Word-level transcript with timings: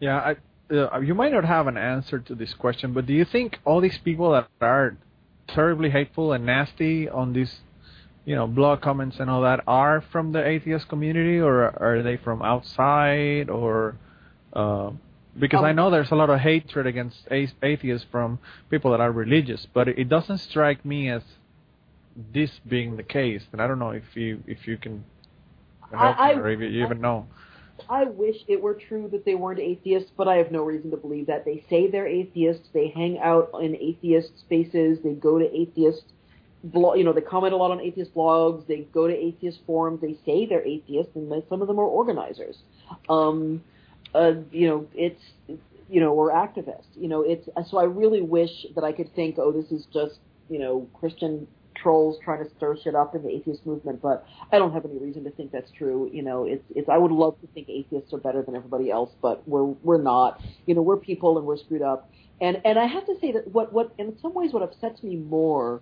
Yeah, 0.00 0.34
I, 0.70 0.74
uh, 0.74 1.00
you 1.00 1.14
might 1.14 1.32
not 1.32 1.44
have 1.44 1.66
an 1.66 1.76
answer 1.76 2.18
to 2.18 2.34
this 2.34 2.52
question, 2.54 2.92
but 2.92 3.06
do 3.06 3.12
you 3.12 3.24
think 3.24 3.58
all 3.64 3.80
these 3.80 3.98
people 3.98 4.32
that 4.32 4.48
are 4.60 4.96
terribly 5.48 5.90
hateful 5.90 6.32
and 6.32 6.46
nasty 6.46 7.08
on 7.08 7.32
these, 7.32 7.60
you 8.24 8.34
know, 8.34 8.46
blog 8.46 8.80
comments 8.80 9.16
and 9.20 9.30
all 9.30 9.42
that 9.42 9.60
are 9.66 10.02
from 10.12 10.32
the 10.32 10.46
atheist 10.46 10.88
community, 10.88 11.38
or 11.38 11.64
are 11.82 12.02
they 12.02 12.16
from 12.16 12.42
outside, 12.42 13.50
or 13.50 13.96
uh, 14.52 14.90
because 15.38 15.58
um, 15.60 15.64
I 15.64 15.72
know 15.72 15.90
there's 15.90 16.10
a 16.10 16.14
lot 16.14 16.30
of 16.30 16.40
hatred 16.40 16.86
against 16.86 17.16
atheists 17.30 18.06
from 18.10 18.38
people 18.70 18.92
that 18.92 19.00
are 19.00 19.10
religious, 19.10 19.66
but 19.72 19.88
it 19.88 20.08
doesn't 20.08 20.38
strike 20.38 20.84
me 20.84 21.10
as 21.10 21.22
this 22.32 22.50
being 22.66 22.96
the 22.96 23.02
case. 23.02 23.42
And 23.52 23.60
I 23.60 23.66
don't 23.66 23.78
know 23.78 23.90
if 23.90 24.04
you 24.14 24.42
if 24.46 24.66
you 24.66 24.76
can 24.76 25.04
help 25.90 26.18
I, 26.18 26.34
me 26.34 26.40
or 26.40 26.48
if 26.50 26.60
you 26.60 26.84
even 26.84 27.00
know. 27.00 27.26
I 27.88 28.04
wish 28.04 28.36
it 28.48 28.60
were 28.60 28.74
true 28.74 29.08
that 29.12 29.24
they 29.24 29.34
weren't 29.34 29.60
atheists, 29.60 30.10
but 30.16 30.28
I 30.28 30.36
have 30.36 30.50
no 30.50 30.62
reason 30.62 30.90
to 30.90 30.96
believe 30.96 31.26
that. 31.26 31.44
They 31.44 31.64
say 31.68 31.90
they're 31.90 32.06
atheists. 32.06 32.68
They 32.72 32.88
hang 32.88 33.18
out 33.18 33.50
in 33.60 33.76
atheist 33.76 34.38
spaces. 34.40 34.98
They 35.02 35.14
go 35.14 35.38
to 35.38 35.44
atheist 35.44 36.04
blog, 36.64 36.98
you 36.98 37.04
know, 37.04 37.12
they 37.12 37.20
comment 37.20 37.52
a 37.52 37.56
lot 37.56 37.70
on 37.70 37.80
atheist 37.80 38.14
blogs. 38.14 38.66
They 38.66 38.86
go 38.92 39.06
to 39.06 39.14
atheist 39.14 39.60
forums. 39.66 40.00
They 40.00 40.16
say 40.24 40.46
they're 40.46 40.66
atheists, 40.66 41.14
and 41.14 41.30
some 41.48 41.60
of 41.60 41.68
them 41.68 41.78
are 41.78 41.84
organizers. 41.84 42.56
Um, 43.08 43.62
uh, 44.14 44.32
you 44.50 44.68
know, 44.68 44.86
it's 44.94 45.22
you 45.90 46.00
know, 46.00 46.12
or 46.12 46.30
activists. 46.30 46.86
You 46.96 47.08
know, 47.08 47.22
it's 47.22 47.48
so 47.70 47.78
I 47.78 47.84
really 47.84 48.22
wish 48.22 48.66
that 48.74 48.84
I 48.84 48.92
could 48.92 49.14
think, 49.14 49.36
oh, 49.38 49.52
this 49.52 49.70
is 49.70 49.86
just 49.92 50.18
you 50.48 50.58
know 50.58 50.88
Christian 50.94 51.46
trolls 51.74 52.18
trying 52.24 52.44
to 52.44 52.50
stir 52.56 52.76
shit 52.82 52.94
up 52.94 53.14
in 53.14 53.22
the 53.22 53.30
atheist 53.30 53.64
movement, 53.66 54.00
but 54.00 54.26
I 54.52 54.58
don't 54.58 54.72
have 54.72 54.84
any 54.84 54.98
reason 54.98 55.24
to 55.24 55.30
think 55.30 55.52
that's 55.52 55.70
true. 55.72 56.10
You 56.12 56.22
know, 56.22 56.44
it's 56.44 56.64
it's 56.74 56.88
I 56.88 56.98
would 56.98 57.12
love 57.12 57.40
to 57.40 57.46
think 57.48 57.68
atheists 57.68 58.12
are 58.12 58.18
better 58.18 58.42
than 58.42 58.56
everybody 58.56 58.90
else, 58.90 59.10
but 59.20 59.46
we're 59.48 59.64
we're 59.64 60.02
not. 60.02 60.40
You 60.66 60.74
know, 60.74 60.82
we're 60.82 60.96
people 60.96 61.38
and 61.38 61.46
we're 61.46 61.56
screwed 61.58 61.82
up. 61.82 62.10
And 62.40 62.60
and 62.64 62.78
I 62.78 62.86
have 62.86 63.06
to 63.06 63.14
say 63.20 63.32
that 63.32 63.48
what 63.48 63.72
what 63.72 63.92
in 63.98 64.16
some 64.20 64.34
ways 64.34 64.52
what 64.52 64.62
upsets 64.62 65.02
me 65.02 65.16
more 65.16 65.80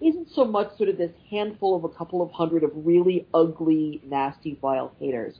isn't 0.00 0.28
so 0.34 0.44
much 0.44 0.76
sort 0.76 0.88
of 0.88 0.98
this 0.98 1.12
handful 1.30 1.76
of 1.76 1.84
a 1.84 1.88
couple 1.88 2.20
of 2.20 2.30
hundred 2.30 2.62
of 2.62 2.70
really 2.74 3.26
ugly, 3.32 4.00
nasty, 4.04 4.58
vile 4.60 4.92
haters. 4.98 5.34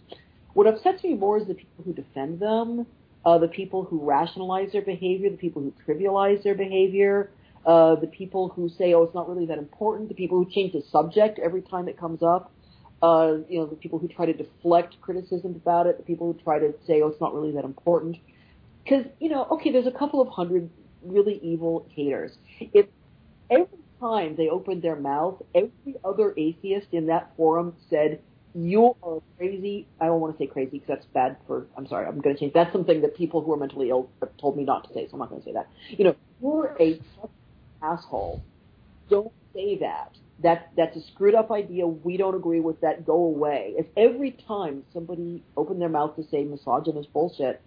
What 0.55 0.67
upsets 0.67 1.03
me 1.03 1.15
more 1.15 1.39
is 1.39 1.47
the 1.47 1.55
people 1.55 1.85
who 1.85 1.93
defend 1.93 2.41
them, 2.41 2.87
uh, 3.27 3.39
the 3.39 3.49
people 3.49 3.85
who 3.85 4.01
rationalize 4.01 4.73
their 4.73 4.83
behavior, 4.83 5.31
the 5.31 5.37
people 5.37 5.63
who 5.63 5.73
trivialize 5.87 6.43
their 6.43 6.55
behavior, 6.55 7.31
uh, 7.67 7.95
the 7.97 8.07
people 8.07 8.49
who 8.49 8.69
say, 8.69 8.95
oh, 8.95 9.03
it's 9.05 9.15
not 9.15 9.29
really 9.29 9.47
that 9.47 9.59
important, 9.59 10.09
the 10.09 10.15
people 10.15 10.43
who 10.43 10.51
change 10.51 10.73
the 10.73 10.83
subject 10.91 11.39
every 11.39 11.63
time 11.63 11.89
it 11.89 11.99
comes 11.99 12.23
up, 12.23 12.53
uh, 13.03 13.39
you 13.49 13.59
know, 13.59 13.67
the 13.67 13.77
people 13.77 13.99
who 13.99 14.09
try 14.09 14.27
to 14.27 14.33
deflect 14.33 15.01
criticism 15.01 15.55
about 15.57 15.87
it, 15.87 15.97
the 15.97 16.03
people 16.03 16.33
who 16.33 16.39
try 16.43 16.59
to 16.59 16.75
say, 16.87 17.03
oh, 17.03 17.09
it's 17.09 17.21
not 17.21 17.35
really 17.35 17.53
that 17.53 17.65
important. 17.65 18.17
Because, 18.83 19.05
you 19.21 19.29
know, 19.29 19.47
okay, 19.51 19.73
there's 19.73 19.87
a 19.87 19.91
couple 19.91 20.21
of 20.21 20.29
hundred 20.29 20.71
really 21.03 21.39
evil 21.43 21.87
haters. 21.95 22.33
If 22.61 22.87
every 23.51 23.67
time 24.01 24.37
they 24.37 24.49
opened 24.49 24.83
their 24.83 24.97
mouth, 24.97 25.43
every 25.55 25.97
other 26.05 26.35
atheist 26.37 26.89
in 26.93 27.07
that 27.07 27.33
forum 27.37 27.75
said, 27.91 28.21
you 28.55 28.95
are 29.03 29.21
crazy. 29.37 29.87
I 30.01 30.07
don't 30.07 30.21
want 30.21 30.37
to 30.37 30.43
say 30.43 30.47
crazy 30.47 30.79
because 30.79 30.89
that's 30.89 31.07
bad 31.07 31.37
for, 31.47 31.67
I'm 31.77 31.87
sorry, 31.89 32.07
I'm 32.07 32.21
going 32.21 32.37
to 32.37 32.41
change. 32.41 32.53
That's 32.53 32.73
something 32.73 33.03
that 33.03 33.17
people 33.17 33.43
who 33.43 33.53
are 33.53 33.57
mentally 33.57 33.91
ill 33.91 34.09
have 34.21 34.37
told 34.41 34.57
me 34.57 34.65
not 34.65 34.87
to 34.89 34.95
say, 34.95 35.07
so 35.07 35.15
I'm 35.15 35.19
not 35.19 35.31
going 35.31 35.43
to 35.43 35.45
say 35.45 35.53
that. 35.55 35.69
You 35.89 36.05
know, 36.05 36.17
you're 36.41 36.77
a 36.79 37.01
asshole. 37.85 38.43
Don't 39.11 39.33
say 39.55 39.79
that. 39.79 40.17
That 40.43 40.71
that's 40.77 40.97
a 40.97 41.03
screwed 41.13 41.35
up 41.35 41.51
idea. 41.53 41.87
We 41.87 42.17
don't 42.17 42.35
agree 42.35 42.61
with 42.61 42.81
that. 42.81 43.07
Go 43.07 43.15
away. 43.15 43.75
If 43.77 43.87
every 43.97 44.33
time 44.33 44.83
somebody 44.93 45.43
opened 45.57 45.81
their 45.81 45.89
mouth 45.89 46.17
to 46.17 46.25
say 46.29 46.45
misogynist 46.45 47.13
bullshit, 47.13 47.61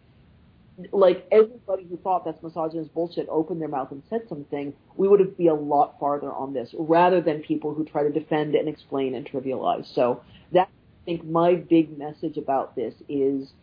like 0.92 1.26
everybody 1.32 1.86
who 1.90 1.98
thought 1.98 2.26
that's 2.26 2.44
misogynist 2.44 2.94
bullshit 2.94 3.28
opened 3.30 3.62
their 3.62 3.70
mouth 3.70 3.92
and 3.92 4.04
said 4.10 4.22
something, 4.28 4.74
we 4.96 5.08
would 5.08 5.20
have 5.20 5.38
be 5.38 5.48
a 5.48 5.54
lot 5.54 5.98
farther 6.00 6.32
on 6.32 6.54
this, 6.54 6.74
rather 6.78 7.22
than 7.22 7.42
people 7.42 7.74
who 7.74 7.86
try 7.86 8.04
to 8.04 8.12
defend 8.12 8.54
and 8.54 8.68
explain 8.68 9.16
and 9.16 9.26
trivialize. 9.26 9.92
So 9.96 10.22
that 10.52 10.68
I 10.68 11.06
think 11.06 11.26
my 11.26 11.56
big 11.56 11.98
message 11.98 12.38
about 12.38 12.76
this 12.76 12.94
is 13.08 13.54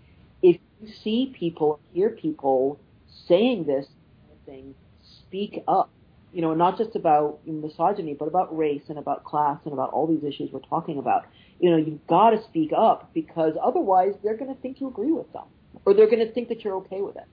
if 0.43 0.59
you 0.81 0.93
see 1.03 1.35
people, 1.39 1.79
hear 1.93 2.11
people 2.11 2.81
saying 3.29 3.65
this 3.65 3.87
kind 3.87 4.33
of 4.33 4.47
thing, 4.47 4.75
speak 5.03 5.63
up 5.69 5.91
you 6.35 6.43
know, 6.43 6.53
not 6.53 6.77
just 6.77 6.97
about 6.97 7.39
misogyny, 7.47 8.15
but 8.19 8.27
about 8.27 8.57
race 8.57 8.83
and 8.89 8.99
about 8.99 9.23
class 9.25 9.59
and 9.65 9.73
about 9.73 9.91
all 9.91 10.07
these 10.07 10.25
issues 10.25 10.51
we're 10.53 10.59
talking 10.61 10.99
about. 10.99 11.27
You 11.61 11.71
know, 11.71 11.77
you've 11.77 12.05
got 12.09 12.31
to 12.31 12.43
speak 12.43 12.73
up 12.77 13.15
because 13.15 13.55
otherwise 13.63 14.15
they're 14.23 14.37
going 14.37 14.53
to 14.53 14.61
think 14.61 14.81
you 14.81 14.89
agree 14.89 15.13
with 15.13 15.33
them, 15.33 15.45
or 15.85 15.95
they're 15.95 16.11
going 16.11 16.27
to 16.27 16.33
think 16.33 16.49
that 16.49 16.65
you're 16.65 16.77
okay 16.79 17.01
with 17.01 17.17
it. 17.17 17.27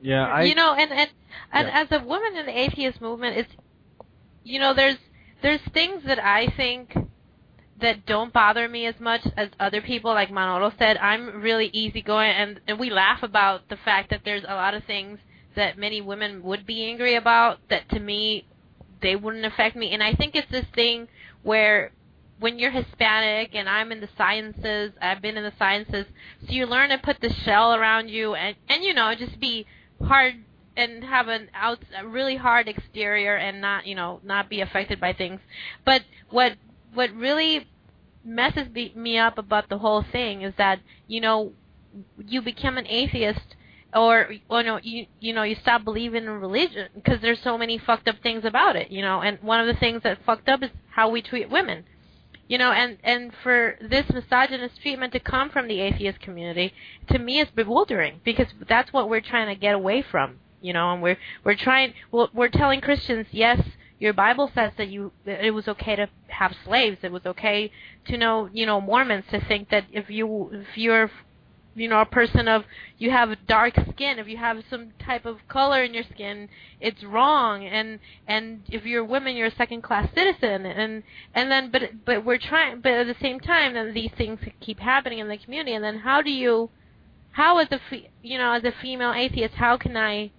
Yeah, 0.00 0.26
I. 0.26 0.44
You 0.44 0.54
know, 0.54 0.74
and 0.74 0.92
and, 0.92 1.10
and 1.52 1.66
yeah. 1.66 1.82
as 1.82 1.88
a 1.90 2.04
woman 2.04 2.36
in 2.36 2.46
the 2.46 2.56
atheist 2.56 3.00
movement, 3.00 3.36
it's, 3.36 3.52
you 4.44 4.60
know, 4.60 4.72
there's 4.72 4.98
there's 5.42 5.60
things 5.74 6.04
that 6.06 6.20
I 6.20 6.52
think 6.56 6.96
that 7.80 8.06
don't 8.06 8.32
bother 8.32 8.68
me 8.68 8.86
as 8.86 8.94
much 9.00 9.22
as 9.36 9.48
other 9.58 9.80
people. 9.80 10.12
Like 10.12 10.30
Manolo 10.30 10.72
said, 10.78 10.96
I'm 10.98 11.42
really 11.42 11.66
easygoing, 11.72 12.30
and 12.30 12.60
and 12.68 12.78
we 12.78 12.90
laugh 12.90 13.24
about 13.24 13.68
the 13.68 13.76
fact 13.84 14.10
that 14.10 14.20
there's 14.24 14.44
a 14.46 14.54
lot 14.54 14.74
of 14.74 14.84
things 14.84 15.18
that 15.58 15.76
many 15.76 16.00
women 16.00 16.42
would 16.42 16.66
be 16.66 16.84
angry 16.84 17.14
about 17.14 17.58
that 17.68 17.88
to 17.90 18.00
me 18.00 18.46
they 19.00 19.14
wouldn't 19.14 19.44
affect 19.44 19.76
me. 19.76 19.92
And 19.92 20.02
i 20.02 20.14
think 20.14 20.34
it's 20.34 20.50
this 20.50 20.66
thing 20.74 21.08
where 21.42 21.92
when 22.40 22.58
you're 22.58 22.70
hispanic 22.70 23.50
and 23.54 23.68
i'm 23.68 23.92
in 23.92 24.00
the 24.00 24.08
sciences 24.16 24.92
i've 25.00 25.20
been 25.20 25.36
in 25.36 25.44
the 25.44 25.52
sciences 25.58 26.06
so 26.46 26.52
you 26.52 26.66
learn 26.66 26.90
to 26.90 26.98
put 26.98 27.20
the 27.20 27.32
shell 27.44 27.74
around 27.74 28.08
you 28.08 28.34
and 28.34 28.56
and 28.68 28.84
you 28.84 28.94
know 28.94 29.12
just 29.14 29.40
be 29.40 29.66
hard 30.00 30.34
and 30.78 31.02
have 31.02 31.26
an 31.26 31.50
out 31.52 31.80
a 31.98 32.06
really 32.06 32.36
hard 32.36 32.68
exterior 32.68 33.36
and 33.36 33.60
not 33.60 33.84
you 33.84 33.94
know 33.94 34.20
not 34.22 34.48
be 34.48 34.60
affected 34.60 35.00
by 35.00 35.12
things. 35.12 35.40
But 35.84 36.02
what 36.30 36.54
what 36.94 37.12
really 37.12 37.66
messes 38.24 38.68
me 38.94 39.18
up 39.18 39.36
about 39.36 39.68
the 39.68 39.78
whole 39.78 40.04
thing 40.10 40.42
is 40.42 40.54
that 40.56 40.80
you 41.08 41.20
know 41.20 41.52
you 42.16 42.40
become 42.40 42.78
an 42.78 42.86
atheist 42.86 43.56
or 43.94 44.28
or 44.48 44.62
no 44.62 44.78
you 44.82 45.06
you 45.20 45.32
know 45.32 45.42
you 45.42 45.56
stop 45.62 45.84
believing 45.84 46.24
in 46.24 46.30
religion 46.30 46.88
because 46.94 47.20
there's 47.22 47.40
so 47.42 47.56
many 47.56 47.78
fucked 47.78 48.06
up 48.08 48.16
things 48.22 48.44
about 48.44 48.76
it 48.76 48.90
you 48.90 49.00
know 49.00 49.20
and 49.20 49.38
one 49.40 49.60
of 49.60 49.66
the 49.66 49.80
things 49.80 50.02
that 50.02 50.18
fucked 50.26 50.48
up 50.48 50.62
is 50.62 50.70
how 50.90 51.08
we 51.08 51.22
treat 51.22 51.48
women 51.48 51.84
you 52.48 52.58
know 52.58 52.70
and 52.70 52.98
and 53.02 53.32
for 53.42 53.76
this 53.80 54.04
misogynist 54.12 54.80
treatment 54.82 55.12
to 55.12 55.20
come 55.20 55.48
from 55.48 55.68
the 55.68 55.80
atheist 55.80 56.20
community 56.20 56.72
to 57.08 57.18
me 57.18 57.40
is 57.40 57.48
bewildering 57.54 58.20
because 58.24 58.48
that's 58.68 58.92
what 58.92 59.08
we're 59.08 59.20
trying 59.20 59.48
to 59.48 59.58
get 59.58 59.74
away 59.74 60.02
from 60.02 60.36
you 60.60 60.72
know 60.72 60.92
and 60.92 61.02
we're 61.02 61.18
we're 61.44 61.56
trying 61.56 61.94
well, 62.12 62.28
we're 62.34 62.48
telling 62.48 62.80
Christians 62.80 63.26
yes 63.30 63.60
your 63.98 64.12
Bible 64.12 64.50
says 64.54 64.72
that 64.78 64.88
you 64.88 65.12
it 65.26 65.52
was 65.52 65.66
okay 65.66 65.96
to 65.96 66.08
have 66.28 66.54
slaves. 66.64 66.98
It 67.02 67.10
was 67.10 67.26
okay 67.26 67.72
to 68.06 68.16
know, 68.16 68.48
you 68.52 68.64
know, 68.64 68.80
Mormons 68.80 69.24
to 69.30 69.44
think 69.44 69.70
that 69.70 69.86
if 69.92 70.08
you 70.08 70.50
if 70.52 70.76
you're 70.76 71.10
you 71.78 71.88
know 71.88 72.00
a 72.00 72.06
person 72.06 72.48
of 72.48 72.64
you 72.98 73.10
have 73.10 73.30
dark 73.46 73.74
skin 73.90 74.18
if 74.18 74.26
you 74.26 74.36
have 74.36 74.58
some 74.68 74.92
type 74.98 75.24
of 75.24 75.36
color 75.48 75.82
in 75.82 75.94
your 75.94 76.04
skin 76.04 76.48
it's 76.80 77.02
wrong. 77.04 77.64
And 77.64 77.98
and 78.26 78.62
if 78.68 78.84
you're 78.84 79.02
a 79.02 79.06
woman 79.06 79.36
you're 79.36 79.48
a 79.48 79.54
second 79.54 79.82
class 79.82 80.08
citizen. 80.14 80.66
And 80.66 81.02
and 81.34 81.50
then 81.50 81.70
but 81.70 82.04
but 82.04 82.24
we're 82.24 82.38
trying 82.38 82.80
but 82.80 82.92
at 82.92 83.06
the 83.06 83.16
same 83.20 83.40
time 83.40 83.74
then 83.74 83.94
these 83.94 84.10
things 84.16 84.40
keep 84.60 84.80
happening 84.80 85.18
in 85.18 85.28
the 85.28 85.38
community. 85.38 85.74
And 85.74 85.84
then 85.84 85.98
how 85.98 86.22
do 86.22 86.30
you 86.30 86.70
how 87.32 87.58
as 87.58 87.68
a 87.70 87.80
you 88.22 88.38
know 88.38 88.52
as 88.52 88.64
a 88.64 88.72
female 88.82 89.12
atheist 89.12 89.54
how 89.54 89.76
can 89.76 89.96
i 89.96 90.30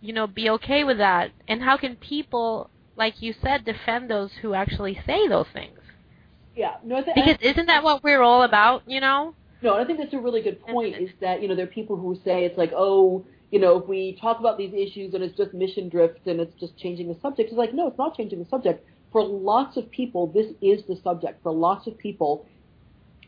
you 0.00 0.12
know 0.12 0.26
be 0.26 0.48
okay 0.50 0.84
with 0.84 0.98
that? 0.98 1.32
And 1.48 1.62
how 1.62 1.76
can 1.76 1.96
people 1.96 2.70
like 2.96 3.20
you 3.20 3.34
said 3.42 3.64
defend 3.64 4.10
those 4.10 4.30
who 4.42 4.54
actually 4.54 5.00
say 5.06 5.28
those 5.28 5.48
things? 5.52 5.78
Yeah. 6.54 6.76
No 6.82 7.02
because 7.02 7.36
isn't 7.40 7.66
that 7.66 7.82
what 7.82 8.02
we're 8.02 8.22
all 8.22 8.42
about 8.42 8.82
you 8.86 9.00
know 9.00 9.34
no, 9.66 9.74
I 9.74 9.84
think 9.84 9.98
that's 9.98 10.14
a 10.14 10.20
really 10.20 10.42
good 10.42 10.60
point. 10.60 10.94
Is 10.94 11.10
that 11.20 11.42
you 11.42 11.48
know 11.48 11.56
there 11.56 11.64
are 11.64 11.78
people 11.80 11.96
who 11.96 12.14
say 12.24 12.44
it's 12.44 12.56
like 12.56 12.72
oh 12.74 13.26
you 13.50 13.58
know 13.58 13.78
if 13.78 13.88
we 13.88 14.16
talk 14.20 14.38
about 14.38 14.56
these 14.56 14.72
issues 14.72 15.12
and 15.12 15.22
it's 15.24 15.36
just 15.36 15.52
mission 15.52 15.88
drift 15.88 16.26
and 16.26 16.40
it's 16.40 16.54
just 16.58 16.76
changing 16.78 17.08
the 17.08 17.18
subject. 17.20 17.50
It's 17.50 17.58
like 17.58 17.74
no, 17.74 17.88
it's 17.88 17.98
not 17.98 18.16
changing 18.16 18.38
the 18.38 18.48
subject. 18.48 18.86
For 19.10 19.24
lots 19.24 19.76
of 19.76 19.90
people, 19.90 20.28
this 20.28 20.46
is 20.62 20.84
the 20.86 20.96
subject. 21.02 21.42
For 21.42 21.52
lots 21.52 21.86
of 21.88 21.98
people, 21.98 22.46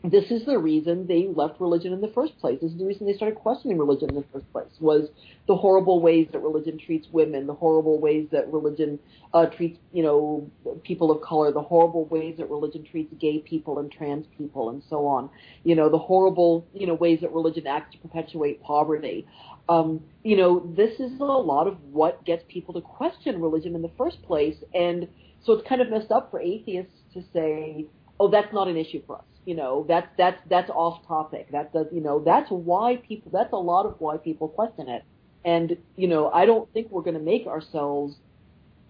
this 0.05 0.31
is 0.31 0.45
the 0.45 0.59
reason 0.59 1.07
they 1.07 1.27
left 1.27 1.61
religion 1.61 1.93
in 1.93 2.01
the 2.01 2.13
first 2.15 2.39
place. 2.39 2.59
This 2.63 2.71
is 2.71 2.79
the 2.79 2.85
reason 2.85 3.07
they 3.07 3.15
started 3.15 3.37
questioning 3.37 3.79
religion 3.79 4.11
in 4.11 4.15
the 4.15 4.25
first 4.33 4.51
place. 4.53 4.71
Was 4.81 5.09
the 5.49 5.57
horrible 5.57 6.01
ways 6.01 6.29
that 6.33 6.39
religion 6.39 6.79
treats 6.79 7.09
women, 7.11 7.47
the 7.47 7.55
horrible 7.55 7.99
ways 7.99 8.29
that 8.31 8.53
religion 8.53 9.01
uh, 9.35 9.47
treats 9.47 9.79
you 9.93 10.05
know 10.05 10.49
people 10.85 11.11
of 11.11 11.21
color, 11.21 11.53
the 11.53 11.63
horrible 11.63 12.05
ways 12.07 12.37
that 12.39 12.49
religion 12.49 12.85
treats 12.89 13.13
gay 13.21 13.41
people 13.41 13.81
and 13.81 13.91
trans 13.91 14.27
people, 14.37 14.71
and 14.71 14.83
so 14.89 15.07
on. 15.07 15.31
You 15.65 15.75
know 15.75 15.89
the 15.89 15.99
horrible 15.99 16.67
you 16.73 16.87
know 16.87 16.95
ways 16.95 17.21
that 17.23 17.33
religion 17.33 17.67
acts 17.67 17.93
to 17.93 17.99
perpetuate 17.99 18.63
poverty. 18.63 19.27
Um, 19.69 20.01
you 20.23 20.37
know 20.37 20.73
this 20.77 21.01
is 21.01 21.19
a 21.19 21.25
lot 21.25 21.67
of 21.67 21.77
what 21.91 22.25
gets 22.25 22.45
people 22.49 22.73
to 22.75 22.81
question 22.81 23.43
religion 23.43 23.75
in 23.75 23.83
the 23.83 23.91
first 23.99 24.23
place, 24.23 24.57
and 24.73 25.09
so 25.45 25.55
it's 25.55 25.69
kind 25.69 25.81
of 25.81 25.91
messed 25.91 26.13
up 26.13 26.31
for 26.31 26.41
atheists 26.41 26.93
to 27.15 27.23
say, 27.33 27.87
oh, 28.21 28.29
that's 28.29 28.53
not 28.53 28.69
an 28.69 28.77
issue 28.77 29.03
for 29.07 29.17
us 29.17 29.25
You 29.49 29.55
know, 29.55 29.87
that's 29.89 30.09
that's 30.19 30.39
that's 30.51 30.69
off 30.69 31.09
topic. 31.09 31.53
That 31.53 31.73
does 31.73 31.87
you 31.91 32.03
know 32.03 32.23
that's 32.23 32.51
why 32.51 32.97
people 32.97 33.31
that's 33.33 33.55
a 33.55 33.57
lot 33.57 33.87
of 33.87 33.95
why 33.99 34.19
people 34.19 34.47
question 34.47 34.91
it. 34.91 35.05
And 35.43 35.79
you 35.97 36.07
know, 36.07 36.31
I 36.31 36.45
don't 36.45 36.71
think 36.75 36.91
we're 36.91 37.01
going 37.01 37.17
to 37.17 37.23
make 37.23 37.47
ourselves, 37.47 38.17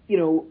you 0.09 0.17
know, 0.17 0.47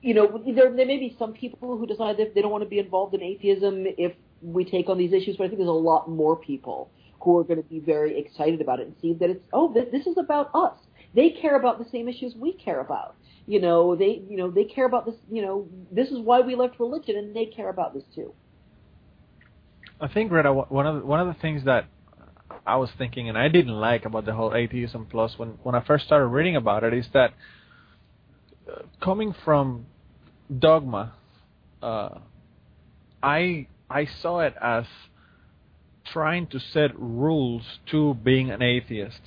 you 0.00 0.14
know, 0.14 0.40
there 0.46 0.70
there 0.70 0.86
may 0.86 0.96
be 0.96 1.16
some 1.18 1.32
people 1.32 1.76
who 1.76 1.88
decide 1.88 2.18
that 2.18 2.36
they 2.36 2.40
don't 2.40 2.52
want 2.52 2.62
to 2.62 2.70
be 2.70 2.78
involved 2.78 3.16
in 3.16 3.20
atheism 3.20 3.84
if 3.98 4.12
we 4.40 4.64
take 4.64 4.88
on 4.88 4.96
these 4.96 5.12
issues, 5.12 5.36
but 5.36 5.42
I 5.42 5.48
think 5.48 5.58
there's 5.58 5.68
a 5.68 5.72
lot 5.72 6.08
more 6.08 6.36
people 6.36 6.88
who 7.20 7.36
are 7.38 7.42
going 7.42 7.60
to 7.60 7.68
be 7.68 7.80
very 7.80 8.16
excited 8.16 8.60
about 8.60 8.78
it 8.78 8.86
and 8.86 8.94
see 9.02 9.12
that 9.14 9.28
it's 9.28 9.44
oh 9.52 9.74
this, 9.74 9.86
this 9.90 10.06
is 10.06 10.18
about 10.18 10.52
us. 10.54 10.78
They 11.16 11.30
care 11.30 11.56
about 11.56 11.80
the 11.80 11.90
same 11.90 12.08
issues 12.08 12.36
we 12.36 12.52
care 12.52 12.78
about. 12.78 13.16
You 13.46 13.60
know, 13.60 13.94
they 13.94 14.22
you 14.28 14.36
know 14.36 14.50
they 14.50 14.64
care 14.64 14.86
about 14.86 15.06
this. 15.06 15.14
You 15.30 15.42
know, 15.42 15.68
this 15.90 16.08
is 16.08 16.18
why 16.18 16.40
we 16.40 16.56
left 16.56 16.80
religion, 16.80 17.16
and 17.16 17.34
they 17.34 17.46
care 17.46 17.68
about 17.68 17.94
this 17.94 18.04
too. 18.14 18.34
I 20.00 20.08
think 20.08 20.30
Greta, 20.30 20.52
one 20.52 20.86
of 20.86 20.96
the, 20.96 21.06
one 21.06 21.20
of 21.20 21.26
the 21.28 21.40
things 21.40 21.64
that 21.64 21.86
I 22.66 22.76
was 22.76 22.90
thinking 22.98 23.28
and 23.28 23.38
I 23.38 23.48
didn't 23.48 23.72
like 23.72 24.04
about 24.04 24.26
the 24.26 24.34
whole 24.34 24.54
atheism 24.54 25.06
plus 25.10 25.38
when 25.38 25.50
when 25.62 25.74
I 25.74 25.84
first 25.84 26.04
started 26.04 26.26
reading 26.26 26.56
about 26.56 26.84
it 26.84 26.92
is 26.92 27.06
that 27.12 27.32
uh, 28.70 28.82
coming 29.02 29.34
from 29.44 29.86
dogma, 30.58 31.14
uh, 31.82 32.18
I 33.22 33.68
I 33.88 34.06
saw 34.20 34.40
it 34.40 34.54
as 34.60 34.84
trying 36.12 36.48
to 36.48 36.60
set 36.60 36.98
rules 36.98 37.62
to 37.90 38.14
being 38.14 38.50
an 38.50 38.62
atheist. 38.62 39.20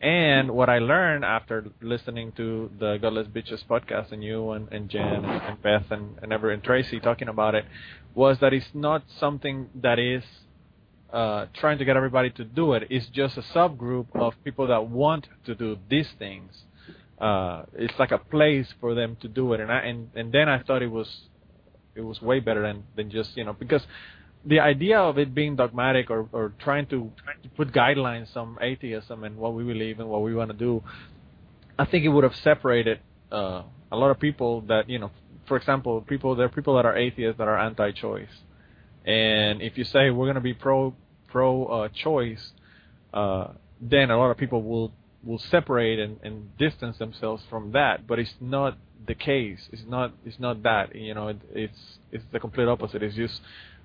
And 0.00 0.50
what 0.50 0.68
I 0.68 0.78
learned 0.78 1.24
after 1.24 1.66
listening 1.80 2.32
to 2.32 2.70
the 2.78 2.98
Godless 3.00 3.28
Bitches 3.28 3.64
podcast 3.64 4.10
and 4.10 4.22
you 4.22 4.50
and, 4.50 4.68
and 4.72 4.88
Jen 4.88 5.24
and, 5.24 5.62
Beth 5.62 5.90
and, 5.90 6.18
and 6.20 6.32
Ever 6.32 6.50
and 6.50 6.62
Tracie 6.62 6.98
talking 6.98 7.28
about 7.28 7.54
it 7.54 7.64
was 8.14 8.38
that 8.40 8.52
it's 8.52 8.66
not 8.74 9.04
something 9.20 9.68
that 9.76 9.98
is 10.00 10.24
uh, 11.12 11.46
trying 11.54 11.78
to 11.78 11.84
get 11.84 11.96
everybody 11.96 12.30
to 12.30 12.44
do 12.44 12.72
it. 12.72 12.84
It's 12.90 13.06
just 13.06 13.36
a 13.36 13.42
subgroup 13.42 14.06
of 14.14 14.34
people 14.44 14.66
that 14.68 14.88
want 14.88 15.28
to 15.46 15.54
do 15.54 15.78
these 15.88 16.08
things. 16.18 16.50
Uh, 17.20 17.64
it's 17.74 17.94
like 17.98 18.10
a 18.10 18.18
place 18.18 18.66
for 18.80 18.94
them 18.94 19.16
to 19.20 19.28
do 19.28 19.52
it, 19.52 19.60
and 19.60 19.70
I 19.70 19.78
and, 19.80 20.10
and 20.16 20.32
then 20.32 20.48
I 20.48 20.60
thought 20.62 20.82
it 20.82 20.90
was 20.90 21.08
it 21.94 22.00
was 22.00 22.20
way 22.20 22.40
better 22.40 22.62
than 22.62 22.82
than 22.96 23.10
just 23.10 23.36
you 23.36 23.44
know 23.44 23.52
because 23.52 23.82
the 24.44 24.60
idea 24.60 24.98
of 24.98 25.18
it 25.18 25.34
being 25.34 25.56
dogmatic 25.56 26.10
or, 26.10 26.28
or 26.32 26.52
trying 26.58 26.86
to, 26.86 27.10
put 27.56 27.72
guidelines 27.72 28.34
on 28.36 28.56
atheism 28.60 29.24
and 29.24 29.36
what 29.36 29.54
we 29.54 29.62
believe 29.62 30.00
and 30.00 30.08
what 30.08 30.22
we 30.22 30.34
want 30.34 30.50
to 30.50 30.56
do, 30.56 30.82
I 31.78 31.84
think 31.84 32.04
it 32.04 32.08
would 32.08 32.24
have 32.24 32.34
separated 32.42 33.00
uh, 33.30 33.62
a 33.90 33.96
lot 33.96 34.10
of 34.10 34.18
people 34.18 34.62
that 34.62 34.88
you 34.88 34.98
know, 34.98 35.10
for 35.46 35.56
example, 35.56 36.00
people 36.02 36.34
there 36.34 36.46
are 36.46 36.50
people 36.50 36.76
that 36.76 36.86
are 36.86 36.96
atheists 36.96 37.38
that 37.38 37.48
are 37.48 37.58
anti-choice, 37.58 38.34
and 39.04 39.60
if 39.62 39.76
you 39.76 39.84
say 39.84 40.10
we're 40.10 40.26
going 40.26 40.36
to 40.36 40.40
be 40.40 40.54
pro 40.54 40.94
pro 41.28 41.64
uh, 41.66 41.88
choice, 41.88 42.52
uh, 43.12 43.48
then 43.80 44.10
a 44.10 44.16
lot 44.16 44.30
of 44.30 44.36
people 44.36 44.62
will 44.62 44.92
will 45.24 45.38
separate 45.38 45.98
and, 45.98 46.18
and 46.22 46.56
distance 46.58 46.98
themselves 46.98 47.42
from 47.48 47.72
that. 47.72 48.06
But 48.06 48.18
it's 48.18 48.34
not 48.40 48.76
the 49.06 49.14
case. 49.14 49.68
It's 49.72 49.82
not 49.86 50.12
it's 50.24 50.38
not 50.38 50.62
that. 50.62 50.94
You 50.94 51.14
know, 51.14 51.28
it, 51.28 51.40
it's 51.52 51.98
it's 52.10 52.24
the 52.32 52.40
complete 52.40 52.68
opposite. 52.68 53.02
It's 53.02 53.16
just 53.16 53.40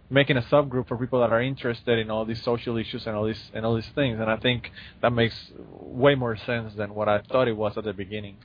making 0.09 0.37
a 0.37 0.41
subgroup 0.41 0.87
for 0.87 0.97
people 0.97 1.19
that 1.19 1.31
are 1.31 1.41
interested 1.41 1.99
in 1.99 2.09
all 2.09 2.25
these 2.25 2.41
social 2.43 2.77
issues 2.77 3.05
and 3.07 3.15
all 3.15 3.25
these 3.25 3.51
and 3.53 3.65
all 3.65 3.75
these 3.75 3.89
things. 3.89 4.19
And 4.19 4.29
I 4.29 4.37
think 4.37 4.71
that 5.01 5.11
makes 5.11 5.51
way 5.57 6.15
more 6.15 6.37
sense 6.37 6.73
than 6.75 6.93
what 6.93 7.09
I 7.09 7.19
thought 7.19 7.47
it 7.47 7.57
was 7.57 7.77
at 7.77 7.83
the 7.83 7.93
beginning. 7.93 8.37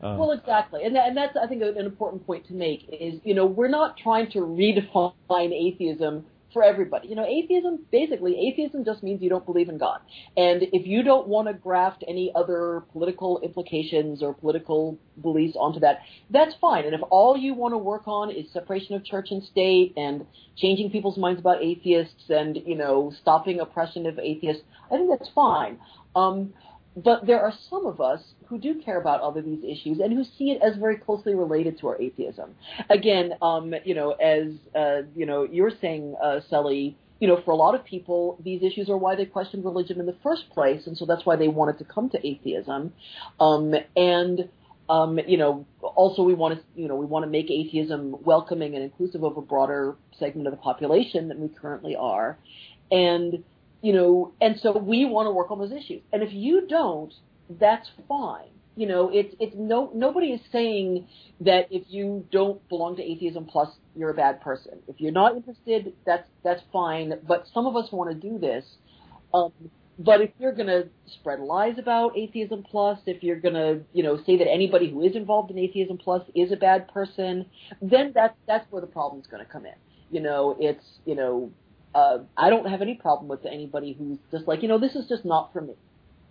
Um, 0.00 0.18
well, 0.18 0.32
exactly, 0.32 0.82
and 0.84 0.96
that, 0.96 1.08
and 1.08 1.16
that's 1.16 1.36
I 1.36 1.46
think 1.46 1.62
an 1.62 1.76
important 1.76 2.26
point 2.26 2.46
to 2.48 2.54
make 2.54 2.88
is 2.88 3.20
you 3.24 3.34
know 3.34 3.46
we're 3.46 3.68
not 3.68 3.96
trying 3.96 4.30
to 4.32 4.40
redefine 4.40 5.12
atheism 5.52 6.24
for 6.52 6.62
everybody. 6.62 7.08
You 7.08 7.16
know, 7.16 7.24
atheism 7.24 7.80
basically 7.90 8.48
atheism 8.48 8.84
just 8.84 9.02
means 9.02 9.22
you 9.22 9.30
don't 9.30 9.44
believe 9.44 9.68
in 9.68 9.78
God. 9.78 10.00
And 10.36 10.62
if 10.72 10.86
you 10.86 11.02
don't 11.02 11.28
want 11.28 11.48
to 11.48 11.54
graft 11.54 12.04
any 12.06 12.32
other 12.34 12.82
political 12.92 13.40
implications 13.40 14.22
or 14.22 14.34
political 14.34 14.98
beliefs 15.20 15.56
onto 15.58 15.80
that, 15.80 16.00
that's 16.30 16.54
fine. 16.60 16.84
And 16.84 16.94
if 16.94 17.00
all 17.10 17.36
you 17.36 17.54
want 17.54 17.72
to 17.72 17.78
work 17.78 18.06
on 18.06 18.30
is 18.30 18.50
separation 18.52 18.94
of 18.94 19.04
church 19.04 19.28
and 19.30 19.42
state 19.42 19.94
and 19.96 20.26
changing 20.56 20.90
people's 20.90 21.18
minds 21.18 21.40
about 21.40 21.62
atheists 21.62 22.24
and, 22.28 22.58
you 22.66 22.76
know, 22.76 23.12
stopping 23.20 23.60
oppression 23.60 24.06
of 24.06 24.18
atheists, 24.18 24.62
I 24.86 24.96
think 24.96 25.10
that's 25.10 25.30
fine. 25.34 25.78
Um, 26.14 26.52
but 26.96 27.26
there 27.26 27.40
are 27.40 27.52
some 27.70 27.86
of 27.86 28.00
us 28.00 28.20
who 28.46 28.58
do 28.58 28.80
care 28.82 29.00
about 29.00 29.20
all 29.20 29.36
of 29.36 29.44
these 29.44 29.64
issues 29.64 29.98
and 29.98 30.12
who 30.12 30.24
see 30.24 30.50
it 30.50 30.60
as 30.62 30.76
very 30.76 30.96
closely 30.96 31.34
related 31.34 31.78
to 31.78 31.88
our 31.88 32.00
atheism. 32.00 32.54
Again, 32.90 33.32
um, 33.40 33.74
you 33.84 33.94
know, 33.94 34.12
as 34.12 34.48
uh, 34.74 35.02
you 35.14 35.26
know, 35.26 35.44
you're 35.44 35.72
saying, 35.80 36.14
uh, 36.22 36.40
you 36.50 37.28
know, 37.28 37.40
for 37.44 37.52
a 37.52 37.56
lot 37.56 37.74
of 37.74 37.84
people, 37.84 38.38
these 38.44 38.62
issues 38.62 38.90
are 38.90 38.96
why 38.96 39.14
they 39.14 39.24
questioned 39.24 39.64
religion 39.64 40.00
in 40.00 40.06
the 40.06 40.16
first 40.22 40.50
place, 40.50 40.86
and 40.86 40.96
so 40.98 41.06
that's 41.06 41.24
why 41.24 41.36
they 41.36 41.48
wanted 41.48 41.78
to 41.78 41.84
come 41.84 42.10
to 42.10 42.26
atheism. 42.26 42.92
Um, 43.40 43.74
and 43.96 44.48
um, 44.90 45.18
you 45.26 45.38
know, 45.38 45.64
also 45.80 46.22
we 46.22 46.34
want 46.34 46.58
to, 46.58 46.64
you 46.80 46.88
know, 46.88 46.96
we 46.96 47.06
want 47.06 47.24
to 47.24 47.30
make 47.30 47.50
atheism 47.50 48.16
welcoming 48.24 48.74
and 48.74 48.82
inclusive 48.82 49.22
of 49.22 49.36
a 49.36 49.40
broader 49.40 49.96
segment 50.18 50.46
of 50.48 50.52
the 50.52 50.58
population 50.58 51.28
than 51.28 51.40
we 51.40 51.48
currently 51.48 51.96
are. 51.96 52.36
And 52.90 53.42
you 53.82 53.92
know, 53.92 54.32
and 54.40 54.58
so 54.60 54.78
we 54.78 55.04
want 55.04 55.26
to 55.26 55.32
work 55.32 55.50
on 55.50 55.58
those 55.58 55.72
issues. 55.72 56.02
And 56.12 56.22
if 56.22 56.32
you 56.32 56.66
don't, 56.66 57.12
that's 57.60 57.90
fine. 58.08 58.48
You 58.74 58.86
know, 58.86 59.10
it's 59.12 59.34
it's 59.38 59.54
no 59.54 59.90
nobody 59.94 60.28
is 60.28 60.40
saying 60.50 61.06
that 61.42 61.66
if 61.70 61.82
you 61.88 62.26
don't 62.32 62.66
belong 62.70 62.96
to 62.96 63.02
atheism 63.02 63.44
plus 63.44 63.68
you're 63.94 64.08
a 64.08 64.14
bad 64.14 64.40
person. 64.40 64.78
If 64.88 64.98
you're 64.98 65.12
not 65.12 65.36
interested, 65.36 65.92
that's 66.06 66.26
that's 66.42 66.62
fine. 66.72 67.12
But 67.26 67.46
some 67.52 67.66
of 67.66 67.76
us 67.76 67.92
want 67.92 68.10
to 68.10 68.30
do 68.30 68.38
this. 68.38 68.64
Um, 69.34 69.52
but 69.98 70.22
if 70.22 70.30
you're 70.38 70.54
going 70.54 70.68
to 70.68 70.88
spread 71.06 71.40
lies 71.40 71.74
about 71.78 72.16
atheism 72.16 72.64
plus, 72.68 72.98
if 73.06 73.22
you're 73.22 73.38
going 73.38 73.54
to, 73.54 73.80
you 73.92 74.02
know, 74.02 74.18
say 74.24 74.38
that 74.38 74.48
anybody 74.48 74.90
who 74.90 75.02
is 75.02 75.14
involved 75.14 75.50
in 75.50 75.58
atheism 75.58 75.98
plus 75.98 76.22
is 76.34 76.50
a 76.50 76.56
bad 76.56 76.88
person, 76.88 77.46
then 77.82 78.12
that's 78.14 78.34
that's 78.46 78.70
where 78.72 78.80
the 78.80 78.86
problem's 78.86 79.26
going 79.26 79.44
to 79.44 79.50
come 79.50 79.66
in. 79.66 79.74
You 80.10 80.20
know, 80.20 80.56
it's 80.58 80.84
you 81.04 81.14
know 81.14 81.52
uh, 81.94 82.18
I 82.36 82.50
don't 82.50 82.66
have 82.66 82.82
any 82.82 82.94
problem 82.94 83.28
with 83.28 83.44
anybody 83.44 83.94
who's 83.98 84.18
just 84.30 84.48
like, 84.48 84.62
you 84.62 84.68
know, 84.68 84.78
this 84.78 84.94
is 84.94 85.08
just 85.08 85.24
not 85.24 85.52
for 85.52 85.60
me. 85.60 85.74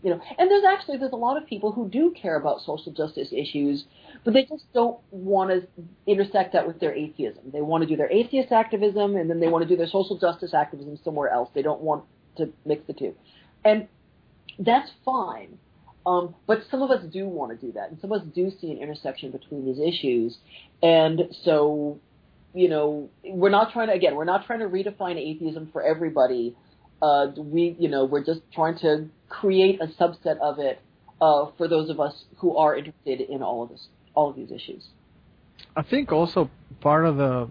You 0.04 0.10
know, 0.10 0.22
and 0.40 0.50
there's 0.50 0.64
actually 0.64 0.98
there's 0.98 1.12
a 1.12 1.18
lot 1.18 1.38
of 1.38 1.46
people 1.46 1.72
who 1.72 1.88
do 1.88 2.12
care 2.20 2.36
about 2.36 2.62
social 2.62 2.92
justice 2.92 3.30
issues, 3.32 3.86
but 4.24 4.34
they 4.34 4.46
just 4.46 4.66
don't 4.74 4.98
want 5.12 5.52
to 5.52 5.68
intersect 6.08 6.54
that 6.54 6.66
with 6.66 6.80
their 6.80 6.94
atheism. 6.94 7.52
They 7.54 7.62
want 7.62 7.84
to 7.84 7.88
do 7.88 7.96
their 7.96 8.12
atheist 8.12 8.52
activism 8.52 9.16
and 9.16 9.30
then 9.30 9.40
they 9.40 9.48
want 9.48 9.62
to 9.62 9.70
do 9.70 9.78
their 9.78 9.88
social 9.88 10.18
justice 10.18 10.56
activism 10.56 10.98
somewhere 11.04 11.30
else. 11.30 11.50
They 11.54 11.62
don't 11.62 11.82
want 11.82 12.06
to 12.38 12.52
mix 12.66 12.88
the 12.88 12.94
two, 12.94 13.14
and 13.64 13.88
that's 14.58 14.90
fine. 15.06 15.60
Um, 16.04 16.34
but 16.48 16.64
some 16.72 16.82
of 16.82 16.90
us 16.90 17.04
do 17.14 17.28
want 17.28 17.52
to 17.52 17.64
do 17.64 17.72
that, 17.74 17.92
and 17.92 18.02
some 18.02 18.12
of 18.12 18.24
us 18.24 18.28
do 18.34 18.52
see 18.60 18.72
an 18.72 18.80
intersection 18.80 19.30
between 19.30 19.66
these 19.66 19.80
issues, 19.80 20.36
and 20.82 21.22
so 21.44 22.00
you 22.54 22.70
know, 22.70 23.10
we're 23.24 23.50
not 23.50 23.72
trying 23.74 23.88
to 23.88 23.94
again, 23.94 24.16
we're 24.16 24.26
not 24.26 24.46
trying 24.46 24.60
to 24.60 24.66
redefine 24.68 25.18
atheism 25.18 25.70
for 25.72 25.82
everybody. 25.84 26.56
Uh, 27.02 27.28
we, 27.38 27.76
you 27.80 27.90
know, 27.90 28.06
we're 28.06 28.24
just 28.24 28.42
trying 28.54 28.78
to 28.80 29.10
create 29.30 29.82
a 29.82 29.88
subset 29.88 30.38
of 30.40 30.60
it 30.60 30.80
uh, 31.20 31.48
for 31.58 31.68
those 31.68 31.90
of 31.90 32.00
us 32.00 32.26
who 32.38 32.56
are 32.56 32.76
interested 32.76 33.22
in 33.22 33.42
all 33.42 33.64
of 33.64 33.70
this, 33.70 33.88
all 34.14 34.30
of 34.30 34.36
these 34.36 34.52
issues. 34.52 34.88
I 35.76 35.84
think 35.84 36.12
also 36.12 36.50
part 36.80 37.06
of 37.06 37.18
the 37.18 37.50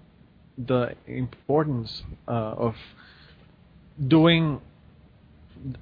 the 0.58 0.94
importance 1.06 2.02
uh, 2.28 2.32
of 2.32 2.74
doing 4.06 4.60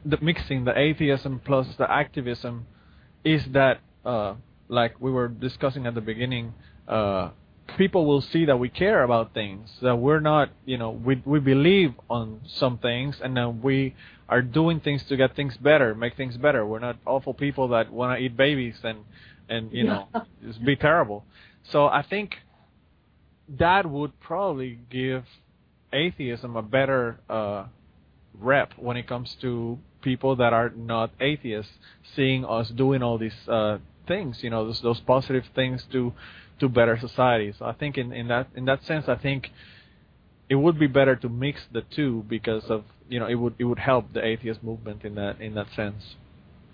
the 0.05 0.19
mixing 0.21 0.65
the 0.65 0.79
atheism 0.79 1.41
plus 1.45 1.67
the 1.77 1.91
activism 1.91 2.67
is 3.25 3.45
that, 3.53 3.81
uh, 4.05 4.35
like 4.69 5.01
we 5.01 5.11
were 5.11 5.29
discussing 5.29 5.87
at 5.87 5.95
the 5.95 6.01
beginning, 6.01 6.55
uh, 6.87 7.31
people 7.77 8.07
will 8.07 8.21
see 8.21 8.45
that 8.47 8.57
we 8.57 8.69
care 8.69 9.03
about 9.03 9.35
things 9.35 9.71
that 9.83 9.97
we're 9.97 10.21
not 10.21 10.51
you 10.65 10.79
know 10.79 10.91
we 10.91 11.23
we 11.25 11.39
believe 11.39 11.93
on 12.09 12.41
some 12.47 12.79
things 12.79 13.21
and 13.23 13.37
then 13.37 13.61
we 13.63 13.95
are 14.29 14.43
doing 14.43 14.81
things 14.81 15.03
to 15.05 15.17
get 15.17 15.35
things 15.37 15.57
better 15.57 15.95
make 15.95 16.17
things 16.17 16.37
better. 16.37 16.67
We're 16.67 16.79
not 16.81 16.97
awful 17.07 17.35
people 17.35 17.69
that 17.69 17.93
want 17.93 18.19
to 18.19 18.25
eat 18.25 18.37
babies 18.37 18.77
and 18.83 19.05
and 19.49 19.73
you 19.73 19.85
know 19.85 20.09
just 20.45 20.65
be 20.65 20.77
terrible. 20.77 21.25
So 21.65 21.87
i 21.87 22.03
think 22.03 22.37
that 23.49 23.89
would 23.89 24.19
probably 24.21 24.79
give 24.91 25.25
atheism 25.93 26.57
a 26.57 26.63
better 26.63 27.21
uh 27.29 27.65
rep 28.35 28.73
when 28.77 28.97
it 28.97 29.07
comes 29.07 29.35
to 29.41 29.79
people 30.03 30.37
that 30.37 30.53
are 30.53 30.71
not 30.71 31.11
atheists 31.21 31.73
seeing 32.15 32.45
us 32.45 32.69
doing 32.71 33.03
all 33.03 33.19
these 33.19 33.49
uh 33.49 33.79
things 34.07 34.43
you 34.43 34.51
know 34.51 34.67
those 34.67 34.81
those 34.81 35.01
positive 35.01 35.45
things 35.55 35.85
to 35.93 36.13
to 36.61 36.69
better 36.69 36.99
society. 36.99 37.53
So 37.59 37.65
I 37.67 37.73
think 37.73 37.99
in, 37.99 38.13
in 38.13 38.29
that 38.29 38.49
in 38.55 38.65
that 38.67 38.85
sense, 38.85 39.09
I 39.09 39.17
think 39.17 39.51
it 40.49 40.57
would 40.57 40.79
be 40.79 40.87
better 40.87 41.17
to 41.17 41.29
mix 41.29 41.61
the 41.73 41.83
two 41.83 42.25
because 42.29 42.65
of 42.71 42.85
you 43.09 43.19
know 43.21 43.27
it 43.27 43.35
would 43.35 43.55
it 43.59 43.65
would 43.65 43.79
help 43.79 44.13
the 44.13 44.25
atheist 44.25 44.63
movement 44.63 45.05
in 45.05 45.15
that 45.17 45.41
in 45.41 45.55
that 45.55 45.69
sense. 45.75 46.17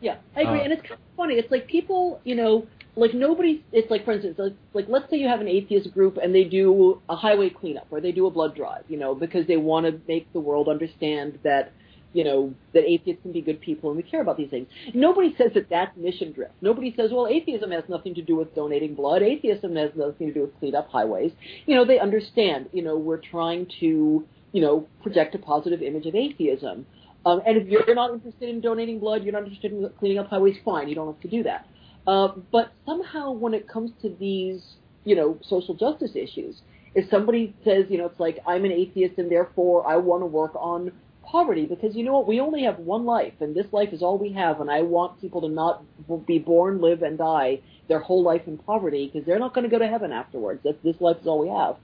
Yeah, 0.01 0.17
I 0.37 0.43
agree, 0.43 0.61
Uh, 0.61 0.65
and 0.65 0.73
it's 0.73 0.83
kind 0.83 0.93
of 0.95 1.17
funny. 1.17 1.35
It's 1.35 1.51
like 1.51 1.67
people, 1.67 2.21
you 2.25 2.35
know, 2.35 2.67
like 2.97 3.15
nobody. 3.15 3.63
It's 3.73 3.91
like, 3.91 4.05
for 4.05 4.13
instance, 4.13 4.37
like, 4.39 4.53
like 4.75 4.87
let's 4.89 5.09
say 5.11 5.17
you 5.17 5.29
have 5.29 5.41
an 5.41 5.49
atheist 5.49 5.93
group 5.95 6.19
and 6.23 6.35
they 6.35 6.45
do 6.45 7.01
a 7.09 7.17
highway 7.17 7.51
cleanup 7.51 7.87
or 7.91 8.01
they 8.01 8.13
do 8.13 8.27
a 8.27 8.31
blood 8.31 8.55
drive, 8.55 8.85
you 8.89 8.99
know, 8.99 9.15
because 9.15 9.47
they 9.47 9.57
want 9.57 9.87
to 9.87 10.01
make 10.07 10.33
the 10.33 10.41
world 10.41 10.69
understand 10.69 11.39
that, 11.43 11.73
you 12.15 12.25
know, 12.25 12.55
that 12.73 12.85
atheists 12.85 13.23
can 13.23 13.33
be 13.33 13.43
good 13.43 13.61
people 13.61 13.91
and 13.91 13.97
we 13.97 14.03
care 14.03 14.23
about 14.23 14.39
these 14.39 14.49
things. 14.49 14.69
Nobody 14.95 15.35
says 15.37 15.51
that 15.55 15.69
that's 15.69 15.95
mission 15.97 16.33
drift. 16.33 16.55
Nobody 16.63 16.95
says, 16.97 17.11
well, 17.13 17.27
atheism 17.27 17.71
has 17.73 17.85
nothing 17.89 18.15
to 18.15 18.23
do 18.23 18.37
with 18.37 18.55
donating 18.55 18.95
blood. 18.95 19.23
Atheism 19.23 19.77
has 19.77 19.91
nothing 19.97 20.29
to 20.29 20.33
do 20.33 20.41
with 20.43 20.59
clean 20.61 20.75
up 20.75 20.89
highways. 20.89 21.33
You 21.67 21.75
know, 21.75 21.85
they 21.85 21.99
understand. 21.99 22.71
You 22.73 22.83
know, 22.83 22.97
we're 22.97 23.21
trying 23.21 23.67
to, 23.81 24.25
you 24.53 24.61
know, 24.63 24.87
project 25.03 25.35
a 25.35 25.39
positive 25.39 25.83
image 25.83 26.07
of 26.07 26.15
atheism. 26.15 26.87
Um, 27.27 27.43
and 27.47 27.57
if 27.57 27.69
you're 27.69 27.95
not 27.95 28.13
interested 28.13 28.49
in 28.49 28.61
donating 28.61 29.01
blood, 29.01 29.25
you're 29.25 29.33
not 29.33 29.43
interested 29.43 29.73
in 29.73 29.91
cleaning 29.99 30.19
up 30.19 30.29
highways, 30.29 30.57
fine, 30.65 30.89
you 30.89 30.95
don't 30.95 31.07
have 31.07 31.21
to 31.21 31.29
do 31.29 31.43
that. 31.43 31.67
Uh, 32.07 32.29
but 32.53 32.73
somehow 32.87 33.33
when 33.33 33.55
it 33.55 33.67
comes 33.67 33.91
to 34.03 34.15
these, 34.21 34.63
you 35.05 35.17
know, 35.17 35.39
social 35.43 35.75
justice 35.75 36.13
issues, 36.15 36.61
if 36.95 37.09
somebody 37.11 37.55
says, 37.65 37.87
you 37.89 37.99
know, 37.99 38.07
it's 38.07 38.21
like 38.21 38.39
I'm 38.47 38.65
an 38.65 38.73
atheist 38.73 39.19
and 39.19 39.31
therefore 39.31 39.89
I 39.89 39.97
want 39.97 40.23
to 40.23 40.27
work 40.27 40.55
on 40.55 40.93
poverty 41.35 41.67
because 41.67 41.97
you 41.97 42.05
know 42.05 42.13
what, 42.13 42.27
we 42.27 42.39
only 42.41 42.63
have 42.63 42.79
one 42.79 43.05
life 43.05 43.35
and 43.41 43.55
this 43.55 43.67
life 43.73 43.93
is 43.93 44.03
all 44.03 44.19
we 44.19 44.33
have, 44.33 44.61
and 44.61 44.71
I 44.71 44.83
want 44.83 45.21
people 45.21 45.41
to 45.41 45.49
not 45.49 45.83
be 46.27 46.39
born, 46.39 46.81
live, 46.81 47.03
and 47.03 47.19
die 47.19 47.61
their 47.89 47.99
whole 47.99 48.23
life 48.23 48.43
in 48.47 48.57
poverty 48.57 49.11
because 49.13 49.27
they're 49.27 49.39
not 49.39 49.55
going 49.55 49.65
to 49.69 49.71
go 49.71 49.79
to 49.79 49.89
heaven 49.89 50.13
afterwards. 50.13 50.61
This 50.63 51.01
life 51.01 51.19
is 51.21 51.27
all 51.27 51.41
we 51.41 51.49
have. 51.49 51.77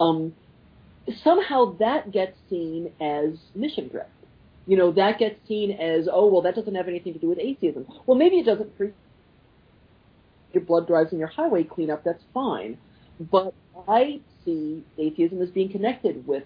Um, 0.00 0.34
somehow 1.22 1.76
that 1.78 2.12
gets 2.12 2.36
seen 2.50 2.92
as 3.00 3.38
mission 3.54 3.88
drift 3.88 4.10
you 4.66 4.76
know, 4.76 4.92
that 4.92 5.18
gets 5.18 5.36
seen 5.48 5.70
as, 5.70 6.08
oh, 6.12 6.26
well, 6.26 6.42
that 6.42 6.54
doesn't 6.54 6.74
have 6.74 6.88
anything 6.88 7.14
to 7.14 7.18
do 7.18 7.30
with 7.30 7.38
atheism. 7.38 7.86
Well, 8.04 8.18
maybe 8.18 8.36
it 8.36 8.44
doesn't 8.44 8.70
your 10.52 10.62
blood 10.62 10.86
drives 10.86 11.10
and 11.10 11.18
your 11.18 11.28
highway 11.28 11.64
cleanup, 11.64 12.04
that's 12.04 12.22
fine. 12.34 12.78
But 13.18 13.54
I 13.88 14.20
see 14.44 14.84
atheism 14.98 15.40
as 15.40 15.50
being 15.50 15.70
connected 15.70 16.26
with, 16.26 16.44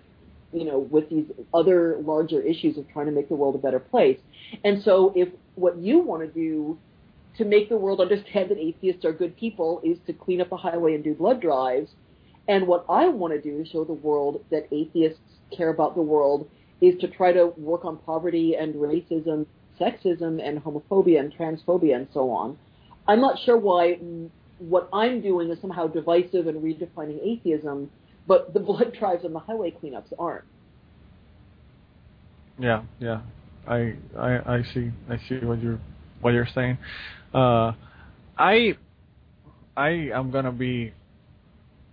you 0.52 0.64
know, 0.64 0.78
with 0.78 1.08
these 1.08 1.26
other 1.54 1.98
larger 2.02 2.40
issues 2.40 2.76
of 2.78 2.88
trying 2.92 3.06
to 3.06 3.12
make 3.12 3.28
the 3.28 3.34
world 3.34 3.54
a 3.54 3.58
better 3.58 3.80
place. 3.80 4.18
And 4.64 4.82
so 4.82 5.12
if 5.16 5.28
what 5.54 5.78
you 5.78 5.98
want 5.98 6.22
to 6.22 6.28
do 6.28 6.78
to 7.38 7.44
make 7.44 7.68
the 7.68 7.76
world 7.76 8.00
understand 8.00 8.50
that 8.50 8.58
atheists 8.58 9.04
are 9.04 9.12
good 9.12 9.36
people 9.36 9.80
is 9.82 9.98
to 10.06 10.12
clean 10.12 10.40
up 10.40 10.50
the 10.50 10.56
highway 10.56 10.94
and 10.94 11.02
do 11.02 11.14
blood 11.14 11.40
drives, 11.40 11.90
and 12.48 12.66
what 12.66 12.84
I 12.88 13.08
want 13.08 13.32
to 13.32 13.40
do 13.40 13.62
to 13.62 13.70
show 13.70 13.84
the 13.84 13.92
world 13.92 14.44
that 14.50 14.66
atheists 14.72 15.20
care 15.56 15.70
about 15.70 15.94
the 15.94 16.02
world 16.02 16.48
is 16.80 16.98
to 17.00 17.08
try 17.08 17.32
to 17.32 17.46
work 17.56 17.84
on 17.84 17.96
poverty 17.98 18.56
and 18.56 18.74
racism, 18.74 19.46
sexism, 19.80 20.46
and 20.46 20.62
homophobia 20.62 21.20
and 21.20 21.32
transphobia 21.32 21.96
and 21.96 22.08
so 22.12 22.30
on. 22.30 22.58
I'm 23.06 23.20
not 23.20 23.38
sure 23.38 23.56
why 23.56 23.98
what 24.58 24.88
I'm 24.92 25.20
doing 25.20 25.50
is 25.50 25.60
somehow 25.60 25.86
divisive 25.86 26.46
and 26.46 26.62
redefining 26.62 27.20
atheism, 27.22 27.90
but 28.26 28.52
the 28.54 28.60
blood 28.60 28.94
drives 28.98 29.24
and 29.24 29.34
the 29.34 29.40
highway 29.40 29.72
cleanups 29.72 30.12
aren't. 30.18 30.44
Yeah, 32.58 32.82
yeah, 33.00 33.22
I 33.66 33.94
I 34.18 34.56
I 34.56 34.62
see 34.74 34.90
I 35.08 35.18
see 35.28 35.44
what 35.44 35.62
you're 35.62 35.80
what 36.20 36.34
you're 36.34 36.48
saying. 36.54 36.78
Uh, 37.34 37.72
I 38.38 38.76
I 39.76 40.10
am 40.14 40.30
gonna 40.30 40.52
be 40.52 40.92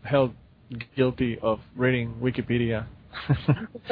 held 0.04 0.34
guilty 0.96 1.40
of 1.42 1.60
reading 1.76 2.14
Wikipedia 2.22 2.86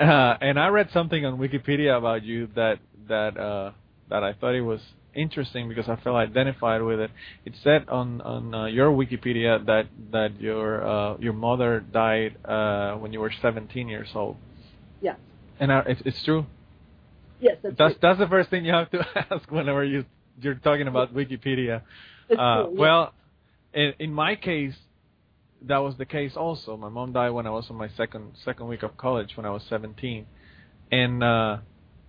uh, 0.00 0.36
and 0.40 0.58
I 0.58 0.68
read 0.68 0.88
something 0.92 1.24
on 1.24 1.38
Wikipedia 1.38 1.96
about 1.96 2.22
you 2.22 2.48
that 2.54 2.78
that 3.08 3.36
uh, 3.36 3.72
that 4.08 4.22
I 4.22 4.32
thought 4.32 4.54
it 4.54 4.62
was 4.62 4.80
interesting 5.14 5.68
because 5.68 5.88
I 5.88 5.96
felt 5.96 6.16
identified 6.16 6.82
with 6.82 7.00
it. 7.00 7.10
It 7.44 7.54
said 7.62 7.88
on 7.88 8.20
on 8.20 8.54
uh, 8.54 8.66
your 8.66 8.90
Wikipedia 8.90 9.64
that 9.66 9.86
that 10.12 10.40
your 10.40 10.86
uh, 10.86 11.16
your 11.18 11.32
mother 11.32 11.80
died 11.80 12.36
uh, 12.44 12.94
when 12.94 13.12
you 13.12 13.20
were 13.20 13.32
17 13.42 13.88
years 13.88 14.08
old. 14.14 14.36
Yeah. 15.00 15.14
And 15.60 15.72
uh, 15.72 15.82
it's, 15.86 16.02
it's 16.04 16.24
true. 16.24 16.46
Yes, 17.40 17.56
that's 17.62 17.76
That's 17.76 17.94
true. 17.94 17.98
that's 18.02 18.18
the 18.18 18.26
first 18.26 18.50
thing 18.50 18.64
you 18.64 18.72
have 18.72 18.90
to 18.90 19.04
ask 19.30 19.50
whenever 19.50 19.84
you 19.84 20.04
you're 20.40 20.54
talking 20.54 20.88
about 20.88 21.14
Wikipedia. 21.14 21.82
Uh, 22.30 22.34
true, 22.34 22.36
yeah. 22.36 22.64
well, 22.80 23.14
in, 23.72 23.92
in 23.98 24.12
my 24.12 24.36
case, 24.36 24.74
that 25.62 25.78
was 25.78 25.96
the 25.96 26.04
case 26.04 26.32
also. 26.36 26.76
My 26.76 26.88
mom 26.88 27.12
died 27.12 27.30
when 27.30 27.46
I 27.46 27.50
was 27.50 27.68
in 27.70 27.76
my 27.76 27.88
second 27.96 28.32
second 28.44 28.68
week 28.68 28.82
of 28.82 28.96
college 28.96 29.36
when 29.36 29.46
I 29.46 29.50
was 29.50 29.62
17, 29.68 30.26
and 30.92 31.22
uh, 31.22 31.58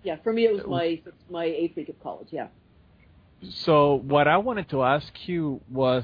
yeah, 0.04 0.18
for 0.24 0.34
me 0.34 0.46
it 0.46 0.54
was 0.54 0.66
my 0.68 1.02
my 1.30 1.46
eighth 1.46 1.76
week 1.76 1.90
of 1.90 2.00
college. 2.02 2.28
Yeah. 2.32 2.48
So 3.48 3.96
what 3.96 4.28
I 4.28 4.38
wanted 4.38 4.70
to 4.70 4.84
ask 4.84 5.12
you 5.28 5.62
was, 5.72 6.04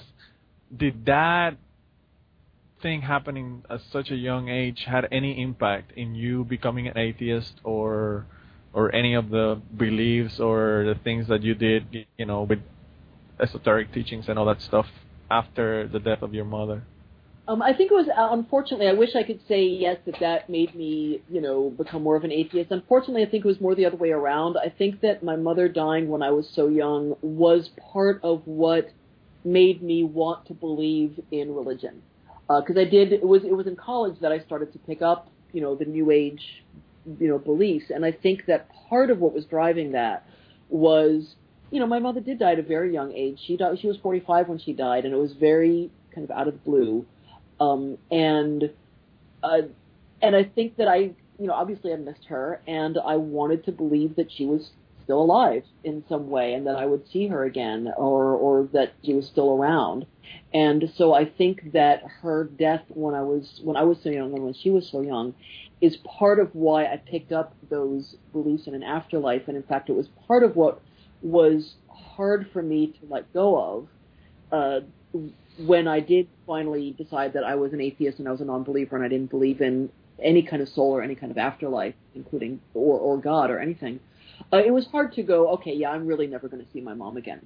did 0.76 1.06
that 1.06 1.58
thing 2.82 3.02
happening 3.02 3.64
at 3.70 3.82
such 3.92 4.12
a 4.12 4.16
young 4.16 4.50
age 4.50 4.84
had 4.86 5.08
any 5.12 5.42
impact 5.42 5.92
in 5.96 6.16
you 6.16 6.44
becoming 6.44 6.88
an 6.88 6.98
atheist 6.98 7.60
or 7.64 8.26
or 8.74 8.94
any 8.94 9.14
of 9.14 9.30
the 9.30 9.62
beliefs 9.78 10.40
or 10.40 10.84
the 10.86 11.00
things 11.02 11.28
that 11.30 11.42
you 11.42 11.56
did, 11.56 12.06
you 12.18 12.26
know, 12.26 12.44
with 12.44 12.60
esoteric 13.40 13.94
teachings 13.94 14.28
and 14.28 14.38
all 14.38 14.46
that 14.46 14.62
stuff 14.62 14.88
after 15.32 15.88
the 15.88 16.00
death 16.00 16.22
of 16.22 16.34
your 16.34 16.44
mother? 16.46 16.84
Um, 17.48 17.62
I 17.62 17.74
think 17.74 17.92
it 17.92 17.94
was 17.94 18.08
uh, 18.08 18.34
unfortunately. 18.34 18.88
I 18.88 18.94
wish 18.94 19.16
I 19.16 19.22
could 19.22 19.40
say 19.48 19.66
yes 19.66 19.98
that 20.06 20.20
that 20.20 20.50
made 20.50 20.74
me, 20.74 21.22
you 21.30 21.42
know, 21.42 21.70
become 21.70 22.02
more 22.02 22.16
of 22.16 22.24
an 22.24 22.32
atheist. 22.32 22.72
Unfortunately, 22.72 23.24
I 23.24 23.30
think 23.30 23.46
it 23.46 23.48
was 23.48 23.62
more 23.62 23.76
the 23.76 23.86
other 23.86 23.98
way 23.98 24.10
around. 24.10 24.58
I 24.58 24.70
think 24.70 25.02
that 25.02 25.24
my 25.24 25.36
mother 25.36 25.70
dying 25.70 26.08
when 26.10 26.24
I 26.24 26.32
was 26.32 26.50
so 26.56 26.68
young 26.68 27.16
was 27.22 27.70
part 27.94 28.20
of 28.24 28.42
what 28.46 28.90
made 29.44 29.84
me 29.84 30.04
want 30.04 30.48
to 30.48 30.54
believe 30.54 31.20
in 31.32 31.54
religion. 31.54 32.02
Because 32.48 32.78
I 32.78 32.86
did. 32.86 33.14
It 33.14 33.28
was 33.28 33.44
it 33.44 33.54
was 33.56 33.68
in 33.68 33.76
college 33.76 34.20
that 34.22 34.32
I 34.32 34.40
started 34.40 34.74
to 34.74 34.80
pick 34.80 35.04
up, 35.04 35.30
you 35.54 35.62
know, 35.62 35.76
the 35.76 35.86
new 35.86 36.10
age, 36.10 36.64
you 37.20 37.28
know, 37.28 37.38
beliefs, 37.38 37.86
and 37.94 38.04
I 38.04 38.12
think 38.12 38.48
that 38.48 38.70
part 38.90 39.12
of 39.12 39.20
what 39.20 39.34
was 39.34 39.46
driving 39.46 39.92
that 39.92 40.28
was, 40.70 41.36
you 41.70 41.80
know, 41.80 41.86
my 41.86 42.00
mother 42.00 42.22
did 42.22 42.40
die 42.40 42.54
at 42.54 42.60
a 42.60 42.64
very 42.64 42.92
young 42.92 43.14
age. 43.14 43.40
She 43.46 43.56
died. 43.56 43.78
She 43.80 43.88
was 43.88 43.98
45 43.98 44.48
when 44.48 44.58
she 44.58 44.74
died, 44.74 45.06
and 45.06 45.14
it 45.14 45.18
was 45.18 45.34
very 45.34 45.92
kind 46.14 46.28
of 46.28 46.36
out 46.36 46.48
of 46.48 46.56
the 46.56 46.60
blue. 46.60 47.06
Um, 47.60 47.98
and 48.12 48.72
uh, 49.44 49.62
and 50.22 50.36
I 50.36 50.44
think 50.44 50.78
that 50.78 50.88
I, 50.88 50.98
you 50.98 51.48
know, 51.48 51.54
obviously 51.54 51.94
I 51.94 51.98
missed 51.98 52.26
her, 52.26 52.62
and 52.68 52.98
I 52.98 53.18
wanted 53.18 53.66
to 53.66 53.72
believe 53.72 54.16
that 54.16 54.32
she 54.32 54.46
was 54.46 54.72
still 55.04 55.22
alive 55.22 55.64
in 55.84 56.04
some 56.10 56.30
way, 56.30 56.54
and 56.54 56.66
that 56.68 56.76
I 56.78 56.86
would 56.86 57.08
see 57.10 57.28
her 57.28 57.44
again, 57.44 57.92
or 57.96 58.34
or 58.34 58.68
that 58.74 58.94
she 59.04 59.14
was 59.14 59.28
still 59.28 59.56
around. 59.56 60.06
And 60.54 60.92
so 60.96 61.14
I 61.14 61.26
think 61.26 61.74
that 61.74 62.04
her 62.22 62.46
death 62.46 62.84
when 62.90 63.14
I 63.14 63.22
was 63.22 63.62
when 63.64 63.78
I 63.78 63.84
was 63.84 64.02
so 64.02 64.10
young 64.10 64.34
and 64.34 64.44
when 64.44 64.54
she 64.54 64.70
was 64.70 64.90
so 64.90 65.02
young 65.02 65.36
is 65.82 65.98
part 65.98 66.40
of 66.40 66.56
why 66.56 66.86
I 66.86 66.98
picked 66.98 67.32
up 67.32 67.54
those 67.70 68.16
beliefs 68.32 68.68
in 68.68 68.74
an 68.74 68.84
afterlife, 68.84 69.48
and 69.48 69.58
in 69.58 69.64
fact, 69.64 69.90
it 69.90 69.94
was 69.94 70.08
part 70.28 70.44
of 70.44 70.56
what 70.56 70.82
was 71.22 71.76
hard 71.90 72.50
for 72.52 72.62
me 72.62 72.88
to 72.88 73.00
let 73.10 73.32
go 73.34 73.58
of. 73.58 73.88
Uh, 74.52 74.80
when 75.58 75.88
I 75.88 76.00
did 76.00 76.28
finally 76.46 76.92
decide 76.98 77.34
that 77.34 77.44
I 77.44 77.56
was 77.56 77.74
an 77.74 77.82
atheist 77.82 78.20
and 78.20 78.28
I 78.28 78.32
was 78.32 78.42
a 78.42 78.46
non-believer 78.46 78.96
and 78.96 79.06
I 79.06 79.08
didn't 79.08 79.30
believe 79.30 79.62
in 79.62 79.90
any 80.22 80.42
kind 80.42 80.62
of 80.62 80.70
soul 80.70 80.92
or 80.92 81.02
any 81.02 81.16
kind 81.16 81.32
of 81.32 81.38
afterlife, 81.38 81.96
including 82.14 82.62
or 82.74 82.98
or 82.98 83.18
God 83.18 83.52
or 83.52 83.60
anything, 83.60 84.00
uh, 84.52 84.58
it 84.58 84.72
was 84.72 84.88
hard 84.88 85.14
to 85.14 85.24
go. 85.24 85.50
Okay, 85.54 85.74
yeah, 85.74 85.92
I'm 85.92 86.08
really 86.08 86.28
never 86.28 86.48
going 86.48 86.64
to 86.64 86.72
see 86.72 86.82
my 86.82 86.94
mom 86.94 87.18
again. 87.18 87.46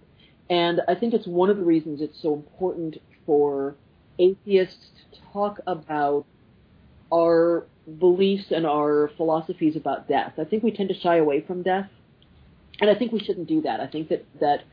And 0.49 0.81
I 0.87 0.95
think 0.95 1.13
it's 1.13 1.27
one 1.27 1.49
of 1.49 1.57
the 1.57 1.63
reasons 1.63 2.01
it's 2.01 2.21
so 2.21 2.33
important 2.33 2.97
for 3.25 3.75
atheists 4.17 4.89
to 5.13 5.19
talk 5.31 5.59
about 5.67 6.25
our 7.13 7.65
beliefs 7.99 8.51
and 8.51 8.65
our 8.65 9.11
philosophies 9.17 9.75
about 9.75 10.07
death. 10.07 10.33
I 10.37 10.43
think 10.43 10.63
we 10.63 10.71
tend 10.71 10.89
to 10.89 10.99
shy 10.99 11.17
away 11.17 11.41
from 11.41 11.63
death, 11.63 11.89
and 12.81 12.89
I 12.89 12.95
think 12.95 13.11
we 13.11 13.19
shouldn't 13.19 13.47
do 13.47 13.61
that. 13.61 13.79
I 13.79 13.87
think 13.87 14.09
that 14.09 14.25
that 14.39 14.63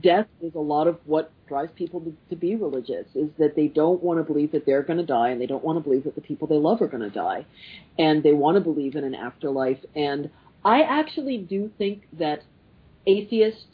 death 0.00 0.26
is 0.42 0.54
a 0.54 0.60
lot 0.60 0.86
of 0.86 0.98
what 1.04 1.32
drives 1.48 1.72
people 1.74 2.00
to, 2.00 2.14
to 2.28 2.36
be 2.36 2.54
religious 2.54 3.06
is 3.14 3.28
that 3.38 3.56
they 3.56 3.66
don't 3.66 4.02
want 4.02 4.18
to 4.18 4.24
believe 4.24 4.52
that 4.52 4.66
they're 4.66 4.82
going 4.82 4.98
to 4.98 5.06
die 5.06 5.30
and 5.30 5.40
they 5.40 5.46
don't 5.46 5.64
want 5.64 5.78
to 5.78 5.80
believe 5.82 6.04
that 6.04 6.14
the 6.14 6.20
people 6.20 6.46
they 6.46 6.56
love 6.56 6.80
are 6.82 6.86
going 6.86 7.02
to 7.02 7.10
die. 7.10 7.44
And 7.98 8.22
they 8.22 8.32
want 8.32 8.56
to 8.56 8.60
believe 8.60 8.94
in 8.94 9.04
an 9.04 9.14
afterlife. 9.14 9.78
And 9.94 10.30
i 10.64 10.82
actually 10.82 11.38
do 11.38 11.70
think 11.78 12.02
that 12.18 12.42
atheist 13.06 13.64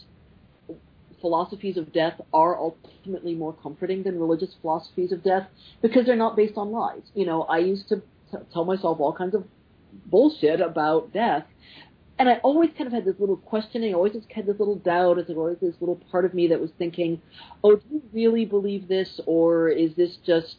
philosophies 1.21 1.77
of 1.77 1.93
death 1.93 2.21
are 2.33 2.57
ultimately 2.57 3.35
more 3.35 3.53
comforting 3.53 4.03
than 4.05 4.21
religious 4.21 4.51
philosophies 4.61 5.11
of 5.11 5.25
death 5.25 5.49
because 5.83 6.07
they're 6.07 6.15
not 6.15 6.37
based 6.37 6.57
on 6.57 6.71
lies. 6.71 7.03
You 7.15 7.27
know 7.27 7.43
i 7.43 7.59
used 7.59 7.89
to 7.89 7.97
t- 8.31 8.39
tell 8.53 8.65
myself 8.65 9.01
all 9.01 9.13
kinds 9.13 9.35
of 9.35 9.45
bullshit 10.07 10.61
about 10.61 11.13
death 11.13 11.45
and 12.19 12.29
I 12.29 12.35
always 12.37 12.71
kind 12.77 12.87
of 12.87 12.93
had 12.93 13.05
this 13.05 13.17
little 13.19 13.37
questioning, 13.37 13.93
I 13.93 13.95
always 13.95 14.15
just 14.15 14.31
had 14.33 14.47
this 14.47 14.59
little 14.59 14.77
doubt, 14.77 15.19
as 15.19 15.27
always 15.29 15.59
this 15.61 15.75
little 15.81 16.01
part 16.11 16.25
of 16.25 16.33
me 16.35 16.49
that 16.49 16.61
was 16.61 16.71
thinking, 16.79 17.21
oh, 17.63 17.77
do 17.77 17.83
you 17.91 18.03
really 18.13 18.45
believe 18.45 18.89
this, 18.89 19.21
or 19.27 19.69
is 19.69 19.95
this 19.97 20.17
just, 20.25 20.57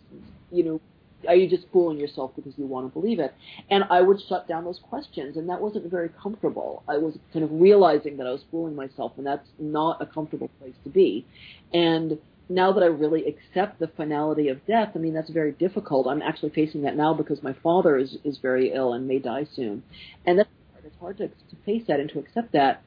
you 0.51 0.63
know, 0.63 0.81
are 1.27 1.35
you 1.35 1.49
just 1.49 1.65
fooling 1.73 1.99
yourself 1.99 2.31
because 2.35 2.53
you 2.57 2.67
want 2.67 2.85
to 2.85 2.99
believe 2.99 3.19
it? 3.19 3.33
And 3.71 3.83
I 3.89 4.01
would 4.01 4.21
shut 4.29 4.47
down 4.47 4.65
those 4.65 4.79
questions, 4.79 5.35
and 5.35 5.49
that 5.49 5.59
wasn't 5.59 5.89
very 5.89 6.09
comfortable. 6.09 6.83
I 6.87 6.97
was 6.97 7.17
kind 7.33 7.43
of 7.43 7.51
realizing 7.51 8.17
that 8.17 8.27
I 8.27 8.31
was 8.31 8.43
fooling 8.51 8.75
myself, 8.75 9.13
and 9.17 9.25
that's 9.25 9.47
not 9.57 9.99
a 9.99 10.05
comfortable 10.05 10.49
place 10.59 10.75
to 10.83 10.89
be. 10.89 11.25
And 11.73 12.19
now 12.49 12.71
that 12.71 12.83
I 12.83 12.85
really 12.85 13.25
accept 13.25 13.79
the 13.79 13.87
finality 13.87 14.47
of 14.49 14.63
death, 14.67 14.91
I 14.93 14.99
mean 14.99 15.13
that's 15.13 15.31
very 15.31 15.53
difficult. 15.53 16.07
I'm 16.07 16.21
actually 16.21 16.51
facing 16.51 16.83
that 16.83 16.95
now 16.95 17.15
because 17.15 17.41
my 17.41 17.53
father 17.63 17.97
is 17.97 18.17
is 18.23 18.37
very 18.37 18.71
ill 18.73 18.93
and 18.93 19.07
may 19.07 19.17
die 19.19 19.47
soon, 19.55 19.81
and 20.25 20.37
that's. 20.39 20.49
It's 20.87 20.99
hard 20.99 21.17
to, 21.17 21.27
to 21.27 21.55
face 21.65 21.83
that 21.87 21.99
and 21.99 22.09
to 22.11 22.19
accept 22.19 22.53
that. 22.53 22.81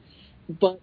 But 0.49 0.79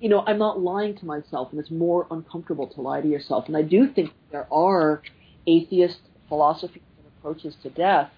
you 0.00 0.08
know, 0.08 0.22
I'm 0.26 0.38
not 0.38 0.60
lying 0.60 0.96
to 0.98 1.06
myself, 1.06 1.50
and 1.50 1.60
it's 1.60 1.70
more 1.70 2.06
uncomfortable 2.10 2.66
to 2.66 2.80
lie 2.80 3.00
to 3.00 3.08
yourself. 3.08 3.44
And 3.46 3.56
I 3.56 3.62
do 3.62 3.88
think 3.88 4.10
there 4.30 4.46
are 4.52 5.02
atheist 5.46 6.00
philosophies 6.28 6.82
and 6.98 7.06
approaches 7.18 7.54
to 7.62 7.70
death 7.70 8.10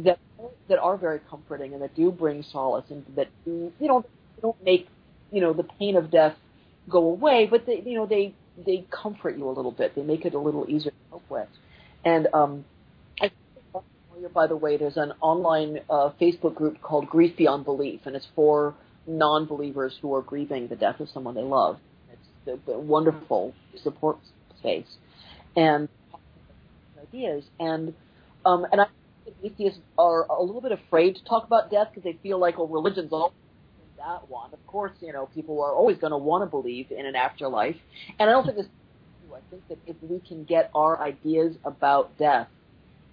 that 0.00 0.18
that 0.68 0.78
are 0.78 0.96
very 0.96 1.20
comforting 1.30 1.72
and 1.72 1.82
that 1.82 1.94
do 1.94 2.10
bring 2.10 2.42
solace 2.42 2.84
and 2.90 3.04
that 3.16 3.28
do 3.44 3.72
you 3.80 3.88
know 3.88 4.04
don't 4.42 4.62
make 4.64 4.88
you 5.30 5.40
know 5.40 5.52
the 5.52 5.62
pain 5.62 5.96
of 5.96 6.10
death 6.10 6.34
go 6.88 7.04
away, 7.04 7.46
but 7.50 7.66
they 7.66 7.82
you 7.84 7.94
know 7.94 8.06
they 8.06 8.34
they 8.64 8.84
comfort 8.90 9.36
you 9.36 9.48
a 9.48 9.52
little 9.52 9.72
bit. 9.72 9.94
They 9.94 10.02
make 10.02 10.24
it 10.24 10.34
a 10.34 10.38
little 10.38 10.66
easier 10.68 10.90
to 10.90 10.96
cope 11.10 11.30
with. 11.30 11.48
And 12.04 12.28
um, 12.34 12.64
by 14.32 14.46
the 14.46 14.56
way, 14.56 14.76
there's 14.76 14.96
an 14.96 15.12
online 15.20 15.80
uh, 15.90 16.10
Facebook 16.20 16.54
group 16.54 16.80
called 16.80 17.08
Grief 17.08 17.36
Beyond 17.36 17.64
Belief, 17.64 18.00
and 18.06 18.16
it's 18.16 18.28
for 18.34 18.74
non-believers 19.06 19.98
who 20.00 20.14
are 20.14 20.22
grieving 20.22 20.68
the 20.68 20.76
death 20.76 21.00
of 21.00 21.08
someone 21.10 21.34
they 21.34 21.42
love. 21.42 21.78
It's 22.46 22.60
a, 22.68 22.72
a 22.72 22.78
wonderful 22.78 23.54
support 23.82 24.18
space 24.58 24.86
and 25.56 25.88
ideas. 27.02 27.44
And 27.60 27.94
um, 28.46 28.66
and 28.70 28.80
I 28.80 28.86
think 29.24 29.36
atheists 29.42 29.80
are 29.98 30.26
a 30.26 30.42
little 30.42 30.60
bit 30.60 30.72
afraid 30.72 31.16
to 31.16 31.24
talk 31.24 31.44
about 31.44 31.70
death 31.70 31.88
because 31.90 32.04
they 32.04 32.18
feel 32.22 32.38
like, 32.38 32.58
well, 32.58 32.68
religion's 32.68 33.12
all 33.12 33.32
that 33.98 34.28
one. 34.28 34.52
Of 34.52 34.66
course, 34.66 34.92
you 35.00 35.12
know, 35.12 35.28
people 35.34 35.62
are 35.62 35.72
always 35.72 35.96
going 35.98 36.10
to 36.10 36.18
want 36.18 36.42
to 36.42 36.46
believe 36.46 36.90
in 36.90 37.06
an 37.06 37.16
afterlife, 37.16 37.76
and 38.18 38.28
I 38.28 38.32
don't 38.32 38.44
think 38.44 38.56
this. 38.56 38.66
I 39.32 39.40
think 39.50 39.66
that 39.68 39.78
if 39.88 39.96
we 40.00 40.20
can 40.20 40.44
get 40.44 40.70
our 40.76 41.02
ideas 41.02 41.56
about 41.64 42.16
death 42.18 42.46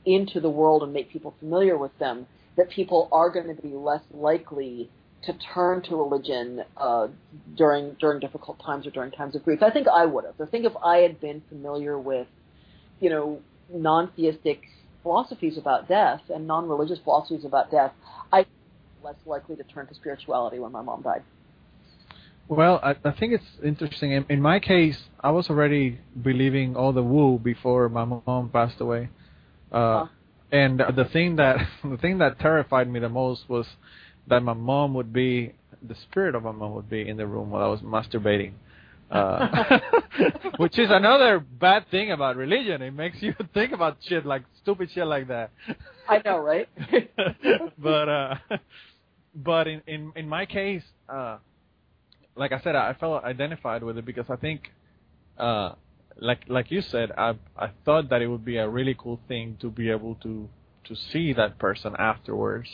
into 0.05 0.39
the 0.39 0.49
world 0.49 0.83
and 0.83 0.93
make 0.93 1.11
people 1.11 1.33
familiar 1.39 1.77
with 1.77 1.97
them, 1.99 2.25
that 2.57 2.69
people 2.69 3.07
are 3.11 3.29
going 3.29 3.55
to 3.55 3.61
be 3.61 3.69
less 3.69 4.01
likely 4.11 4.89
to 5.23 5.33
turn 5.53 5.81
to 5.83 5.95
religion 5.95 6.63
uh, 6.77 7.07
during 7.55 7.95
during 7.99 8.19
difficult 8.19 8.59
times 8.65 8.87
or 8.87 8.91
during 8.91 9.11
times 9.11 9.35
of 9.35 9.43
grief. 9.43 9.61
I 9.61 9.69
think 9.69 9.87
I 9.87 10.05
would 10.05 10.25
have. 10.25 10.35
I 10.41 10.49
think 10.49 10.65
if 10.65 10.73
I 10.83 10.97
had 10.97 11.21
been 11.21 11.43
familiar 11.47 11.97
with, 11.97 12.27
you 12.99 13.09
know, 13.09 13.39
non-theistic 13.71 14.61
philosophies 15.03 15.57
about 15.57 15.87
death 15.87 16.21
and 16.29 16.47
non-religious 16.47 16.99
philosophies 17.03 17.45
about 17.45 17.71
death, 17.71 17.91
I 18.31 18.45
less 19.03 19.15
likely 19.25 19.55
to 19.55 19.63
turn 19.63 19.87
to 19.87 19.95
spirituality 19.95 20.59
when 20.59 20.71
my 20.71 20.81
mom 20.81 21.01
died. 21.01 21.23
Well, 22.47 22.79
I, 22.83 22.91
I 23.05 23.11
think 23.11 23.33
it's 23.33 23.45
interesting. 23.63 24.11
In, 24.11 24.25
in 24.29 24.41
my 24.41 24.59
case, 24.59 24.97
I 25.21 25.31
was 25.31 25.49
already 25.49 25.99
believing 26.21 26.75
all 26.75 26.91
the 26.91 27.03
woo 27.03 27.39
before 27.39 27.87
my 27.89 28.03
mom 28.05 28.49
passed 28.51 28.81
away. 28.81 29.09
Uh. 29.71 30.07
And 30.51 30.79
the 30.79 31.05
thing 31.13 31.37
that 31.37 31.57
the 31.83 31.97
thing 31.97 32.17
that 32.17 32.39
terrified 32.39 32.89
me 32.89 32.99
the 32.99 33.09
most 33.09 33.47
was 33.47 33.65
that 34.27 34.43
my 34.43 34.53
mom 34.53 34.93
would 34.93 35.13
be 35.13 35.53
the 35.81 35.95
spirit 35.95 36.35
of 36.35 36.43
my 36.43 36.51
mom 36.51 36.73
would 36.73 36.89
be 36.89 37.07
in 37.07 37.17
the 37.17 37.25
room 37.25 37.49
while 37.49 37.63
I 37.63 37.67
was 37.67 37.79
masturbating. 37.81 38.53
Uh, 39.09 39.79
which 40.57 40.79
is 40.79 40.89
another 40.89 41.39
bad 41.39 41.85
thing 41.89 42.11
about 42.11 42.37
religion. 42.37 42.81
It 42.81 42.91
makes 42.91 43.21
you 43.21 43.33
think 43.53 43.71
about 43.71 43.97
shit 44.07 44.25
like 44.25 44.43
stupid 44.61 44.89
shit 44.93 45.05
like 45.05 45.27
that. 45.27 45.51
I 46.07 46.21
know, 46.23 46.37
right? 46.37 46.69
but 47.77 48.09
uh 48.09 48.35
but 49.35 49.67
in 49.67 49.81
in 49.87 50.11
in 50.15 50.29
my 50.29 50.45
case, 50.45 50.83
uh, 51.09 51.37
like 52.35 52.51
I 52.51 52.61
said, 52.61 52.75
I 52.75 52.93
felt 52.93 53.23
identified 53.23 53.83
with 53.83 53.97
it 53.97 54.05
because 54.05 54.25
I 54.29 54.35
think, 54.35 54.71
uh, 55.37 55.73
like 56.17 56.43
like 56.47 56.71
you 56.71 56.81
said, 56.81 57.11
I 57.17 57.35
I 57.57 57.69
thought 57.85 58.09
that 58.09 58.21
it 58.21 58.27
would 58.27 58.45
be 58.45 58.57
a 58.57 58.67
really 58.67 58.95
cool 58.97 59.19
thing 59.27 59.57
to 59.61 59.69
be 59.69 59.89
able 59.89 60.15
to 60.15 60.49
to 60.85 60.95
see 60.95 61.33
that 61.33 61.59
person 61.59 61.95
afterwards, 61.97 62.67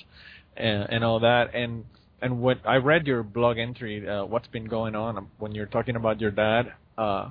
and 0.56 0.88
and 0.90 1.04
all 1.04 1.20
that, 1.20 1.54
and 1.54 1.86
and 2.22 2.40
what 2.42 2.60
I 2.66 2.78
read 2.78 3.06
your 3.08 3.24
blog 3.24 3.58
entry, 3.58 4.08
uh, 4.08 4.26
what's 4.26 4.48
been 4.48 4.66
going 4.66 4.96
on 4.96 5.28
when 5.38 5.54
you're 5.54 5.68
talking 5.68 5.96
about 5.96 6.20
your 6.20 6.32
dad, 6.32 6.74
uh, 6.98 7.30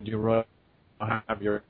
you 0.00 0.18
wrote 0.18 0.46
have 1.00 1.42
your 1.42 1.62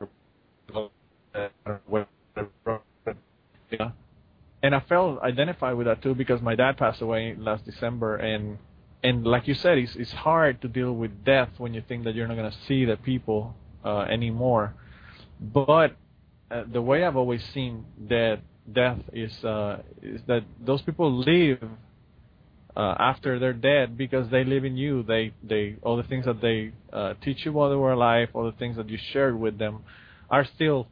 and 4.62 4.74
I 4.74 4.80
felt 4.88 5.20
identified 5.22 5.76
with 5.76 5.86
that 5.86 6.02
too 6.02 6.14
because 6.14 6.40
my 6.40 6.54
dad 6.54 6.76
passed 6.76 7.02
away 7.02 7.34
last 7.38 7.64
December, 7.64 8.16
and 8.16 8.58
and 9.04 9.26
like 9.26 9.46
you 9.46 9.54
said, 9.54 9.76
it's 9.76 9.94
it's 9.96 10.12
hard 10.12 10.62
to 10.62 10.68
deal 10.68 10.92
with 10.94 11.24
death 11.24 11.50
when 11.58 11.74
you 11.74 11.82
think 11.86 12.04
that 12.04 12.14
you're 12.14 12.26
not 12.26 12.36
gonna 12.36 12.58
see 12.66 12.86
the 12.86 12.96
people 12.96 13.54
uh, 13.84 14.00
anymore. 14.00 14.74
But 15.38 15.94
uh, 16.50 16.64
the 16.72 16.80
way 16.80 17.04
I've 17.04 17.16
always 17.16 17.44
seen 17.52 17.84
that 18.08 18.40
death 18.72 18.98
is 19.12 19.44
uh, 19.44 19.82
is 20.02 20.22
that 20.26 20.44
those 20.58 20.80
people 20.80 21.12
live 21.12 21.62
uh, 22.74 22.94
after 22.98 23.38
they're 23.38 23.52
dead 23.52 23.98
because 23.98 24.30
they 24.30 24.42
live 24.42 24.64
in 24.64 24.74
you. 24.78 25.02
They 25.02 25.34
they 25.42 25.76
all 25.82 25.98
the 25.98 26.02
things 26.04 26.24
that 26.24 26.40
they 26.40 26.72
uh, 26.90 27.12
teach 27.22 27.44
you 27.44 27.52
while 27.52 27.68
they 27.68 27.76
were 27.76 27.92
alive, 27.92 28.30
all 28.32 28.50
the 28.50 28.56
things 28.58 28.76
that 28.78 28.88
you 28.88 28.98
shared 29.12 29.38
with 29.38 29.58
them, 29.58 29.84
are 30.30 30.46
still 30.46 30.88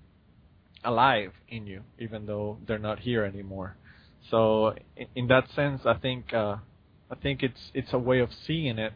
alive 0.84 1.32
in 1.48 1.66
you, 1.66 1.80
even 1.98 2.26
though 2.26 2.58
they're 2.66 2.78
not 2.78 2.98
here 2.98 3.24
anymore. 3.24 3.74
So 4.30 4.74
in, 4.98 5.06
in 5.14 5.26
that 5.28 5.50
sense, 5.56 5.80
I 5.86 5.94
think 5.94 6.34
uh, 6.34 6.56
I 7.12 7.16
think 7.16 7.42
it's 7.42 7.70
it's 7.74 7.92
a 7.92 7.98
way 7.98 8.20
of 8.20 8.30
seeing 8.46 8.78
it 8.78 8.94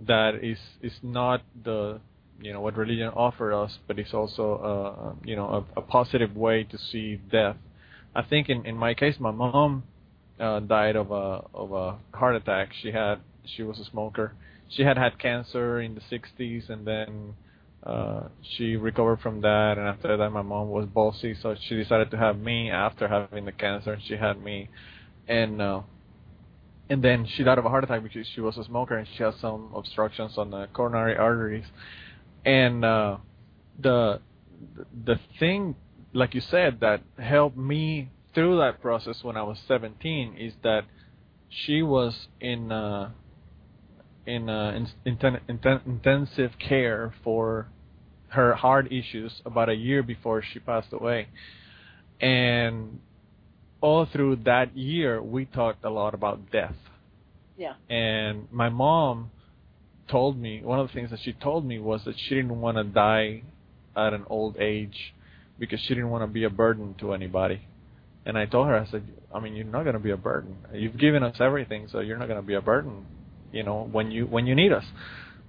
that 0.00 0.36
is 0.42 0.58
is 0.80 0.94
not 1.02 1.42
the 1.62 2.00
you 2.40 2.52
know 2.52 2.60
what 2.60 2.76
religion 2.76 3.08
offered 3.08 3.54
us, 3.54 3.78
but 3.86 3.98
it's 3.98 4.14
also 4.14 4.54
uh, 4.56 5.26
you 5.26 5.36
know 5.36 5.66
a, 5.76 5.80
a 5.80 5.82
positive 5.82 6.34
way 6.36 6.64
to 6.64 6.78
see 6.78 7.16
death. 7.30 7.56
I 8.14 8.22
think 8.22 8.48
in 8.48 8.64
in 8.64 8.76
my 8.76 8.94
case, 8.94 9.16
my 9.20 9.30
mom 9.30 9.84
uh, 10.40 10.60
died 10.60 10.96
of 10.96 11.10
a 11.10 11.44
of 11.54 11.72
a 11.72 11.98
heart 12.16 12.36
attack. 12.36 12.70
She 12.80 12.90
had 12.90 13.16
she 13.44 13.62
was 13.62 13.78
a 13.78 13.84
smoker. 13.84 14.32
She 14.70 14.82
had 14.82 14.96
had 14.96 15.18
cancer 15.18 15.80
in 15.80 15.94
the 15.94 16.00
60s, 16.00 16.70
and 16.70 16.86
then 16.86 17.34
uh, 17.84 18.28
she 18.56 18.76
recovered 18.76 19.20
from 19.20 19.42
that, 19.42 19.74
and 19.76 19.86
after 19.86 20.16
that, 20.16 20.30
my 20.30 20.40
mom 20.40 20.70
was 20.70 20.86
bossy, 20.86 21.36
so 21.42 21.54
she 21.68 21.76
decided 21.76 22.10
to 22.12 22.16
have 22.16 22.38
me 22.38 22.70
after 22.70 23.06
having 23.06 23.44
the 23.44 23.52
cancer. 23.52 23.92
And 23.92 24.02
she 24.02 24.16
had 24.16 24.42
me, 24.42 24.70
and 25.28 25.60
uh, 25.60 25.82
and 26.88 27.02
then 27.02 27.26
she 27.26 27.42
died 27.42 27.58
of 27.58 27.64
a 27.64 27.68
heart 27.68 27.84
attack 27.84 28.02
because 28.02 28.26
she 28.26 28.40
was 28.40 28.58
a 28.58 28.64
smoker 28.64 28.96
and 28.96 29.08
she 29.16 29.22
had 29.22 29.34
some 29.40 29.72
obstructions 29.74 30.36
on 30.36 30.50
the 30.50 30.68
coronary 30.72 31.16
arteries. 31.16 31.64
And 32.44 32.84
uh, 32.84 33.18
the 33.78 34.20
the 35.04 35.18
thing, 35.38 35.76
like 36.12 36.34
you 36.34 36.40
said, 36.40 36.80
that 36.80 37.02
helped 37.18 37.56
me 37.56 38.10
through 38.34 38.58
that 38.58 38.82
process 38.82 39.22
when 39.22 39.36
I 39.36 39.42
was 39.42 39.58
17 39.66 40.36
is 40.38 40.54
that 40.62 40.84
she 41.48 41.82
was 41.82 42.28
in 42.40 42.70
uh, 42.70 43.10
in, 44.26 44.48
uh, 44.48 44.72
in, 44.72 44.88
in, 45.04 45.40
in 45.48 45.80
intensive 45.86 46.58
care 46.58 47.14
for 47.22 47.68
her 48.28 48.54
heart 48.54 48.90
issues 48.92 49.42
about 49.46 49.68
a 49.68 49.74
year 49.74 50.02
before 50.02 50.42
she 50.42 50.58
passed 50.58 50.92
away. 50.92 51.28
And 52.20 53.00
all 53.84 54.06
through 54.06 54.36
that 54.36 54.74
year, 54.74 55.22
we 55.22 55.44
talked 55.44 55.84
a 55.84 55.90
lot 55.90 56.14
about 56.14 56.50
death. 56.50 56.74
Yeah. 57.58 57.74
And 57.90 58.50
my 58.50 58.70
mom 58.70 59.30
told 60.08 60.38
me, 60.38 60.62
one 60.62 60.80
of 60.80 60.88
the 60.88 60.94
things 60.94 61.10
that 61.10 61.20
she 61.22 61.34
told 61.34 61.66
me 61.66 61.78
was 61.78 62.02
that 62.06 62.14
she 62.18 62.34
didn't 62.34 62.62
want 62.62 62.78
to 62.78 62.84
die 62.84 63.42
at 63.94 64.14
an 64.14 64.24
old 64.28 64.56
age 64.56 65.14
because 65.58 65.80
she 65.80 65.88
didn't 65.88 66.08
want 66.08 66.22
to 66.22 66.26
be 66.26 66.44
a 66.44 66.50
burden 66.50 66.94
to 67.00 67.12
anybody. 67.12 67.60
And 68.24 68.38
I 68.38 68.46
told 68.46 68.68
her, 68.68 68.74
I 68.74 68.86
said, 68.86 69.04
I 69.34 69.38
mean, 69.38 69.54
you're 69.54 69.66
not 69.66 69.82
going 69.82 69.92
to 69.92 70.00
be 70.00 70.12
a 70.12 70.16
burden. 70.16 70.56
You've 70.72 70.96
given 70.96 71.22
us 71.22 71.36
everything, 71.38 71.88
so 71.92 72.00
you're 72.00 72.16
not 72.16 72.28
going 72.28 72.40
to 72.40 72.46
be 72.46 72.54
a 72.54 72.62
burden, 72.62 73.04
you 73.52 73.64
know, 73.64 73.86
when 73.92 74.10
you 74.10 74.24
when 74.24 74.46
you 74.46 74.54
need 74.54 74.72
us. 74.72 74.84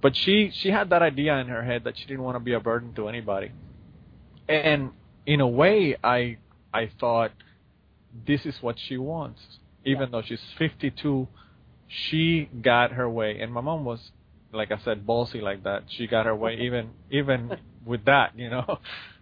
But 0.02 0.14
she 0.14 0.50
she 0.52 0.68
had 0.68 0.90
that 0.90 1.00
idea 1.00 1.38
in 1.38 1.46
her 1.46 1.62
head 1.62 1.84
that 1.84 1.96
she 1.96 2.04
didn't 2.04 2.22
want 2.22 2.36
to 2.36 2.40
be 2.40 2.52
a 2.52 2.60
burden 2.60 2.92
to 2.96 3.08
anybody. 3.08 3.50
And 4.46 4.90
in 5.24 5.40
a 5.40 5.48
way, 5.48 5.96
I 6.04 6.36
I 6.74 6.90
thought 7.00 7.32
this 8.26 8.46
is 8.46 8.56
what 8.60 8.76
she 8.78 8.96
wants. 8.96 9.40
Even 9.84 10.04
yeah. 10.04 10.08
though 10.12 10.22
she's 10.22 10.40
52, 10.58 11.28
she 11.88 12.48
got 12.62 12.92
her 12.92 13.08
way. 13.08 13.40
And 13.40 13.52
my 13.52 13.60
mom 13.60 13.84
was, 13.84 14.10
like 14.52 14.72
I 14.72 14.78
said, 14.84 15.06
ballsy 15.06 15.40
like 15.40 15.64
that. 15.64 15.84
She 15.88 16.06
got 16.06 16.26
her 16.26 16.34
way 16.34 16.58
even 16.60 16.90
even 17.10 17.56
with 17.84 18.04
that, 18.06 18.38
you 18.38 18.50
know. 18.50 18.78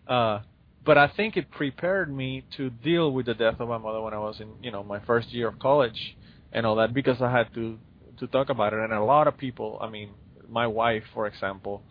Uh, 0.06 0.40
but 0.84 0.98
I 0.98 1.08
think 1.08 1.36
it 1.36 1.50
prepared 1.50 2.14
me 2.14 2.44
to 2.56 2.70
deal 2.70 3.10
with 3.10 3.26
the 3.26 3.34
death 3.34 3.58
of 3.58 3.68
my 3.68 3.78
mother 3.78 4.02
when 4.02 4.12
I 4.12 4.18
was 4.18 4.40
in, 4.40 4.50
you 4.62 4.70
know, 4.70 4.82
my 4.82 5.00
first 5.00 5.32
year 5.32 5.48
of 5.48 5.58
college 5.58 6.16
and 6.52 6.66
all 6.66 6.76
that 6.76 6.92
because 6.92 7.20
I 7.22 7.30
had 7.30 7.52
to 7.54 7.78
to 8.18 8.26
talk 8.26 8.48
about 8.48 8.72
it. 8.72 8.78
And 8.78 8.92
a 8.92 9.02
lot 9.02 9.26
of 9.26 9.36
people, 9.36 9.78
I 9.80 9.88
mean, 9.88 10.10
my 10.48 10.66
wife, 10.66 11.02
for 11.12 11.26
example, 11.26 11.82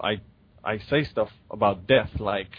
I 0.00 0.20
I 0.64 0.78
say 0.90 1.04
stuff 1.04 1.30
about 1.50 1.86
death 1.86 2.10
like 2.18 2.50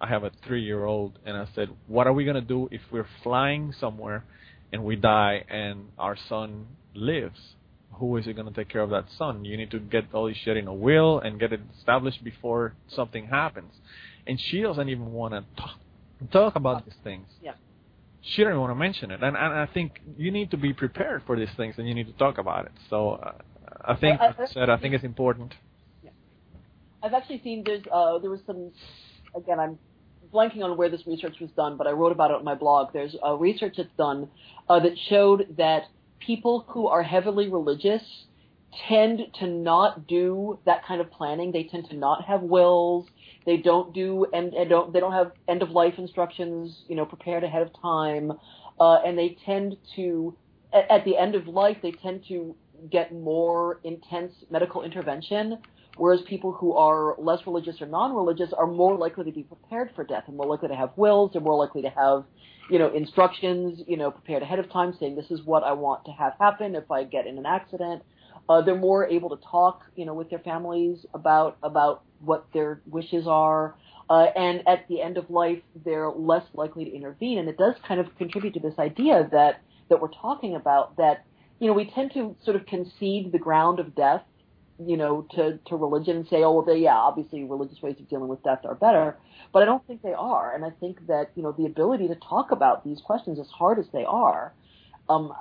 I 0.00 0.06
have 0.06 0.24
a 0.24 0.30
three-year-old, 0.46 1.18
and 1.26 1.36
I 1.36 1.46
said, 1.54 1.68
"What 1.86 2.06
are 2.06 2.12
we 2.12 2.24
gonna 2.24 2.40
do 2.40 2.68
if 2.70 2.80
we're 2.90 3.08
flying 3.22 3.72
somewhere 3.72 4.24
and 4.72 4.84
we 4.84 4.96
die 4.96 5.44
and 5.48 5.88
our 5.98 6.16
son 6.16 6.66
lives? 6.94 7.54
Who 7.94 8.16
is 8.16 8.26
it 8.26 8.34
going 8.34 8.48
to 8.48 8.54
take 8.54 8.68
care 8.68 8.80
of 8.80 8.90
that 8.90 9.10
son? 9.18 9.44
You 9.44 9.56
need 9.56 9.70
to 9.72 9.78
get 9.78 10.04
all 10.14 10.26
this 10.26 10.36
shit 10.38 10.56
in 10.56 10.68
a 10.68 10.72
will 10.72 11.18
and 11.18 11.38
get 11.38 11.52
it 11.52 11.60
established 11.76 12.24
before 12.24 12.74
something 12.88 13.26
happens." 13.26 13.72
And 14.26 14.40
she 14.40 14.62
doesn't 14.62 14.88
even 14.88 15.12
want 15.12 15.34
to 15.34 15.44
talk, 15.60 15.78
talk 16.32 16.56
about 16.56 16.84
these 16.84 16.94
things. 17.02 17.26
Yeah. 17.42 17.54
She 18.22 18.44
doesn't 18.44 18.60
want 18.60 18.70
to 18.70 18.74
mention 18.74 19.10
it, 19.10 19.22
and, 19.22 19.36
and 19.36 19.54
I 19.54 19.66
think 19.66 20.00
you 20.16 20.30
need 20.30 20.50
to 20.50 20.56
be 20.56 20.72
prepared 20.72 21.22
for 21.26 21.36
these 21.38 21.48
things, 21.56 21.74
and 21.78 21.88
you 21.88 21.94
need 21.94 22.06
to 22.06 22.12
talk 22.12 22.38
about 22.38 22.66
it. 22.66 22.72
So 22.90 23.12
uh, 23.12 23.32
I 23.84 23.96
think, 23.96 24.20
I, 24.20 24.34
I, 24.38 24.46
said, 24.46 24.68
I 24.68 24.76
think 24.76 24.94
it's 24.94 25.04
important. 25.04 25.54
Yeah. 26.04 26.10
I've 27.02 27.14
actually 27.14 27.40
seen 27.42 27.62
there's 27.64 27.82
uh, 27.92 28.18
there 28.18 28.30
was 28.30 28.40
some 28.46 28.72
again 29.34 29.58
I'm 29.58 29.78
blanking 30.32 30.62
on 30.62 30.76
where 30.76 30.88
this 30.88 31.06
research 31.06 31.36
was 31.40 31.50
done, 31.56 31.76
but 31.76 31.86
I 31.86 31.90
wrote 31.90 32.12
about 32.12 32.30
it 32.30 32.36
on 32.36 32.44
my 32.44 32.54
blog. 32.54 32.92
There's 32.92 33.16
a 33.22 33.36
research 33.36 33.74
that's 33.76 33.88
done 33.96 34.28
uh, 34.68 34.80
that 34.80 34.92
showed 35.08 35.54
that 35.58 35.84
people 36.18 36.64
who 36.68 36.86
are 36.88 37.02
heavily 37.02 37.48
religious 37.48 38.02
tend 38.88 39.20
to 39.40 39.46
not 39.46 40.06
do 40.06 40.58
that 40.64 40.84
kind 40.84 41.00
of 41.00 41.10
planning. 41.10 41.52
They 41.52 41.64
tend 41.64 41.88
to 41.90 41.96
not 41.96 42.24
have 42.24 42.42
wills. 42.42 43.06
They 43.46 43.56
don't 43.56 43.92
do 43.92 44.26
and, 44.32 44.54
and 44.54 44.68
don't 44.68 44.92
they 44.92 45.00
don't 45.00 45.12
have 45.12 45.32
end 45.48 45.62
of 45.62 45.70
life 45.70 45.94
instructions, 45.98 46.82
you 46.88 46.94
know, 46.94 47.04
prepared 47.04 47.42
ahead 47.42 47.62
of 47.62 47.70
time, 47.80 48.32
uh, 48.78 48.98
and 49.04 49.18
they 49.18 49.36
tend 49.44 49.76
to 49.96 50.36
at, 50.72 50.90
at 50.90 51.04
the 51.04 51.16
end 51.16 51.34
of 51.34 51.48
life 51.48 51.78
they 51.82 51.92
tend 51.92 52.24
to 52.28 52.54
get 52.90 53.12
more 53.12 53.80
intense 53.84 54.32
medical 54.50 54.82
intervention, 54.82 55.58
whereas 55.96 56.20
people 56.22 56.52
who 56.52 56.72
are 56.74 57.14
less 57.18 57.40
religious 57.46 57.80
or 57.80 57.86
non-religious 57.86 58.52
are 58.56 58.66
more 58.66 58.96
likely 58.96 59.24
to 59.24 59.32
be 59.32 59.42
prepared 59.42 59.90
for 59.94 60.04
death 60.04 60.24
and 60.28 60.36
more 60.36 60.46
likely 60.46 60.68
to 60.68 60.76
have 60.76 60.90
wills. 60.96 61.32
They're 61.32 61.42
more 61.42 61.56
likely 61.56 61.82
to 61.82 61.90
have, 61.90 62.24
you 62.70 62.78
know, 62.78 62.92
instructions, 62.94 63.82
you 63.86 63.96
know, 63.96 64.10
prepared 64.10 64.42
ahead 64.42 64.58
of 64.58 64.70
time, 64.70 64.94
saying 64.98 65.16
this 65.16 65.30
is 65.30 65.42
what 65.42 65.62
I 65.64 65.72
want 65.72 66.04
to 66.06 66.12
have 66.12 66.34
happen 66.38 66.74
if 66.74 66.90
I 66.90 67.04
get 67.04 67.26
in 67.26 67.38
an 67.38 67.46
accident. 67.46 68.02
Uh, 68.48 68.60
they're 68.62 68.74
more 68.74 69.06
able 69.06 69.36
to 69.36 69.42
talk, 69.44 69.82
you 69.94 70.04
know, 70.04 70.14
with 70.14 70.30
their 70.30 70.38
families 70.40 71.06
about 71.14 71.56
about 71.62 72.02
what 72.20 72.46
their 72.52 72.80
wishes 72.86 73.26
are. 73.26 73.76
Uh, 74.08 74.26
and 74.34 74.66
at 74.66 74.88
the 74.88 75.00
end 75.00 75.16
of 75.16 75.30
life, 75.30 75.62
they're 75.84 76.10
less 76.10 76.42
likely 76.54 76.84
to 76.84 76.90
intervene. 76.90 77.38
And 77.38 77.48
it 77.48 77.56
does 77.56 77.76
kind 77.86 78.00
of 78.00 78.06
contribute 78.16 78.54
to 78.54 78.60
this 78.60 78.76
idea 78.78 79.28
that 79.30 79.60
that 79.88 80.00
we're 80.00 80.08
talking 80.08 80.54
about 80.56 80.96
that, 80.96 81.24
you 81.60 81.68
know, 81.68 81.74
we 81.74 81.84
tend 81.84 82.12
to 82.14 82.34
sort 82.44 82.56
of 82.56 82.66
concede 82.66 83.30
the 83.30 83.38
ground 83.38 83.78
of 83.78 83.94
death, 83.94 84.22
you 84.84 84.96
know, 84.96 85.26
to 85.34 85.58
to 85.66 85.76
religion 85.76 86.16
and 86.16 86.28
say, 86.28 86.42
oh, 86.42 86.52
well, 86.52 86.64
they, 86.64 86.78
yeah, 86.78 86.96
obviously 86.96 87.44
religious 87.44 87.80
ways 87.82 87.96
of 88.00 88.08
dealing 88.08 88.28
with 88.28 88.42
death 88.42 88.60
are 88.64 88.74
better. 88.74 89.16
But 89.52 89.62
I 89.62 89.66
don't 89.66 89.86
think 89.86 90.02
they 90.02 90.14
are. 90.14 90.54
And 90.54 90.64
I 90.64 90.70
think 90.70 91.06
that 91.06 91.30
you 91.36 91.42
know 91.42 91.52
the 91.52 91.66
ability 91.66 92.08
to 92.08 92.16
talk 92.16 92.50
about 92.50 92.84
these 92.84 93.00
questions, 93.00 93.38
as 93.38 93.46
hard 93.48 93.78
as 93.78 93.86
they 93.92 94.04
are, 94.04 94.54
um, 95.08 95.32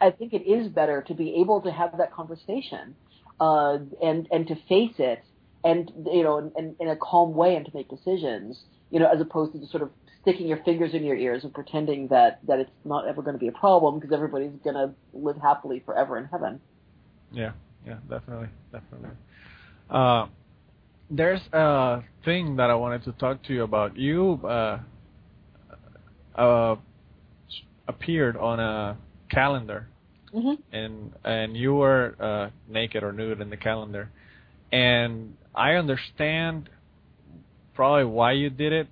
I 0.00 0.10
think 0.10 0.32
it 0.32 0.48
is 0.48 0.68
better 0.68 1.02
to 1.02 1.14
be 1.14 1.36
able 1.40 1.60
to 1.62 1.70
have 1.70 1.98
that 1.98 2.12
conversation 2.12 2.96
uh, 3.40 3.78
and 4.02 4.26
and 4.32 4.46
to 4.48 4.56
face 4.68 4.94
it 4.98 5.22
and 5.64 5.92
you 6.10 6.22
know 6.22 6.38
in, 6.38 6.52
in, 6.56 6.76
in 6.80 6.88
a 6.88 6.96
calm 6.96 7.34
way 7.34 7.56
and 7.56 7.66
to 7.66 7.72
make 7.74 7.88
decisions 7.88 8.64
you 8.90 9.00
know 9.00 9.10
as 9.10 9.20
opposed 9.20 9.52
to 9.52 9.58
just 9.58 9.70
sort 9.70 9.82
of 9.82 9.90
sticking 10.26 10.48
your 10.48 10.58
fingers 10.64 10.92
in 10.92 11.04
your 11.04 11.16
ears 11.16 11.44
and 11.44 11.54
pretending 11.54 12.08
that 12.08 12.40
that 12.48 12.58
it's 12.58 12.70
not 12.84 13.06
ever 13.06 13.22
going 13.22 13.34
to 13.34 13.38
be 13.38 13.46
a 13.46 13.52
problem 13.52 14.00
because 14.00 14.12
everybody's 14.12 14.50
going 14.64 14.74
to 14.74 14.90
live 15.12 15.36
happily 15.36 15.80
forever 15.86 16.18
in 16.18 16.24
heaven. 16.24 16.60
Yeah, 17.30 17.52
yeah, 17.86 17.98
definitely, 18.10 18.48
definitely. 18.72 19.10
Uh, 19.88 20.26
there's 21.08 21.40
a 21.52 22.02
thing 22.24 22.56
that 22.56 22.70
I 22.70 22.74
wanted 22.74 23.04
to 23.04 23.12
talk 23.12 23.44
to 23.44 23.54
you 23.54 23.62
about. 23.62 23.96
You 23.96 24.40
uh, 24.44 24.80
uh, 26.34 26.76
appeared 27.86 28.36
on 28.36 28.58
a 28.58 28.96
calendar, 29.30 29.86
mm-hmm. 30.34 30.60
and 30.72 31.12
and 31.24 31.56
you 31.56 31.74
were 31.74 32.16
uh, 32.18 32.50
naked 32.68 33.04
or 33.04 33.12
nude 33.12 33.40
in 33.40 33.48
the 33.48 33.56
calendar, 33.56 34.10
and 34.72 35.36
I 35.54 35.74
understand 35.74 36.68
probably 37.74 38.06
why 38.06 38.32
you 38.32 38.50
did 38.50 38.72
it, 38.72 38.88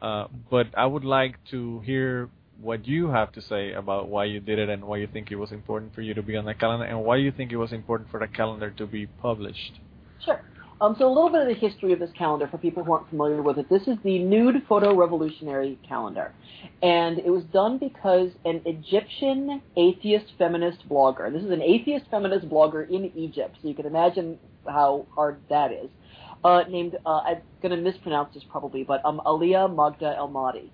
uh, 0.00 0.26
but 0.50 0.66
I 0.76 0.86
would 0.86 1.04
like 1.04 1.36
to 1.50 1.80
hear 1.80 2.30
what 2.60 2.86
you 2.86 3.08
have 3.08 3.32
to 3.32 3.40
say 3.40 3.72
about 3.72 4.08
why 4.08 4.24
you 4.24 4.40
did 4.40 4.58
it 4.58 4.68
and 4.68 4.84
why 4.84 4.98
you 4.98 5.06
think 5.06 5.30
it 5.30 5.36
was 5.36 5.50
important 5.50 5.94
for 5.94 6.02
you 6.02 6.14
to 6.14 6.22
be 6.22 6.36
on 6.36 6.44
the 6.44 6.54
calendar 6.54 6.84
and 6.84 7.02
why 7.02 7.16
you 7.16 7.32
think 7.32 7.52
it 7.52 7.56
was 7.56 7.72
important 7.72 8.10
for 8.10 8.20
the 8.20 8.28
calendar 8.28 8.70
to 8.70 8.86
be 8.86 9.06
published. 9.06 9.80
Sure. 10.24 10.42
Um, 10.80 10.96
so 10.98 11.06
a 11.06 11.12
little 11.12 11.28
bit 11.28 11.42
of 11.42 11.48
the 11.48 11.54
history 11.54 11.92
of 11.92 11.98
this 11.98 12.10
calendar 12.16 12.48
for 12.48 12.56
people 12.56 12.82
who 12.82 12.92
aren't 12.92 13.10
familiar 13.10 13.42
with 13.42 13.58
it. 13.58 13.68
This 13.68 13.82
is 13.82 13.98
the 14.02 14.18
Nude 14.18 14.62
Photo 14.66 14.96
Revolutionary 14.96 15.78
calendar. 15.86 16.32
And 16.82 17.18
it 17.18 17.28
was 17.28 17.44
done 17.44 17.76
because 17.76 18.30
an 18.46 18.62
Egyptian 18.64 19.60
atheist 19.76 20.32
feminist 20.38 20.88
blogger, 20.88 21.30
this 21.30 21.42
is 21.42 21.50
an 21.50 21.60
atheist 21.60 22.06
feminist 22.10 22.48
blogger 22.48 22.88
in 22.88 23.12
Egypt, 23.14 23.56
so 23.60 23.68
you 23.68 23.74
can 23.74 23.84
imagine 23.84 24.38
how 24.66 25.06
hard 25.14 25.38
that 25.50 25.70
is, 25.70 25.90
uh, 26.44 26.64
named, 26.68 26.96
uh, 27.04 27.20
I'm 27.20 27.42
going 27.62 27.76
to 27.76 27.82
mispronounce 27.82 28.34
this 28.34 28.44
probably, 28.48 28.84
but 28.84 29.04
um, 29.04 29.20
Aliyah 29.24 29.74
Magda 29.74 30.14
El 30.16 30.28
Mahdi. 30.28 30.72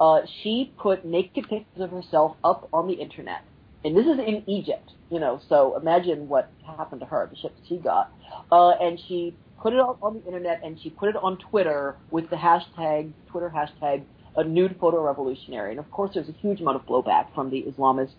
Uh, 0.00 0.20
she 0.42 0.72
put 0.78 1.04
naked 1.04 1.48
pictures 1.48 1.80
of 1.80 1.90
herself 1.90 2.36
up 2.42 2.68
on 2.72 2.88
the 2.88 2.94
internet. 2.94 3.44
And 3.84 3.96
this 3.96 4.06
is 4.06 4.18
in 4.18 4.42
Egypt, 4.48 4.90
you 5.10 5.20
know, 5.20 5.40
so 5.48 5.76
imagine 5.76 6.28
what 6.28 6.50
happened 6.66 7.00
to 7.00 7.06
her, 7.06 7.28
the 7.30 7.36
shit 7.36 7.52
she 7.68 7.76
got. 7.76 8.10
Uh, 8.50 8.70
and 8.70 8.98
she 9.08 9.36
put 9.60 9.72
it 9.72 9.78
on, 9.78 9.96
on 10.02 10.14
the 10.14 10.26
internet 10.26 10.60
and 10.64 10.80
she 10.80 10.90
put 10.90 11.10
it 11.10 11.16
on 11.16 11.38
Twitter 11.38 11.96
with 12.10 12.28
the 12.30 12.36
hashtag, 12.36 13.12
Twitter 13.28 13.52
hashtag, 13.54 14.02
a 14.36 14.42
nude 14.42 14.76
photo 14.80 15.02
revolutionary. 15.02 15.70
And 15.70 15.78
of 15.78 15.90
course, 15.90 16.12
there's 16.14 16.28
a 16.28 16.32
huge 16.32 16.60
amount 16.60 16.76
of 16.76 16.86
blowback 16.86 17.32
from 17.34 17.50
the 17.50 17.62
Islamist 17.62 18.12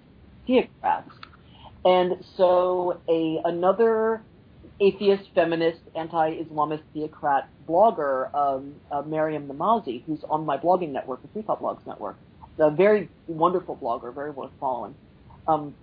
theocrats. 0.48 1.12
And 1.84 2.24
so 2.38 3.00
a 3.10 3.42
another 3.44 4.22
atheist, 4.80 5.30
feminist, 5.34 5.80
anti-Islamist 5.96 6.82
theocrat 6.94 7.50
blogger, 7.68 8.34
um, 8.36 8.76
uh, 8.92 9.02
Maryam 9.04 9.48
Namazie, 9.48 10.04
who's 10.06 10.24
on 10.30 10.46
my 10.46 10.58
blogging 10.58 10.92
network, 10.92 11.22
the 11.22 11.28
Free 11.30 11.42
Thought 11.42 11.62
Blogs 11.62 11.86
network, 11.88 12.18
a 12.60 12.70
very 12.72 13.10
wonderful 13.28 13.76
blogger, 13.76 14.14
very 14.14 14.32
worth 14.32 14.52
following, 14.60 14.96
um, 15.48 15.74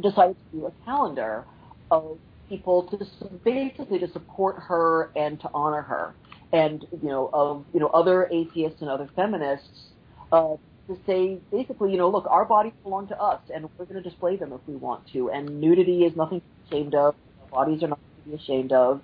decided 0.00 0.36
to 0.50 0.58
do 0.58 0.66
a 0.66 0.72
calendar 0.84 1.44
of 1.90 2.18
people 2.48 2.82
to 2.84 3.28
basically 3.44 3.98
to 3.98 4.10
support 4.12 4.56
her 4.58 5.10
and 5.16 5.40
to 5.40 5.50
honor 5.54 5.82
her, 5.82 6.14
and 6.52 6.84
you 7.02 7.08
know 7.08 7.30
of 7.32 7.64
you 7.72 7.80
know 7.80 7.88
other 7.88 8.28
atheists 8.32 8.80
and 8.80 8.90
other 8.90 9.08
feminists 9.16 9.88
uh, 10.32 10.56
to 10.88 10.98
say 11.06 11.38
basically 11.50 11.90
you 11.90 11.96
know 11.96 12.08
look 12.10 12.26
our 12.28 12.44
bodies 12.44 12.72
belong 12.82 13.08
to 13.08 13.20
us 13.20 13.40
and 13.54 13.68
we're 13.78 13.84
going 13.84 14.02
to 14.02 14.08
display 14.08 14.36
them 14.36 14.52
if 14.52 14.60
we 14.66 14.74
want 14.74 15.06
to, 15.12 15.30
and 15.30 15.60
nudity 15.60 16.04
is 16.04 16.16
nothing 16.16 16.40
to 16.40 16.46
be 16.46 16.76
ashamed 16.76 16.94
of. 16.94 17.14
Bodies 17.50 17.82
are 17.82 17.88
not 17.88 18.00
be 18.24 18.34
ashamed 18.34 18.72
of, 18.72 19.00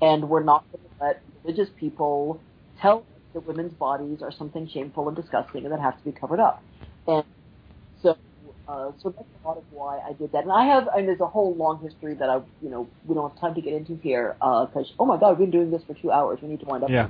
and 0.00 0.28
we're 0.28 0.42
not 0.42 0.64
going 0.72 0.84
to 0.84 1.04
let 1.04 1.22
religious 1.42 1.68
people 1.78 2.40
tell 2.80 2.98
us 2.98 3.04
that 3.34 3.46
women's 3.46 3.72
bodies 3.74 4.18
are 4.22 4.32
something 4.32 4.68
shameful 4.68 5.08
and 5.08 5.16
disgusting 5.16 5.64
and 5.64 5.72
that 5.72 5.80
have 5.80 5.98
to 5.98 6.04
be 6.04 6.12
covered 6.12 6.40
up. 6.40 6.62
And 7.06 7.24
uh, 8.66 8.92
so 9.02 9.10
that's 9.10 9.28
a 9.42 9.46
lot 9.46 9.58
of 9.58 9.64
why 9.70 9.98
I 9.98 10.12
did 10.14 10.32
that. 10.32 10.44
And 10.44 10.52
I 10.52 10.64
have, 10.64 10.88
and 10.96 11.06
there's 11.06 11.20
a 11.20 11.26
whole 11.26 11.54
long 11.54 11.82
history 11.82 12.14
that 12.14 12.30
I, 12.30 12.40
you 12.62 12.70
know, 12.70 12.88
we 13.06 13.14
don't 13.14 13.30
have 13.30 13.38
time 13.38 13.54
to 13.54 13.60
get 13.60 13.74
into 13.74 13.96
here. 13.96 14.36
Because 14.38 14.86
uh, 14.90 15.02
oh 15.02 15.04
my 15.04 15.18
God, 15.18 15.38
we've 15.38 15.50
been 15.50 15.50
doing 15.50 15.70
this 15.70 15.82
for 15.86 15.94
two 15.94 16.10
hours. 16.10 16.38
We 16.40 16.48
need 16.48 16.60
to 16.60 16.66
wind 16.66 16.84
up. 16.84 16.90
Yeah, 16.90 17.08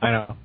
I 0.00 0.10
know. 0.10 0.36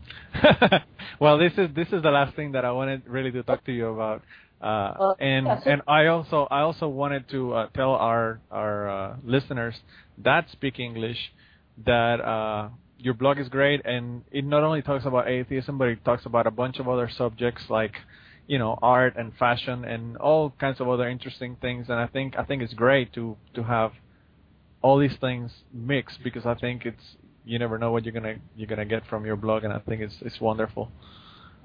well, 1.20 1.38
this 1.38 1.54
is 1.58 1.70
this 1.76 1.88
is 1.90 2.02
the 2.02 2.10
last 2.10 2.36
thing 2.36 2.54
that 2.54 2.66
I 2.66 2.72
wanted 2.72 3.04
really 3.08 3.32
to 3.32 3.44
talk 3.44 3.64
to 3.66 3.72
you 3.72 3.88
about. 3.90 4.24
Uh, 4.62 5.14
and 5.20 5.48
and 5.48 5.82
I 5.88 6.08
also 6.08 6.48
I 6.52 6.62
also 6.62 6.88
wanted 6.90 7.30
to 7.30 7.54
uh, 7.54 7.68
tell 7.76 7.92
our 7.92 8.42
our 8.52 8.90
uh, 8.90 9.16
listeners 9.24 9.76
that 10.18 10.50
speak 10.52 10.80
English 10.80 11.18
that 11.86 12.20
uh, 12.20 12.70
your 12.98 13.14
blog 13.14 13.40
is 13.40 13.48
great 13.48 13.82
and 13.86 14.24
it 14.32 14.44
not 14.44 14.64
only 14.64 14.82
talks 14.82 15.06
about 15.06 15.28
atheism 15.28 15.78
but 15.78 15.88
it 15.88 16.04
talks 16.04 16.26
about 16.26 16.46
a 16.46 16.52
bunch 16.52 16.80
of 16.80 16.88
other 16.88 17.10
subjects 17.10 17.64
like 17.70 17.94
you 18.48 18.60
know 18.60 18.78
art 18.82 19.16
and 19.18 19.32
fashion 19.38 19.86
and 19.86 20.18
all 20.18 20.54
kinds 20.60 20.82
of 20.82 20.90
other 20.90 21.08
interesting 21.08 21.56
things 21.62 21.88
and 21.88 21.98
i 21.98 22.08
think 22.08 22.38
i 22.38 22.44
think 22.44 22.62
it's 22.62 22.74
great 22.74 23.14
to 23.14 23.38
to 23.54 23.64
have 23.64 23.92
all 24.82 25.00
these 25.00 25.16
things 25.22 25.52
mixed 25.74 26.22
because 26.24 26.46
i 26.46 26.54
think 26.56 26.86
it's 26.86 27.16
you 27.46 27.58
never 27.58 27.78
know 27.78 27.92
what 27.92 28.04
you're 28.04 28.14
gonna 28.14 28.36
you're 28.58 28.68
gonna 28.68 28.86
get 28.86 29.06
from 29.08 29.26
your 29.26 29.38
blog 29.38 29.64
and 29.64 29.72
i 29.72 29.80
think 29.80 30.02
it's 30.02 30.16
it's 30.22 30.42
wonderful 30.42 30.92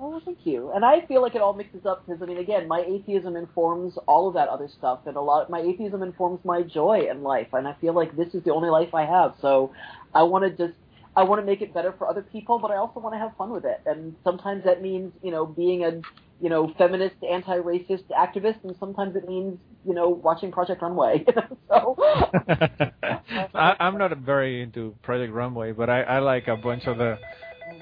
Oh, 0.01 0.21
thank 0.25 0.39
you. 0.45 0.73
And 0.73 0.85
I 0.85 1.07
feel 1.07 1.23
like 1.23 1.35
it 1.35 1.41
all 1.41 1.55
mixes 1.55 1.87
up 1.87 2.05
because 2.05 2.21
I 2.21 2.27
mean, 2.27 2.39
again, 2.39 2.67
my 2.67 2.81
atheism 2.81 3.37
informs 3.37 3.97
all 4.07 4.29
of 4.29 4.35
that 4.35 4.49
other 4.49 4.69
stuff, 4.79 5.01
and 5.07 5.17
a 5.17 5.21
lot. 5.21 5.45
Of, 5.45 5.51
My 5.51 5.61
atheism 5.61 6.03
informs 6.03 6.41
my 6.45 6.63
joy 6.63 7.07
in 7.11 7.23
life, 7.23 7.49
and 7.53 7.69
I 7.69 7.75
feel 7.81 7.95
like 7.95 8.17
this 8.17 8.35
is 8.35 8.43
the 8.45 8.53
only 8.53 8.71
life 8.71 8.93
I 8.93 9.05
have. 9.07 9.35
So, 9.41 9.73
I 10.13 10.25
want 10.25 10.45
to 10.45 10.51
just 10.67 10.79
I 11.17 11.23
want 11.23 11.41
to 11.41 11.47
make 11.47 11.63
it 11.63 11.73
better 11.73 11.95
for 11.97 12.09
other 12.09 12.23
people, 12.23 12.59
but 12.59 12.71
I 12.71 12.77
also 12.77 12.99
want 13.01 13.15
to 13.15 13.19
have 13.19 13.37
fun 13.37 13.51
with 13.51 13.65
it. 13.65 13.81
And 13.87 14.17
sometimes 14.25 14.65
that 14.65 14.83
means, 14.83 15.13
you 15.23 15.31
know, 15.31 15.47
being 15.47 15.85
a, 15.85 16.01
you 16.41 16.51
know, 16.51 16.75
feminist, 16.77 17.15
anti-racist 17.23 18.05
activist, 18.11 18.65
and 18.65 18.75
sometimes 18.81 19.15
it 19.15 19.29
means, 19.29 19.59
you 19.87 19.95
know, 19.95 20.09
watching 20.09 20.51
Project 20.51 20.83
Runway. 20.83 21.25
so 21.69 21.97
I, 23.55 23.77
I'm 23.79 23.97
not 23.97 24.17
very 24.19 24.61
into 24.63 24.97
Project 25.03 25.33
Runway, 25.33 25.71
but 25.71 25.89
I, 25.89 26.03
I 26.03 26.19
like 26.19 26.49
a 26.49 26.57
bunch 26.57 26.87
of 26.87 26.99
the 26.99 27.19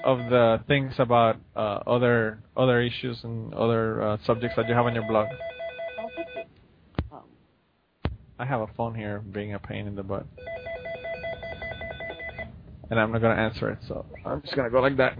of 0.03 0.17
the 0.29 0.59
things 0.67 0.93
about 0.99 1.37
uh, 1.55 1.79
other 1.87 2.39
other 2.57 2.81
issues 2.81 3.19
and 3.23 3.53
other 3.53 4.01
uh, 4.01 4.17
subjects 4.25 4.55
that 4.57 4.67
you 4.67 4.73
have 4.75 4.85
on 4.85 4.93
your 4.95 5.07
blog. 5.07 5.27
Oh, 7.11 7.23
I 8.39 8.45
have 8.45 8.61
a 8.61 8.67
phone 8.75 8.95
here 8.95 9.19
being 9.19 9.53
a 9.53 9.59
pain 9.59 9.87
in 9.87 9.95
the 9.95 10.03
butt. 10.03 10.25
And 12.89 12.99
I'm 12.99 13.11
not 13.11 13.21
gonna 13.21 13.41
answer 13.41 13.69
it, 13.71 13.79
so 13.87 14.05
I'm 14.25 14.41
just 14.41 14.55
gonna 14.55 14.69
go 14.69 14.81
like 14.81 14.97
that. 14.97 15.17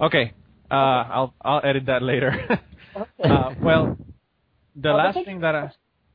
Okay. 0.00 0.32
Uh, 0.70 0.74
I'll 0.74 1.34
I'll 1.42 1.60
edit 1.64 1.86
that 1.86 2.02
later. 2.02 2.32
uh, 3.24 3.54
well, 3.62 3.96
the 4.74 4.90
but 4.90 4.94
last 4.96 5.18
thing 5.24 5.40
that 5.40 5.54
I 5.54 5.70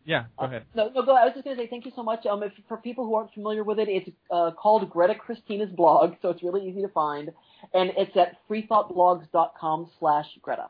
yeah, 0.05 0.25
go 0.39 0.45
Uh, 0.45 0.47
ahead. 0.47 0.63
No, 0.73 0.89
no, 0.95 1.05
go. 1.05 1.15
I 1.15 1.25
was 1.25 1.33
just 1.35 1.43
going 1.43 1.55
to 1.55 1.61
say 1.63 1.67
thank 1.69 1.85
you 1.85 1.91
so 1.95 2.01
much. 2.01 2.25
Um, 2.25 2.41
if, 2.41 2.51
for 2.67 2.77
people 2.77 3.05
who 3.05 3.13
aren't 3.13 3.31
familiar 3.33 3.63
with 3.63 3.77
it, 3.77 3.87
it's 3.87 4.09
uh, 4.31 4.49
called 4.51 4.89
Greta 4.89 5.13
Christina's 5.13 5.69
blog, 5.69 6.15
so 6.21 6.29
it's 6.29 6.41
really 6.41 6.67
easy 6.67 6.81
to 6.81 6.87
find, 6.87 7.31
and 7.73 7.91
it's 7.97 8.15
at 8.15 8.37
freethoughtblogs.com 8.49 9.89
slash 9.99 10.27
Greta. 10.41 10.69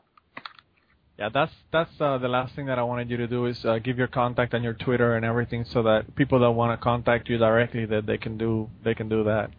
Yeah, 1.18 1.28
that's 1.32 1.52
that's 1.70 1.90
uh, 2.00 2.16
the 2.16 2.28
last 2.28 2.54
thing 2.54 2.66
that 2.66 2.78
I 2.78 2.82
wanted 2.82 3.10
you 3.10 3.18
to 3.18 3.26
do 3.26 3.44
is 3.44 3.62
uh, 3.64 3.78
give 3.78 3.98
your 3.98 4.08
contact 4.08 4.54
and 4.54 4.64
your 4.64 4.72
Twitter 4.72 5.16
and 5.16 5.24
everything, 5.24 5.66
so 5.70 5.82
that 5.82 6.16
people 6.16 6.40
that 6.40 6.50
want 6.52 6.78
to 6.78 6.82
contact 6.82 7.28
you 7.28 7.36
directly 7.36 7.84
that 7.84 8.06
they 8.06 8.16
can 8.16 8.38
do 8.38 8.70
they 8.82 8.94
can 8.94 9.10
do 9.10 9.24
that. 9.24 9.50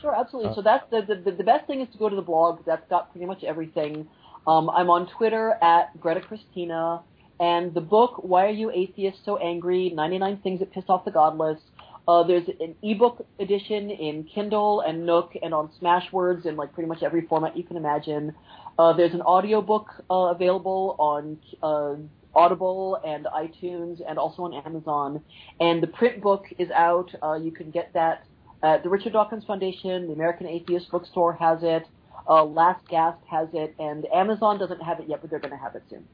Sure, 0.00 0.14
absolutely. 0.14 0.50
Uh, 0.50 0.54
so 0.56 0.62
that's 0.62 0.84
the, 0.90 1.02
the 1.24 1.30
the 1.30 1.44
best 1.44 1.68
thing 1.68 1.80
is 1.80 1.88
to 1.92 1.98
go 1.98 2.08
to 2.08 2.16
the 2.16 2.22
blog. 2.22 2.64
That's 2.66 2.86
got 2.90 3.12
pretty 3.12 3.26
much 3.26 3.44
everything. 3.44 4.08
Um, 4.46 4.68
I'm 4.68 4.90
on 4.90 5.06
Twitter 5.16 5.54
at 5.62 5.98
Greta 6.00 6.20
Christina, 6.20 7.02
and 7.38 7.72
the 7.72 7.80
book 7.80 8.22
Why 8.24 8.46
Are 8.46 8.50
You 8.50 8.70
Atheists 8.70 9.20
So 9.24 9.36
Angry? 9.36 9.90
99 9.90 10.40
Things 10.42 10.58
That 10.60 10.72
Piss 10.72 10.84
Off 10.88 11.04
the 11.04 11.10
Godless. 11.12 11.60
Uh, 12.06 12.22
there's 12.22 12.46
an 12.60 12.74
ebook 12.82 13.26
edition 13.38 13.90
in 13.90 14.24
Kindle 14.24 14.80
and 14.80 15.06
Nook 15.06 15.32
and 15.42 15.54
on 15.54 15.70
Smashwords 15.80 16.44
in 16.44 16.56
like 16.56 16.72
pretty 16.74 16.88
much 16.88 17.02
every 17.02 17.22
format 17.26 17.56
you 17.56 17.64
can 17.64 17.76
imagine. 17.76 18.34
Uh, 18.78 18.92
there's 18.92 19.14
an 19.14 19.22
audiobook 19.22 19.88
uh, 20.10 20.34
available 20.34 20.96
on 20.98 21.38
uh, 21.62 21.94
Audible 22.34 23.00
and 23.06 23.26
iTunes 23.26 24.00
and 24.06 24.18
also 24.18 24.42
on 24.42 24.54
Amazon. 24.54 25.22
And 25.60 25.82
the 25.82 25.86
print 25.86 26.20
book 26.20 26.44
is 26.58 26.70
out. 26.70 27.14
Uh, 27.22 27.34
you 27.34 27.52
can 27.52 27.70
get 27.70 27.92
that 27.94 28.26
at 28.62 28.82
the 28.82 28.88
Richard 28.88 29.12
Dawkins 29.12 29.44
Foundation. 29.44 30.06
The 30.06 30.12
American 30.12 30.46
Atheist 30.46 30.90
Bookstore 30.90 31.34
has 31.34 31.60
it. 31.62 31.86
Uh, 32.28 32.44
Last 32.44 32.86
Gasp 32.88 33.20
has 33.30 33.48
it, 33.52 33.74
and 33.78 34.06
Amazon 34.06 34.58
doesn't 34.58 34.80
have 34.80 34.98
it 34.98 35.06
yet, 35.08 35.20
but 35.20 35.28
they're 35.30 35.38
going 35.38 35.50
to 35.52 35.58
have 35.58 35.74
it 35.74 35.82
soon. 35.90 36.04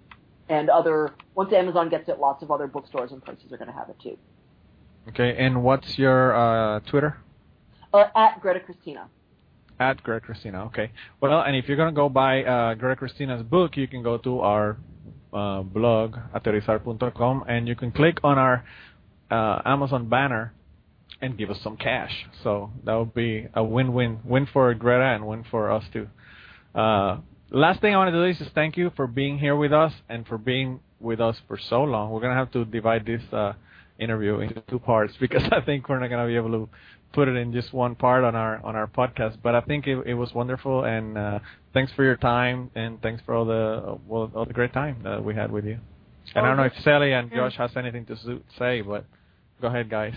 And 0.48 0.68
other 0.68 1.14
once 1.36 1.52
Amazon 1.52 1.88
gets 1.88 2.08
it, 2.08 2.18
lots 2.18 2.42
of 2.42 2.50
other 2.50 2.66
bookstores 2.66 3.12
and 3.12 3.24
places 3.24 3.52
are 3.52 3.56
going 3.56 3.70
to 3.70 3.76
have 3.76 3.88
it 3.88 3.96
too. 4.02 4.18
Okay, 5.08 5.34
and 5.38 5.62
what's 5.62 5.98
your 5.98 6.34
uh, 6.34 6.80
Twitter? 6.80 7.16
Uh, 7.92 8.04
at 8.14 8.40
Greta 8.40 8.60
Christina. 8.60 9.08
At 9.78 10.02
Greta 10.02 10.20
Christina. 10.20 10.64
Okay. 10.66 10.92
Well, 11.20 11.40
and 11.40 11.56
if 11.56 11.66
you're 11.66 11.76
gonna 11.76 11.92
go 11.92 12.08
buy 12.08 12.44
uh, 12.44 12.74
Greta 12.74 12.96
Christina's 12.96 13.42
book, 13.42 13.76
you 13.76 13.88
can 13.88 14.02
go 14.02 14.18
to 14.18 14.40
our 14.40 14.76
uh, 15.32 15.62
blog 15.62 16.16
ateorizar.com 16.34 17.44
and 17.48 17.66
you 17.66 17.74
can 17.74 17.90
click 17.92 18.18
on 18.22 18.38
our 18.38 18.64
uh, 19.30 19.62
Amazon 19.64 20.08
banner 20.08 20.52
and 21.20 21.36
give 21.36 21.50
us 21.50 21.58
some 21.62 21.76
cash. 21.76 22.26
So 22.42 22.70
that 22.84 22.94
would 22.94 23.14
be 23.14 23.48
a 23.54 23.62
win-win, 23.62 24.20
win 24.24 24.46
for 24.52 24.72
Greta 24.74 25.04
and 25.04 25.26
win 25.26 25.44
for 25.50 25.70
us 25.70 25.84
too. 25.92 26.08
Uh, 26.74 27.18
last 27.50 27.80
thing 27.80 27.94
I 27.94 27.98
want 27.98 28.08
to 28.08 28.12
do 28.12 28.24
is 28.24 28.38
just 28.38 28.54
thank 28.54 28.76
you 28.76 28.90
for 28.96 29.06
being 29.06 29.38
here 29.38 29.56
with 29.56 29.72
us 29.72 29.92
and 30.08 30.26
for 30.26 30.38
being 30.38 30.80
with 31.00 31.20
us 31.20 31.36
for 31.48 31.58
so 31.58 31.82
long. 31.82 32.10
We're 32.10 32.20
gonna 32.20 32.34
have 32.34 32.52
to 32.52 32.64
divide 32.64 33.06
this 33.06 33.22
uh, 33.32 33.52
interview 34.00 34.40
into 34.40 34.62
two 34.68 34.78
parts 34.78 35.14
because 35.20 35.42
I 35.52 35.60
think 35.60 35.88
we're 35.88 35.98
not 35.98 36.08
gonna 36.08 36.26
be 36.26 36.36
able 36.36 36.50
to 36.52 36.68
put 37.12 37.28
it 37.28 37.36
in 37.36 37.52
just 37.52 37.72
one 37.72 37.94
part 37.94 38.24
on 38.24 38.34
our 38.34 38.64
on 38.64 38.76
our 38.76 38.86
podcast. 38.86 39.38
But 39.42 39.54
I 39.54 39.60
think 39.62 39.86
it, 39.86 40.06
it 40.06 40.14
was 40.14 40.32
wonderful, 40.34 40.84
and 40.84 41.18
uh, 41.18 41.38
thanks 41.74 41.92
for 41.92 42.04
your 42.04 42.16
time, 42.16 42.70
and 42.74 43.00
thanks 43.02 43.22
for 43.24 43.34
all 43.34 43.44
the 43.44 43.98
well, 44.06 44.30
all 44.34 44.44
the 44.44 44.52
great 44.52 44.72
time 44.72 45.00
that 45.04 45.22
we 45.22 45.34
had 45.34 45.50
with 45.50 45.64
you. 45.64 45.78
And 46.34 46.44
I 46.44 46.48
don't 46.48 46.56
know 46.56 46.64
if 46.64 46.76
Sally 46.84 47.12
and 47.12 47.30
Josh 47.30 47.56
has 47.56 47.70
anything 47.76 48.06
to 48.06 48.16
say, 48.58 48.82
but 48.82 49.04
go 49.60 49.68
ahead, 49.68 49.90
guys. 49.90 50.14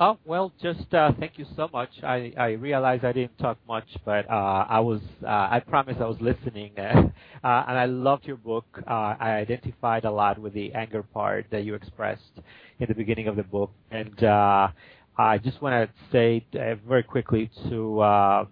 Oh 0.00 0.18
well, 0.24 0.52
just 0.60 0.92
uh, 0.92 1.12
thank 1.20 1.38
you 1.38 1.46
so 1.54 1.68
much. 1.72 1.90
I 2.02 2.32
I 2.36 2.48
realize 2.52 3.00
I 3.04 3.12
didn't 3.12 3.38
talk 3.38 3.58
much, 3.68 3.86
but 4.04 4.28
uh, 4.28 4.66
I 4.68 4.80
was 4.80 5.00
uh, 5.22 5.28
I 5.28 5.60
promise 5.64 5.96
I 6.00 6.06
was 6.06 6.20
listening, 6.20 6.72
uh, 6.78 7.10
and 7.44 7.78
I 7.78 7.84
loved 7.84 8.24
your 8.26 8.36
book. 8.36 8.64
Uh, 8.88 9.14
I 9.20 9.30
identified 9.36 10.04
a 10.04 10.10
lot 10.10 10.38
with 10.40 10.52
the 10.52 10.72
anger 10.74 11.04
part 11.04 11.46
that 11.50 11.62
you 11.64 11.74
expressed 11.74 12.40
in 12.80 12.86
the 12.88 12.94
beginning 12.94 13.28
of 13.28 13.36
the 13.36 13.44
book, 13.44 13.70
and 13.92 14.22
uh, 14.24 14.68
I 15.16 15.38
just 15.38 15.62
want 15.62 15.88
to 15.88 15.94
say 16.10 16.44
very 16.88 17.04
quickly 17.04 17.48
to 17.68 18.00
our 18.00 18.48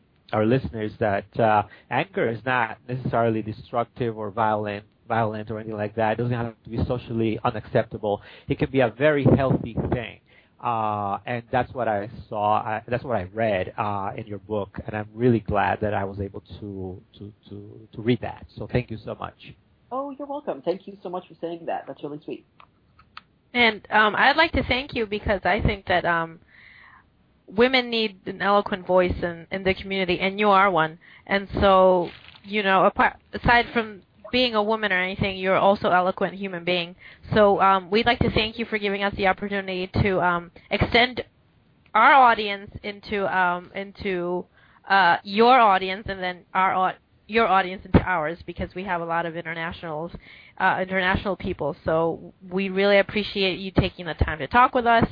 listeners 0.46 0.92
that 1.00 1.24
anger 1.90 2.28
is 2.30 2.38
not 2.46 2.78
necessarily 2.88 3.42
destructive 3.42 4.16
or 4.16 4.30
violent 4.30 4.84
violent 5.08 5.50
or 5.50 5.58
anything 5.58 5.76
like 5.76 5.96
that. 5.96 6.12
It 6.12 6.18
doesn't 6.22 6.32
have 6.32 6.54
to 6.62 6.70
be 6.70 6.82
socially 6.84 7.38
unacceptable. 7.42 8.22
It 8.48 8.58
can 8.60 8.70
be 8.70 8.80
a 8.80 8.88
very 8.88 9.24
healthy 9.24 9.76
thing. 9.90 10.20
Uh, 10.62 11.18
and 11.26 11.42
that's 11.50 11.72
what 11.74 11.88
I 11.88 12.08
saw. 12.28 12.58
I, 12.58 12.82
that's 12.86 13.02
what 13.02 13.16
I 13.16 13.24
read 13.34 13.74
uh, 13.76 14.12
in 14.16 14.26
your 14.26 14.38
book, 14.38 14.78
and 14.86 14.96
I'm 14.96 15.08
really 15.12 15.40
glad 15.40 15.80
that 15.80 15.92
I 15.92 16.04
was 16.04 16.20
able 16.20 16.42
to 16.60 17.02
to 17.18 17.32
to 17.48 17.88
to 17.92 18.02
read 18.02 18.20
that. 18.20 18.46
So 18.56 18.68
thank 18.70 18.90
you 18.90 18.98
so 19.04 19.16
much. 19.16 19.54
Oh, 19.90 20.10
you're 20.16 20.28
welcome. 20.28 20.62
Thank 20.62 20.86
you 20.86 20.96
so 21.02 21.08
much 21.08 21.26
for 21.28 21.34
saying 21.40 21.66
that. 21.66 21.84
That's 21.86 22.02
really 22.02 22.20
sweet. 22.24 22.46
And 23.52 23.86
um, 23.90 24.14
I'd 24.16 24.36
like 24.36 24.52
to 24.52 24.62
thank 24.62 24.94
you 24.94 25.04
because 25.04 25.40
I 25.44 25.60
think 25.60 25.86
that 25.86 26.04
um, 26.04 26.38
women 27.46 27.90
need 27.90 28.20
an 28.26 28.40
eloquent 28.40 28.86
voice 28.86 29.14
in, 29.22 29.46
in 29.50 29.64
the 29.64 29.74
community, 29.74 30.18
and 30.20 30.38
you 30.38 30.48
are 30.48 30.70
one. 30.70 30.98
And 31.26 31.48
so, 31.60 32.08
you 32.44 32.62
know, 32.62 32.86
apart, 32.86 33.16
aside 33.34 33.66
from 33.72 34.02
being 34.32 34.54
a 34.54 34.62
woman 34.62 34.92
or 34.92 35.00
anything, 35.00 35.36
you're 35.36 35.56
also 35.56 35.90
eloquent 35.90 36.34
human 36.34 36.64
being. 36.64 36.96
So 37.34 37.60
um, 37.60 37.90
we'd 37.90 38.06
like 38.06 38.18
to 38.20 38.30
thank 38.30 38.58
you 38.58 38.64
for 38.64 38.78
giving 38.78 39.04
us 39.04 39.14
the 39.16 39.28
opportunity 39.28 39.88
to 40.02 40.20
um, 40.20 40.50
extend 40.70 41.22
our 41.94 42.12
audience 42.12 42.70
into 42.82 43.26
um, 43.26 43.70
into 43.74 44.46
uh, 44.88 45.18
your 45.22 45.58
audience, 45.58 46.06
and 46.08 46.20
then 46.22 46.40
our 46.54 46.94
your 47.28 47.46
audience 47.46 47.84
into 47.84 48.00
ours 48.00 48.38
because 48.46 48.74
we 48.74 48.84
have 48.84 49.00
a 49.00 49.04
lot 49.04 49.26
of 49.26 49.36
internationals, 49.36 50.10
uh, 50.58 50.78
international 50.80 51.36
people. 51.36 51.76
So 51.84 52.34
we 52.50 52.68
really 52.68 52.98
appreciate 52.98 53.58
you 53.58 53.70
taking 53.70 54.06
the 54.06 54.14
time 54.14 54.38
to 54.38 54.46
talk 54.46 54.74
with 54.74 54.86
us, 54.86 55.06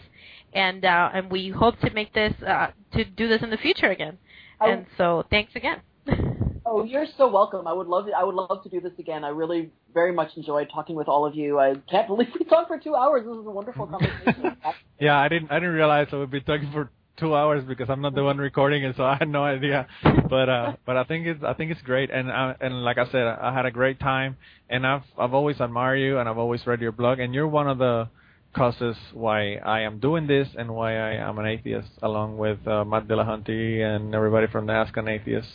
and 0.52 0.84
uh, 0.84 1.10
and 1.12 1.30
we 1.30 1.50
hope 1.50 1.78
to 1.80 1.90
make 1.90 2.12
this 2.14 2.34
uh, 2.46 2.68
to 2.94 3.04
do 3.04 3.28
this 3.28 3.42
in 3.42 3.50
the 3.50 3.58
future 3.58 3.90
again. 3.90 4.18
Oh. 4.60 4.70
And 4.70 4.86
so 4.96 5.24
thanks 5.30 5.52
again. 5.54 5.82
Oh, 6.72 6.84
you're 6.84 7.06
so 7.18 7.28
welcome. 7.28 7.66
I 7.66 7.72
would 7.72 7.88
love 7.88 8.06
to, 8.06 8.12
I 8.12 8.22
would 8.22 8.36
love 8.36 8.62
to 8.62 8.68
do 8.68 8.80
this 8.80 8.92
again. 8.96 9.24
I 9.24 9.30
really 9.30 9.72
very 9.92 10.12
much 10.12 10.28
enjoyed 10.36 10.68
talking 10.72 10.94
with 10.94 11.08
all 11.08 11.26
of 11.26 11.34
you. 11.34 11.58
I 11.58 11.74
can't 11.90 12.06
believe 12.06 12.28
we 12.38 12.44
talked 12.44 12.68
for 12.68 12.78
two 12.78 12.94
hours. 12.94 13.24
This 13.26 13.36
is 13.36 13.44
a 13.44 13.50
wonderful 13.50 13.86
conversation. 13.86 14.56
Yeah, 15.00 15.18
I 15.18 15.28
didn't 15.28 15.50
I 15.50 15.54
didn't 15.54 15.74
realize 15.74 16.08
I 16.12 16.16
would 16.16 16.30
be 16.30 16.42
talking 16.42 16.70
for 16.72 16.90
two 17.16 17.34
hours 17.34 17.64
because 17.64 17.88
I'm 17.88 18.02
not 18.02 18.14
the 18.14 18.22
one 18.22 18.36
recording 18.36 18.84
it, 18.84 18.94
so 18.98 19.02
I 19.04 19.16
had 19.16 19.30
no 19.30 19.42
idea. 19.42 19.86
But 20.28 20.48
uh, 20.50 20.72
but 20.86 20.98
I 20.98 21.04
think 21.04 21.26
it's 21.26 21.42
I 21.42 21.54
think 21.54 21.70
it's 21.70 21.80
great, 21.80 22.10
and 22.10 22.30
uh, 22.30 22.52
and 22.60 22.84
like 22.84 22.98
I 22.98 23.10
said, 23.10 23.22
I 23.26 23.50
had 23.54 23.64
a 23.64 23.70
great 23.70 23.98
time, 23.98 24.36
and 24.68 24.86
I've 24.86 25.04
I've 25.18 25.32
always 25.32 25.58
admired 25.58 25.96
you, 25.96 26.18
and 26.18 26.28
I've 26.28 26.36
always 26.36 26.66
read 26.66 26.82
your 26.82 26.92
blog, 26.92 27.18
and 27.18 27.32
you're 27.32 27.48
one 27.48 27.66
of 27.66 27.78
the 27.78 28.10
causes 28.54 28.96
why 29.14 29.54
I 29.54 29.80
am 29.80 30.00
doing 30.00 30.26
this 30.26 30.48
and 30.58 30.74
why 30.74 30.96
I 30.98 31.12
am 31.14 31.38
an 31.38 31.46
atheist, 31.46 31.88
along 32.02 32.36
with 32.36 32.58
uh, 32.68 32.84
Matt 32.84 33.08
Dillahunty 33.08 33.80
and 33.80 34.14
everybody 34.14 34.48
from 34.48 34.66
the 34.66 34.74
Ask 34.74 34.94
an 34.98 35.08
Atheist 35.08 35.48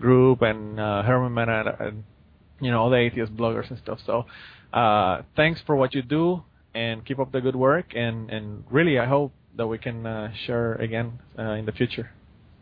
group 0.00 0.42
and 0.42 0.78
uh, 0.78 1.02
Hemant 1.06 1.32
Mehta 1.32 1.76
and 1.80 2.04
you 2.60 2.70
know 2.70 2.80
all 2.80 2.90
the 2.90 2.96
atheist 2.96 3.36
bloggers 3.36 3.70
and 3.70 3.78
stuff. 3.78 3.98
So 4.06 4.26
uh, 4.72 5.22
thanks 5.36 5.60
for 5.66 5.76
what 5.76 5.94
you 5.94 6.02
do 6.02 6.42
and 6.74 7.04
keep 7.04 7.18
up 7.18 7.32
the 7.32 7.40
good 7.40 7.56
work. 7.56 7.94
And 7.94 8.30
and 8.30 8.64
really, 8.70 8.98
I 8.98 9.06
hope 9.06 9.32
that 9.56 9.66
we 9.66 9.78
can 9.78 10.06
uh, 10.06 10.32
share 10.46 10.74
again 10.74 11.18
uh, 11.38 11.52
in 11.52 11.66
the 11.66 11.72
future. 11.72 12.10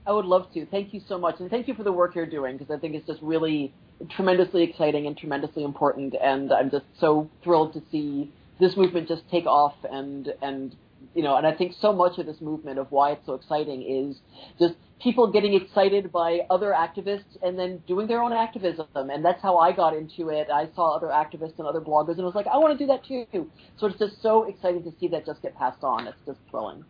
I 0.06 0.12
would 0.12 0.24
love 0.24 0.52
to. 0.54 0.66
Thank 0.66 0.94
you 0.94 1.00
so 1.08 1.18
much, 1.18 1.36
and 1.40 1.50
thank 1.50 1.66
you 1.66 1.74
for 1.74 1.82
the 1.82 1.92
work 1.92 2.14
you're 2.14 2.26
doing 2.26 2.56
because 2.56 2.72
I 2.72 2.78
think 2.78 2.94
it's 2.94 3.06
just 3.06 3.20
really 3.22 3.74
tremendously 4.10 4.62
exciting 4.62 5.06
and 5.06 5.16
tremendously 5.16 5.64
important. 5.64 6.14
And 6.22 6.52
I'm 6.52 6.70
just 6.70 6.84
so 7.00 7.28
thrilled 7.42 7.72
to 7.74 7.82
see 7.90 8.32
this 8.60 8.76
movement 8.76 9.08
just 9.08 9.22
take 9.30 9.46
off 9.46 9.74
and 9.90 10.28
and 10.42 10.76
you 11.14 11.22
know, 11.22 11.36
and 11.36 11.46
I 11.46 11.54
think 11.54 11.72
so 11.80 11.92
much 11.92 12.18
of 12.18 12.26
this 12.26 12.40
movement 12.40 12.78
of 12.78 12.90
why 12.90 13.12
it's 13.12 13.24
so 13.26 13.34
exciting 13.34 13.82
is 13.82 14.16
just 14.58 14.74
people 15.02 15.30
getting 15.30 15.54
excited 15.54 16.10
by 16.10 16.40
other 16.50 16.74
activists 16.76 17.36
and 17.42 17.58
then 17.58 17.82
doing 17.86 18.06
their 18.06 18.22
own 18.22 18.32
activism. 18.32 18.86
And 18.94 19.24
that's 19.24 19.42
how 19.42 19.58
I 19.58 19.72
got 19.72 19.94
into 19.94 20.30
it. 20.30 20.48
I 20.52 20.68
saw 20.74 20.96
other 20.96 21.08
activists 21.08 21.58
and 21.58 21.66
other 21.66 21.80
bloggers 21.80 22.12
and 22.12 22.22
I 22.22 22.24
was 22.24 22.34
like, 22.34 22.46
I 22.46 22.56
want 22.56 22.78
to 22.78 22.82
do 22.82 22.86
that 22.86 23.04
too. 23.04 23.50
So 23.76 23.86
it's 23.86 23.98
just 23.98 24.22
so 24.22 24.44
exciting 24.44 24.82
to 24.84 24.92
see 24.98 25.08
that 25.08 25.26
just 25.26 25.42
get 25.42 25.56
passed 25.56 25.84
on. 25.84 26.06
It's 26.06 26.18
just 26.26 26.38
thrilling. 26.50 26.84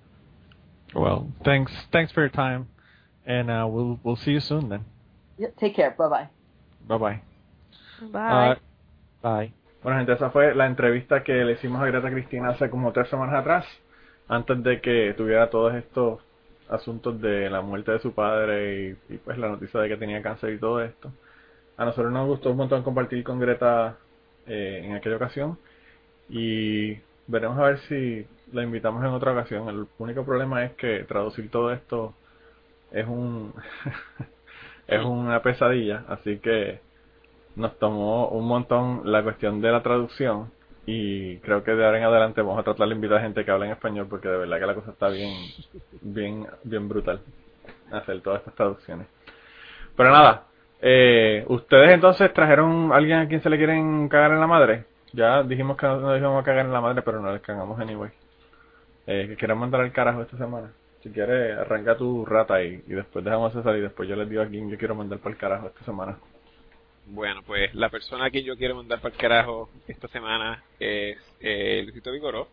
Well, 0.95 1.29
thanks 1.45 1.73
thanks 1.93 2.13
for 2.13 2.21
your 2.21 2.31
time, 2.31 2.69
and 3.27 3.51
uh, 3.51 3.67
we'll 3.69 3.99
we'll 4.03 4.17
see 4.17 4.31
you 4.31 4.41
soon 4.41 4.69
then. 4.69 4.85
Yeah, 5.37 5.49
take 5.59 5.75
care. 5.75 5.91
Bye 5.91 6.09
bye. 6.09 6.29
Bye 6.87 6.99
bye. 6.99 7.21
Bye. 8.13 8.51
Uh, 8.53 8.55
Bye. 9.23 9.53
Bueno, 9.83 9.99
gente, 9.99 10.13
esa 10.13 10.31
fue 10.31 10.55
la 10.55 10.67
entrevista 10.67 11.23
que 11.23 11.45
le 11.45 11.53
hicimos 11.53 11.83
a 11.83 11.87
Greta 11.87 12.11
Christina 12.11 12.51
hace 12.51 12.71
como 12.71 12.93
tres 12.93 13.09
semanas 13.09 13.35
atrás, 13.35 13.67
antes 14.29 14.63
de 14.63 14.81
que 14.81 15.15
tuviera 15.17 15.51
todos 15.51 15.75
estos 15.75 16.21
asuntos 16.69 17.21
de 17.21 17.51
la 17.51 17.61
muerte 17.61 17.93
de 17.93 17.99
su 18.01 18.13
padre 18.13 18.97
y, 19.09 19.17
pues 19.19 19.39
la 19.39 19.49
noticia 19.49 19.81
de 19.81 19.89
que 19.89 19.97
tenía 19.97 20.23
cáncer 20.23 20.53
y 20.55 20.59
todo 20.59 20.83
esto. 20.83 21.13
A 21.77 21.85
nosotros 21.85 22.13
nos 22.13 22.27
gustó 22.27 22.51
un 22.51 22.57
montón 22.59 22.83
compartir 22.83 23.23
con 23.25 23.39
Greta 23.39 23.99
eh, 24.47 24.83
en 24.85 24.95
aquella 24.95 25.17
ocasión 25.17 25.59
y 26.29 26.95
veremos 27.27 27.59
a 27.59 27.65
ver 27.65 27.79
si 27.89 28.27
la 28.53 28.63
invitamos 28.63 29.05
en 29.05 29.11
otra 29.11 29.33
ocasión. 29.33 29.69
El 29.69 29.87
único 29.99 30.25
problema 30.25 30.65
es 30.65 30.73
que 30.73 31.05
traducir 31.05 31.51
todo 31.51 31.73
esto 31.73 32.15
es 32.93 33.07
un 33.07 33.53
es 34.87 35.05
una 35.05 35.43
pesadilla, 35.43 36.05
así 36.09 36.39
que 36.39 36.81
nos 37.57 37.79
tomó 37.79 38.29
un 38.29 38.47
montón 38.47 39.03
la 39.05 39.23
cuestión 39.23 39.61
de 39.61 39.73
la 39.73 39.83
traducción 39.83 40.51
y 40.87 41.39
creo 41.39 41.65
que 41.65 41.73
de 41.73 41.85
ahora 41.85 41.99
en 41.99 42.05
adelante 42.05 42.41
vamos 42.43 42.61
a 42.61 42.63
tratar 42.63 42.89
de 42.89 42.95
invitar 42.95 43.19
a 43.19 43.23
gente 43.23 43.45
que 43.45 43.51
habla 43.51 43.67
en 43.67 43.73
español 43.73 44.07
porque 44.09 44.29
de 44.29 44.37
verdad 44.37 44.61
que 44.61 44.67
la 44.67 44.75
cosa 44.75 44.93
está 44.93 45.09
bien 45.09 45.33
bien 46.01 46.47
bien 46.63 46.89
brutal 46.89 47.21
hacer 47.91 48.21
todas 48.21 48.41
estas 48.41 48.55
traducciones. 48.55 49.07
Pero 49.97 50.11
nada, 50.11 50.45
eh, 50.81 51.45
ustedes 51.49 51.91
entonces 51.91 52.33
trajeron 52.33 52.93
a 52.93 52.97
alguien 52.97 53.19
a 53.19 53.29
quien 53.29 53.43
se 53.43 53.51
le 53.51 53.57
quieren 53.57 54.09
cagar 54.09 54.33
en 54.33 54.41
la 54.41 54.47
madre. 54.47 54.85
Ya 55.13 55.43
dijimos 55.43 55.77
que 55.77 55.87
no 55.87 56.01
nos 56.01 56.19
íbamos 56.19 56.43
a 56.43 56.45
cagar 56.45 56.67
en 56.67 56.73
la 56.73 56.81
madre, 56.81 57.03
pero 57.03 57.21
no 57.21 57.33
les 57.33 57.43
cagamos 57.43 57.81
anyway. 57.81 58.11
Eh, 59.07 59.27
que 59.29 59.37
quieran 59.37 59.59
mandar 59.59 59.81
al 59.81 59.93
carajo 59.93 60.23
esta 60.23 60.37
semana. 60.37 60.71
Si 61.03 61.11
quieres, 61.11 61.57
arranca 61.59 61.97
tu 61.97 62.25
rata 62.27 62.63
y, 62.63 62.79
después 62.87 63.25
dejamos 63.25 63.55
a 63.55 63.77
y 63.77 63.81
después 63.81 64.09
yo 64.09 64.17
les 64.17 64.29
digo 64.29 64.43
a 64.43 64.47
quién 64.47 64.69
yo 64.69 64.77
quiero 64.77 64.95
mandar 64.95 65.19
para 65.21 65.35
el 65.35 65.39
carajo 65.41 65.69
esta 65.69 65.85
semana. 65.85 66.19
Bueno, 67.07 67.43
pues 67.47 67.73
la 67.75 67.89
persona 67.89 68.31
que 68.31 68.43
yo 68.43 68.57
quiero 68.57 68.75
mandar 68.75 69.01
para 69.01 69.15
el 69.15 69.21
carajo 69.21 69.71
esta 69.87 70.09
semana 70.09 70.63
es 70.81 71.17
eh, 71.41 71.81
Luisito 71.85 72.11
Vigoró. 72.11 72.49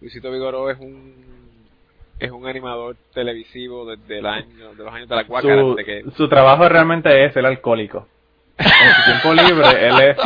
Luisito 0.00 0.30
Vigoró 0.30 0.70
es 0.70 0.78
un 0.78 1.48
es 2.20 2.30
un 2.30 2.46
animador 2.46 2.96
televisivo 3.14 3.84
desde 3.86 4.18
el 4.18 4.26
año 4.26 4.74
de 4.74 4.84
los 4.84 4.92
años 4.92 5.08
de 5.08 5.16
la 5.16 5.24
cuácara. 5.24 5.60
Su, 5.60 5.76
que... 5.76 6.04
su 6.16 6.28
trabajo 6.28 6.68
realmente 6.68 7.24
es 7.24 7.36
el 7.36 7.46
alcohólico. 7.46 8.06
En 8.58 8.66
su 8.66 9.04
tiempo 9.04 9.34
libre, 9.34 9.86
él 9.86 10.00
es 10.00 10.16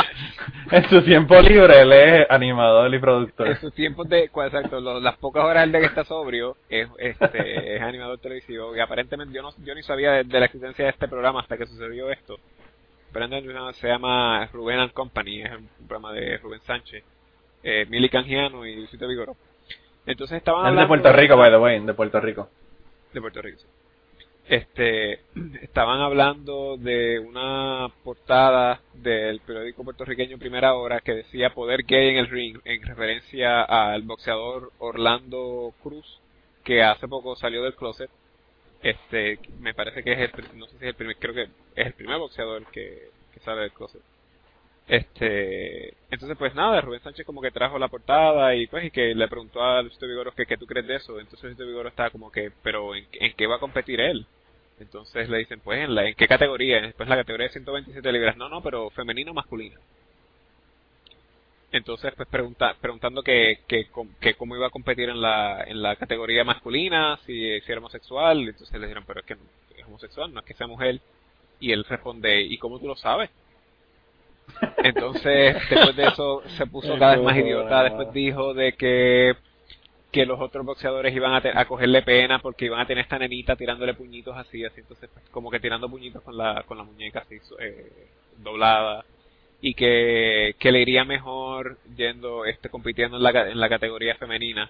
en 0.70 0.88
su 0.88 1.02
tiempo 1.02 1.40
libre 1.40 1.82
él 1.82 1.92
es 1.92 2.26
animador 2.30 2.94
y 2.94 2.98
productor. 2.98 3.48
En 3.48 3.60
sus 3.60 3.74
tiempos 3.74 4.08
de, 4.08 4.24
exacto, 4.24 4.80
las 5.00 5.16
pocas 5.18 5.44
horas 5.44 5.70
de 5.70 5.80
que 5.80 5.86
está 5.86 6.04
sobrio 6.04 6.56
es, 6.68 6.88
este, 6.98 7.76
es 7.76 7.82
animador 7.82 8.18
televisivo 8.18 8.74
y 8.74 8.80
aparentemente 8.80 9.34
yo 9.34 9.42
no 9.42 9.50
yo 9.64 9.74
ni 9.74 9.82
sabía 9.82 10.12
de, 10.12 10.24
de 10.24 10.40
la 10.40 10.46
existencia 10.46 10.84
de 10.84 10.90
este 10.90 11.08
programa 11.08 11.40
hasta 11.40 11.58
que 11.58 11.66
sucedió 11.66 12.10
esto 12.10 12.38
Brandon 13.12 13.74
se 13.74 13.88
llama 13.88 14.46
Rubén 14.52 14.78
and 14.78 14.92
Company, 14.92 15.42
es 15.42 15.52
un 15.52 15.68
programa 15.86 16.12
de 16.12 16.38
Rubén 16.38 16.60
Sánchez, 16.62 17.04
eh, 17.62 17.86
Mili 17.88 18.08
Canjiano 18.08 18.66
y 18.66 18.76
Luisito 18.76 19.06
Vigoro. 19.06 19.36
Entonces 20.06 20.38
estaban 20.38 20.66
hablando... 20.66 20.80
de 20.80 20.88
Puerto 20.88 21.12
Rico, 21.12 21.36
by 21.36 21.50
the 21.50 21.58
way, 21.58 21.80
de 21.80 21.94
Puerto 21.94 22.20
Rico. 22.20 22.48
De 23.12 23.20
Puerto 23.20 23.42
Rico, 23.42 23.58
sí. 23.58 23.66
Este, 24.48 25.20
estaban 25.62 26.00
hablando 26.00 26.76
de 26.76 27.18
una 27.20 27.88
portada 28.02 28.80
del 28.94 29.40
periódico 29.40 29.84
puertorriqueño 29.84 30.38
Primera 30.38 30.74
Hora 30.74 31.00
que 31.00 31.14
decía 31.14 31.54
poder 31.54 31.84
gay 31.84 32.08
en 32.08 32.16
el 32.16 32.28
ring, 32.28 32.58
en 32.64 32.82
referencia 32.82 33.62
al 33.62 34.02
boxeador 34.02 34.72
Orlando 34.78 35.72
Cruz, 35.82 36.20
que 36.64 36.82
hace 36.82 37.08
poco 37.08 37.36
salió 37.36 37.62
del 37.62 37.74
closet 37.74 38.10
este, 38.82 39.38
me 39.60 39.74
parece 39.74 40.02
que 40.02 40.12
es 40.12 40.18
el, 40.20 40.58
no 40.58 40.66
sé 40.66 40.72
si 40.78 40.84
es 40.84 40.90
el 40.90 40.94
primer, 40.94 41.16
creo 41.16 41.34
que 41.34 41.42
es 41.42 41.86
el 41.86 41.92
primer 41.94 42.18
boxeador 42.18 42.66
que, 42.70 43.10
que 43.32 43.40
sale 43.40 43.62
del 43.62 43.72
closet. 43.72 44.02
Este, 44.88 45.94
entonces 46.10 46.36
pues 46.36 46.54
nada, 46.54 46.80
Rubén 46.80 47.00
Sánchez 47.02 47.24
como 47.24 47.40
que 47.40 47.52
trajo 47.52 47.78
la 47.78 47.88
portada 47.88 48.54
y 48.56 48.66
pues 48.66 48.84
y 48.84 48.90
que 48.90 49.14
le 49.14 49.28
preguntó 49.28 49.62
a 49.62 49.80
Luisito 49.80 50.06
Vigoro 50.06 50.32
que 50.32 50.46
qué 50.46 50.56
tú 50.56 50.66
crees 50.66 50.86
de 50.86 50.96
eso. 50.96 51.20
Entonces 51.20 51.44
Luisito 51.44 51.66
Vigoro 51.66 51.88
estaba 51.88 52.10
como 52.10 52.30
que, 52.32 52.50
pero 52.62 52.94
¿en, 52.94 53.06
¿en, 53.12 53.32
qué 53.34 53.46
va 53.46 53.56
a 53.56 53.60
competir 53.60 54.00
él? 54.00 54.26
Entonces 54.80 55.28
le 55.28 55.38
dicen, 55.38 55.60
pues 55.60 55.80
en 55.80 55.94
la, 55.94 56.08
¿en 56.08 56.14
qué 56.14 56.26
categoría? 56.26 56.80
Después 56.80 57.08
la 57.08 57.16
categoría 57.16 57.46
de 57.46 57.52
127 57.52 58.12
libras. 58.12 58.36
No, 58.36 58.48
no, 58.48 58.62
pero 58.62 58.90
femenino 58.90 59.32
masculino. 59.32 59.78
Entonces, 61.72 62.12
pues 62.14 62.28
pregunta, 62.28 62.76
preguntando 62.78 63.22
que, 63.22 63.60
que, 63.66 63.86
que, 64.20 64.34
cómo 64.34 64.54
iba 64.54 64.66
a 64.66 64.70
competir 64.70 65.08
en 65.08 65.22
la, 65.22 65.64
en 65.64 65.80
la 65.80 65.96
categoría 65.96 66.44
masculina, 66.44 67.18
si, 67.24 67.60
si 67.62 67.72
era 67.72 67.80
homosexual. 67.80 68.46
Entonces 68.46 68.78
le 68.78 68.86
dijeron, 68.86 69.04
pero 69.06 69.20
es 69.20 69.26
que 69.26 69.32
es 69.78 69.86
homosexual, 69.86 70.32
no 70.34 70.40
es 70.40 70.46
que 70.46 70.52
sea 70.52 70.66
mujer. 70.66 71.00
Y 71.60 71.72
él 71.72 71.84
responde, 71.84 72.42
¿y 72.42 72.58
cómo 72.58 72.78
tú 72.78 72.88
lo 72.88 72.96
sabes? 72.96 73.30
Entonces, 74.84 75.56
después 75.70 75.96
de 75.96 76.04
eso 76.08 76.42
se 76.58 76.66
puso 76.66 76.98
cada 76.98 77.16
vez 77.16 77.24
más 77.24 77.38
idiota. 77.38 77.84
Después 77.84 78.12
dijo 78.12 78.52
de 78.52 78.74
que, 78.74 79.34
que 80.10 80.26
los 80.26 80.38
otros 80.40 80.66
boxeadores 80.66 81.16
iban 81.16 81.32
a, 81.32 81.58
a 81.58 81.64
cogerle 81.64 82.02
pena 82.02 82.40
porque 82.40 82.66
iban 82.66 82.80
a 82.80 82.86
tener 82.86 83.04
esta 83.04 83.18
nenita 83.18 83.56
tirándole 83.56 83.94
puñitos 83.94 84.36
así, 84.36 84.62
así. 84.62 84.80
Entonces, 84.80 85.08
pues, 85.10 85.26
como 85.30 85.50
que 85.50 85.58
tirando 85.58 85.88
puñitos 85.88 86.22
con 86.22 86.36
la, 86.36 86.64
con 86.66 86.76
la 86.76 86.84
muñeca 86.84 87.20
así 87.20 87.36
eh, 87.60 88.08
doblada 88.36 89.06
y 89.64 89.74
que, 89.74 90.56
que 90.58 90.72
le 90.72 90.82
iría 90.82 91.04
mejor 91.04 91.78
yendo 91.96 92.44
este 92.44 92.68
compitiendo 92.68 93.16
en 93.16 93.22
la, 93.22 93.30
en 93.48 93.60
la 93.60 93.68
categoría 93.68 94.16
femenina. 94.16 94.68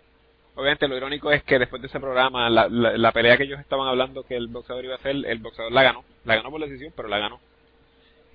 Obviamente 0.54 0.86
lo 0.86 0.98
irónico 0.98 1.32
es 1.32 1.42
que 1.44 1.58
después 1.58 1.80
de 1.80 1.88
ese 1.88 1.98
programa, 1.98 2.50
la, 2.50 2.68
la, 2.68 3.12
pelea 3.12 3.38
que 3.38 3.44
ellos 3.44 3.58
estaban 3.58 3.88
hablando 3.88 4.22
que 4.22 4.36
el 4.36 4.48
boxeador 4.48 4.84
iba 4.84 4.94
a 4.94 4.98
hacer, 4.98 5.16
el 5.16 5.38
boxeador 5.38 5.72
la 5.72 5.82
ganó. 5.82 6.04
La 6.26 6.36
ganó 6.36 6.50
por 6.50 6.60
decisión, 6.60 6.92
pero 6.94 7.08
la 7.08 7.18
ganó. 7.18 7.40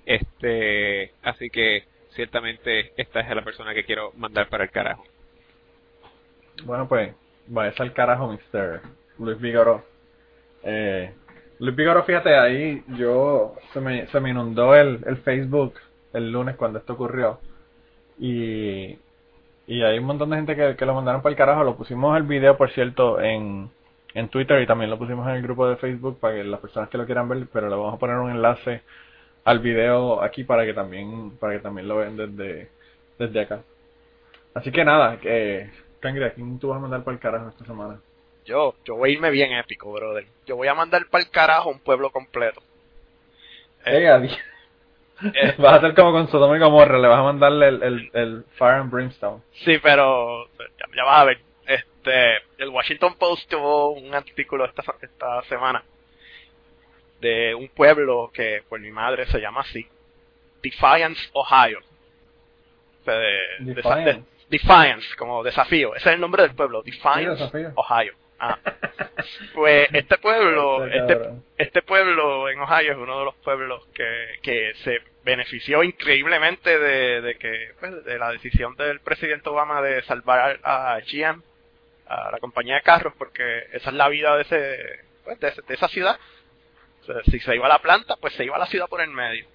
Este, 0.04 1.12
así 1.22 1.52
que 1.52 1.84
ciertamente 2.16 2.92
esta 2.98 3.20
es 3.20 3.36
la 3.36 3.44
persona 3.44 3.76
que 3.76 3.84
quiero 3.84 4.12
mandar 4.18 4.50
para 4.50 4.64
el 4.64 4.72
carajo. 4.72 5.04
Bueno, 6.64 6.88
pues, 6.88 7.14
vaya 7.46 7.72
al 7.78 7.94
carajo, 7.94 8.34
Mr. 8.34 8.82
Luis 9.20 9.40
Vigoro. 9.40 9.86
Eh, 10.64 11.14
Luis 11.60 11.76
Vigoro, 11.76 12.04
fíjate, 12.04 12.36
ahí 12.36 12.84
yo, 12.98 13.54
se 13.74 13.80
me, 13.80 14.08
se 14.08 14.20
me 14.20 14.32
inundó 14.32 14.74
el, 14.74 15.04
el 15.06 15.18
Facebook 15.18 15.76
el 16.18 16.32
lunes 16.32 16.56
cuando 16.56 16.80
esto 16.80 16.94
ocurrió. 16.94 17.40
Y, 18.20 18.98
y 19.68 19.84
hay 19.84 20.00
un 20.00 20.06
montón 20.06 20.30
de 20.30 20.38
gente 20.38 20.56
que, 20.56 20.76
que 20.76 20.86
lo 20.86 20.94
mandaron 20.94 21.22
para 21.22 21.32
el 21.32 21.38
carajo. 21.38 21.64
Lo 21.64 21.76
pusimos 21.76 22.18
el 22.18 22.24
video, 22.24 22.58
por 22.58 22.72
cierto, 22.72 23.22
en, 23.22 23.70
en 24.14 24.30
Twitter 24.30 24.62
y 24.62 24.68
también 24.68 24.90
lo 24.90 24.98
pusimos 24.98 25.28
en 25.28 25.36
el 25.36 25.44
grupo 25.44 25.68
de 25.68 25.78
Facebook 25.78 26.20
para 26.20 26.36
que 26.36 26.44
las 26.44 26.60
personas 26.60 26.90
que 26.90 26.98
lo 26.98 27.06
quieran 27.06 27.30
ver, 27.30 27.48
pero 27.52 27.70
le 27.70 27.76
vamos 27.76 27.94
a 27.94 28.00
poner 28.00 28.18
un 28.18 28.32
enlace 28.32 28.82
al 29.44 29.60
video 29.60 30.22
aquí 30.22 30.44
para 30.44 30.66
que 30.66 30.74
también 30.74 31.38
para 31.38 31.54
que 31.54 31.60
también 31.60 31.88
lo 31.88 31.98
vean 31.98 32.18
desde, 32.18 32.70
desde 33.18 33.42
acá. 33.42 33.62
Así 34.54 34.72
que 34.72 34.84
nada, 34.84 35.18
que 35.20 35.70
Cangre, 36.00 36.34
quién 36.34 36.60
tú 36.60 36.70
vas 36.70 36.78
a 36.78 36.82
mandar 36.82 37.04
para 37.04 37.16
el 37.16 37.22
carajo 37.22 37.50
esta 37.50 37.66
semana? 37.66 38.00
Yo, 38.46 38.76
yo 38.86 38.96
voy 38.96 39.12
a 39.12 39.14
irme 39.14 39.30
bien 39.30 39.52
épico, 39.54 39.92
brother. 39.92 40.26
Yo 40.46 40.56
voy 40.56 40.68
a 40.68 40.74
mandar 40.74 41.06
para 41.12 41.24
el 41.24 41.30
carajo 41.30 41.70
un 41.70 41.80
pueblo 41.80 42.12
completo. 42.12 42.62
Eh, 43.86 44.40
eh, 45.34 45.56
vas 45.58 45.74
a 45.74 45.76
hacer 45.78 45.96
como 45.96 46.12
con 46.12 46.28
Sodoma 46.30 46.58
y 46.58 46.60
Gomorra, 46.60 47.00
le 47.00 47.08
vas 47.08 47.20
a 47.20 47.24
mandarle 47.24 47.68
el, 47.70 47.84
el, 47.84 48.12
el 48.14 48.46
Fire 48.58 48.76
and 48.76 48.92
Brimstone. 48.92 49.42
Sí, 49.66 49.78
pero 49.82 50.48
ya, 50.96 51.04
vas 51.04 51.22
a 51.22 51.26
ver. 51.26 51.40
Este, 51.66 52.38
el 52.58 52.70
Washington 52.70 53.16
Post 53.16 53.50
tuvo 53.50 53.92
un 53.92 54.14
artículo 54.14 54.66
esta, 54.66 54.84
esta 55.02 55.42
semana 55.44 55.84
de 57.20 57.56
un 57.56 57.68
pueblo 57.70 58.32
que 58.34 58.64
por 58.70 58.80
mi 58.80 58.92
madre 58.92 59.26
se 59.26 59.40
llama 59.40 59.62
así, 59.62 59.86
Defiance, 60.62 61.30
Ohio. 61.34 61.80
Defiance. 63.60 64.24
Defiance, 64.50 65.16
como 65.18 65.44
desafío. 65.44 65.96
Ese 65.96 66.10
es 66.10 66.16
el 66.16 66.22
nombre 66.22 66.44
del 66.44 66.56
pueblo, 66.56 66.82
Defiance, 66.84 67.72
Ohio. 67.76 68.14
Ah. 68.40 68.60
Pues 69.54 69.90
este 69.92 70.18
pueblo, 70.20 70.86
este, 70.86 71.20
este 71.58 71.82
pueblo 71.82 72.50
en 72.50 72.60
Ohio 72.60 72.92
es 72.94 72.98
uno 72.98 73.20
de 73.20 73.26
los 73.26 73.36
pueblos 73.36 73.86
que, 73.94 74.40
que 74.42 74.74
se 74.84 75.02
benefició 75.26 75.84
increíblemente 75.84 76.80
de, 76.80 77.22
de 77.22 77.36
que 77.36 77.72
pues, 77.80 78.06
de 78.06 78.18
la 78.18 78.32
decisión 78.32 78.76
del 78.78 79.02
presidente 79.02 79.50
Obama 79.50 79.82
de 79.82 80.02
salvar 80.04 80.60
a 80.64 81.00
GM, 81.06 81.42
a 82.08 82.32
la 82.32 82.40
compañía 82.40 82.76
de 82.76 82.82
carros, 82.82 83.14
porque 83.18 83.66
esa 83.74 83.90
es 83.90 83.96
la 83.96 84.08
vida 84.08 84.36
de 84.38 84.44
ese, 84.44 84.80
pues, 85.24 85.40
de, 85.40 85.52
de 85.68 85.74
esa 85.74 85.88
ciudad. 85.90 86.18
si 87.26 87.40
se 87.40 87.56
iba 87.56 87.66
a 87.66 87.70
la 87.70 87.80
planta, 87.80 88.16
pues 88.18 88.34
se 88.36 88.46
iba 88.46 88.56
a 88.56 88.60
la 88.60 88.68
ciudad 88.68 88.88
por 88.88 89.02
el 89.02 89.10
medio. 89.10 89.46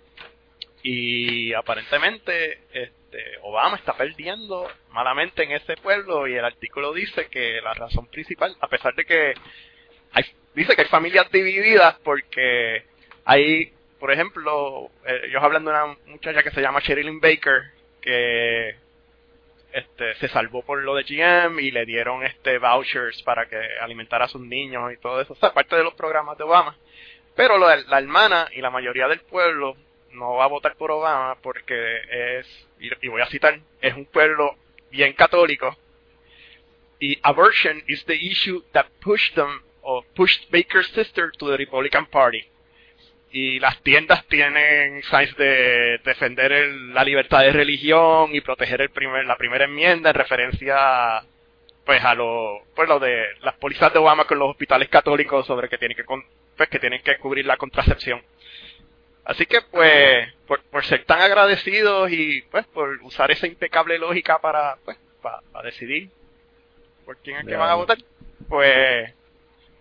Y 0.83 1.55
aparentemente, 1.55 2.61
este, 2.73 3.02
Obama 3.43 3.77
está 3.77 3.95
perdiendo 3.95 4.69
malamente 4.91 5.43
en 5.43 5.53
ese 5.53 5.77
pueblo 5.77 6.27
y 6.27 6.35
el 6.35 6.45
artículo 6.45 6.93
dice 6.93 7.29
que 7.29 7.61
la 7.61 7.75
razón 7.75 8.07
principal, 8.07 8.57
a 8.61 8.69
pesar 8.69 8.95
de 8.95 9.05
que 9.05 9.35
hay, 10.13 10.25
dice 10.55 10.75
que 10.75 10.83
hay 10.83 10.89
familias 10.89 11.31
divididas 11.31 11.97
porque 12.05 12.85
hay, 13.25 13.73
por 13.99 14.11
ejemplo, 14.11 14.91
eh, 15.07 15.23
ellos 15.29 15.43
hablando 15.43 15.71
de 15.71 15.77
una 15.77 15.97
muchacha 16.07 16.43
que 16.43 16.51
se 16.51 16.61
llama 16.61 16.81
Sherilyn 16.81 17.21
Baker 17.21 17.63
que 18.01 18.77
este, 19.73 20.15
se 20.17 20.29
salvó 20.29 20.63
por 20.63 20.83
lo 20.83 20.95
de 20.95 21.05
GM 21.05 21.61
y 21.61 21.71
le 21.71 21.87
dieron 21.87 22.25
este 22.25 22.59
vouchers 22.59 23.23
para 23.23 23.47
que 23.47 23.57
alimentara 23.81 24.27
a 24.27 24.29
sus 24.29 24.43
niños 24.43 24.93
y 24.93 24.99
todo 24.99 25.21
eso, 25.21 25.33
o 25.33 25.37
sea, 25.37 25.55
parte 25.55 25.77
de 25.77 25.85
los 25.85 25.95
programas 25.95 26.37
de 26.37 26.45
Obama. 26.45 26.77
Pero 27.35 27.57
la 27.57 27.99
hermana 27.99 28.49
y 28.53 28.61
la 28.61 28.69
mayoría 28.69 29.09
del 29.09 29.21
pueblo 29.21 29.77
no 30.13 30.35
va 30.35 30.45
a 30.45 30.49
votar 30.49 30.77
por 30.77 30.91
Obama 30.91 31.37
porque 31.43 32.01
es, 32.39 32.69
y 32.79 33.09
voy 33.09 33.23
a 33.23 33.27
citar, 33.27 33.59
es 33.81 33.95
un 33.95 34.07
pueblo 34.07 34.57
bien 34.91 35.13
católico. 35.15 35.77
Y 36.99 37.19
abortion 37.23 37.83
is 37.89 38.05
the 38.05 38.15
issue 38.15 38.63
that 38.73 38.87
pushed 39.01 39.35
them 39.35 39.63
o 39.83 40.03
pushed 40.15 40.51
Baker's 40.51 40.89
sister 40.93 41.33
to 41.33 41.51
the 41.51 41.57
Republican 41.57 42.07
Party. 42.07 42.45
Y 43.33 43.59
las 43.59 43.83
tiendas 43.83 44.27
tienen 44.27 45.03
signs 45.05 45.35
de 45.37 45.99
defender 46.05 46.53
la 46.93 47.03
libertad 47.03 47.41
de 47.41 47.53
religión 47.53 48.35
y 48.35 48.41
proteger 48.43 48.83
el 48.83 48.91
primer, 48.91 49.25
la 49.25 49.37
primera 49.37 49.65
enmienda 49.65 50.11
en 50.11 50.15
referencia 50.15 51.25
pues 51.85 52.03
a 52.05 52.15
lo, 52.15 52.63
pues 52.75 52.89
lo 52.89 53.01
de 53.01 53.27
las 53.41 53.55
pólizas 53.57 53.93
de 53.93 53.99
Obama 53.99 54.25
con 54.25 54.39
los 54.39 54.51
hospitales 54.51 54.89
católicos 54.89 55.47
sobre 55.47 55.69
que 55.69 55.79
tienen 55.79 55.97
que, 55.97 56.05
pues, 56.05 56.69
que 56.69 56.79
tienen 56.79 57.03
que 57.03 57.19
cubrir 57.19 57.47
la 57.47 57.57
contracepción. 57.57 58.23
Así 59.25 59.47
que 59.47 59.61
pues, 59.71 60.29
por, 60.47 60.85
ser 60.85 61.05
tan 61.05 61.21
agradecidos 61.21 62.11
y 62.11 62.43
pues 62.51 62.67
por 62.67 63.01
usar 63.03 63.31
esa 63.31 63.47
impecable 63.47 63.99
lógica 63.99 64.39
para, 64.41 64.77
pues, 64.85 64.99
para, 65.23 65.41
decidir 65.63 66.11
por 67.05 67.17
quién 67.19 67.39
es 67.39 67.47
que 67.47 67.57
van 67.57 67.71
a 67.71 67.75
votar, 67.75 67.99
pues 68.49 69.13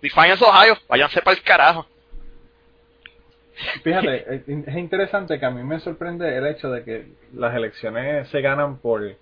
Defiance 0.01 0.43
Ohio, 0.43 0.77
váyanse 0.87 1.21
para 1.21 1.37
el 1.37 1.43
carajo. 1.43 1.87
Fíjate, 3.83 4.43
es 4.47 4.75
interesante 4.75 5.39
que 5.39 5.45
a 5.45 5.51
mí 5.51 5.63
me 5.63 5.79
sorprende 5.79 6.35
el 6.35 6.47
hecho 6.47 6.69
de 6.69 6.83
que 6.83 7.07
las 7.33 7.55
elecciones 7.55 8.27
se 8.29 8.41
ganan 8.41 8.77
por 8.77 9.15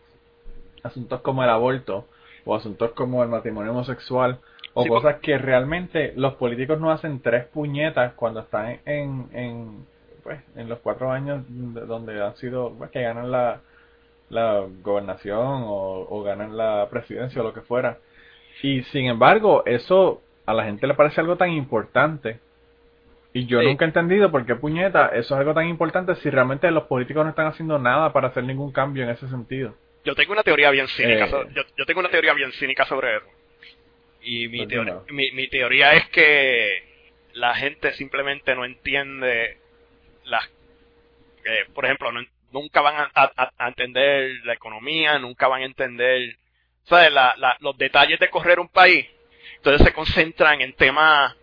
asuntos 0.83 1.21
como 1.21 1.43
el 1.43 1.49
aborto 1.49 2.07
o 2.45 2.55
asuntos 2.55 2.91
como 2.91 3.23
el 3.23 3.29
matrimonio 3.29 3.71
homosexual 3.71 4.39
o 4.73 4.85
cosas 4.85 5.17
que 5.21 5.37
realmente 5.37 6.13
los 6.15 6.35
políticos 6.35 6.79
no 6.79 6.91
hacen 6.91 7.21
tres 7.21 7.45
puñetas 7.45 8.13
cuando 8.13 8.41
están 8.41 8.79
en, 8.85 9.27
en, 9.33 9.85
pues, 10.23 10.39
en 10.55 10.69
los 10.69 10.79
cuatro 10.79 11.11
años 11.11 11.43
donde 11.47 12.23
han 12.23 12.35
sido, 12.37 12.73
pues, 12.77 12.91
que 12.91 13.01
ganan 13.01 13.31
la, 13.31 13.61
la 14.29 14.65
gobernación 14.81 15.63
o, 15.65 16.23
ganan 16.23 16.55
la 16.55 16.87
presidencia 16.89 17.41
o 17.41 17.43
lo 17.43 17.53
que 17.53 17.61
fuera. 17.61 17.97
Y 18.61 18.83
sin 18.83 19.05
embargo, 19.07 19.63
eso 19.65 20.21
a 20.45 20.53
la 20.53 20.65
gente 20.65 20.87
le 20.87 20.93
parece 20.93 21.21
algo 21.21 21.37
tan 21.37 21.51
importante. 21.51 22.39
Y 23.31 23.45
yo 23.45 23.61
nunca 23.61 23.85
he 23.85 23.87
entendido 23.87 24.31
por 24.31 24.45
qué 24.45 24.55
puñeta 24.55 25.07
eso 25.09 25.35
es 25.35 25.39
algo 25.39 25.53
tan 25.53 25.67
importante 25.67 26.15
si 26.15 26.29
realmente 26.31 26.69
los 26.71 26.85
políticos 26.85 27.23
no 27.23 27.29
están 27.29 27.45
haciendo 27.45 27.77
nada 27.77 28.11
para 28.11 28.29
hacer 28.29 28.43
ningún 28.43 28.71
cambio 28.71 29.03
en 29.03 29.11
ese 29.11 29.29
sentido. 29.29 29.75
Yo 30.03 30.15
tengo 30.15 30.33
una 30.33 30.43
teoría 30.43 30.71
bien 30.71 30.87
cínica, 30.87 31.25
eh. 31.25 31.47
yo, 31.53 31.61
yo, 31.77 31.85
tengo 31.85 31.99
una 31.99 32.09
teoría 32.09 32.33
bien 32.33 32.51
cínica 32.53 32.85
sobre 32.85 33.17
eso. 33.17 33.27
Y 34.21 34.47
mi, 34.47 34.57
pues 34.59 34.69
teoría, 34.69 34.95
mi, 35.09 35.31
mi 35.31 35.47
teoría 35.47 35.93
es 35.93 36.09
que 36.09 36.83
la 37.33 37.53
gente 37.55 37.93
simplemente 37.93 38.55
no 38.55 38.65
entiende. 38.65 39.57
Eh, 41.43 41.65
por 41.73 41.85
ejemplo, 41.85 42.11
nunca 42.51 42.81
van 42.81 43.09
a, 43.13 43.67
entender 43.67 44.31
la 44.43 44.53
economía, 44.53 45.19
nunca 45.19 45.47
van 45.47 45.61
a 45.61 45.65
entender 45.65 46.37
¿sabes? 46.85 47.11
los 47.59 47.77
detalles 47.77 48.19
de 48.19 48.29
correr 48.29 48.59
un 48.59 48.69
país. 48.69 49.05
Entonces 49.57 49.85
se 49.85 49.93
concentran 49.93 50.61
en 50.61 50.73
temas 50.73 51.35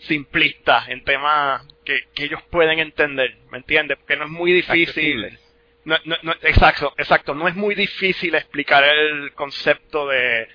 simplistas, 0.00 0.88
en 0.88 1.02
temas 1.02 1.66
que, 1.84 2.08
ellos 2.16 2.42
pueden 2.50 2.78
entender, 2.78 3.36
¿me 3.50 3.58
entiendes? 3.58 3.98
Porque 3.98 4.16
no 4.16 4.24
es 4.24 4.30
muy 4.30 4.52
difícil. 4.52 5.38
No, 5.84 5.96
no, 6.04 6.32
exacto, 6.42 6.92
exacto. 6.98 7.34
No 7.34 7.48
es 7.48 7.54
muy 7.54 7.74
difícil 7.74 8.34
explicar 8.34 8.84
el 8.84 9.32
concepto 9.32 10.06
de, 10.06 10.46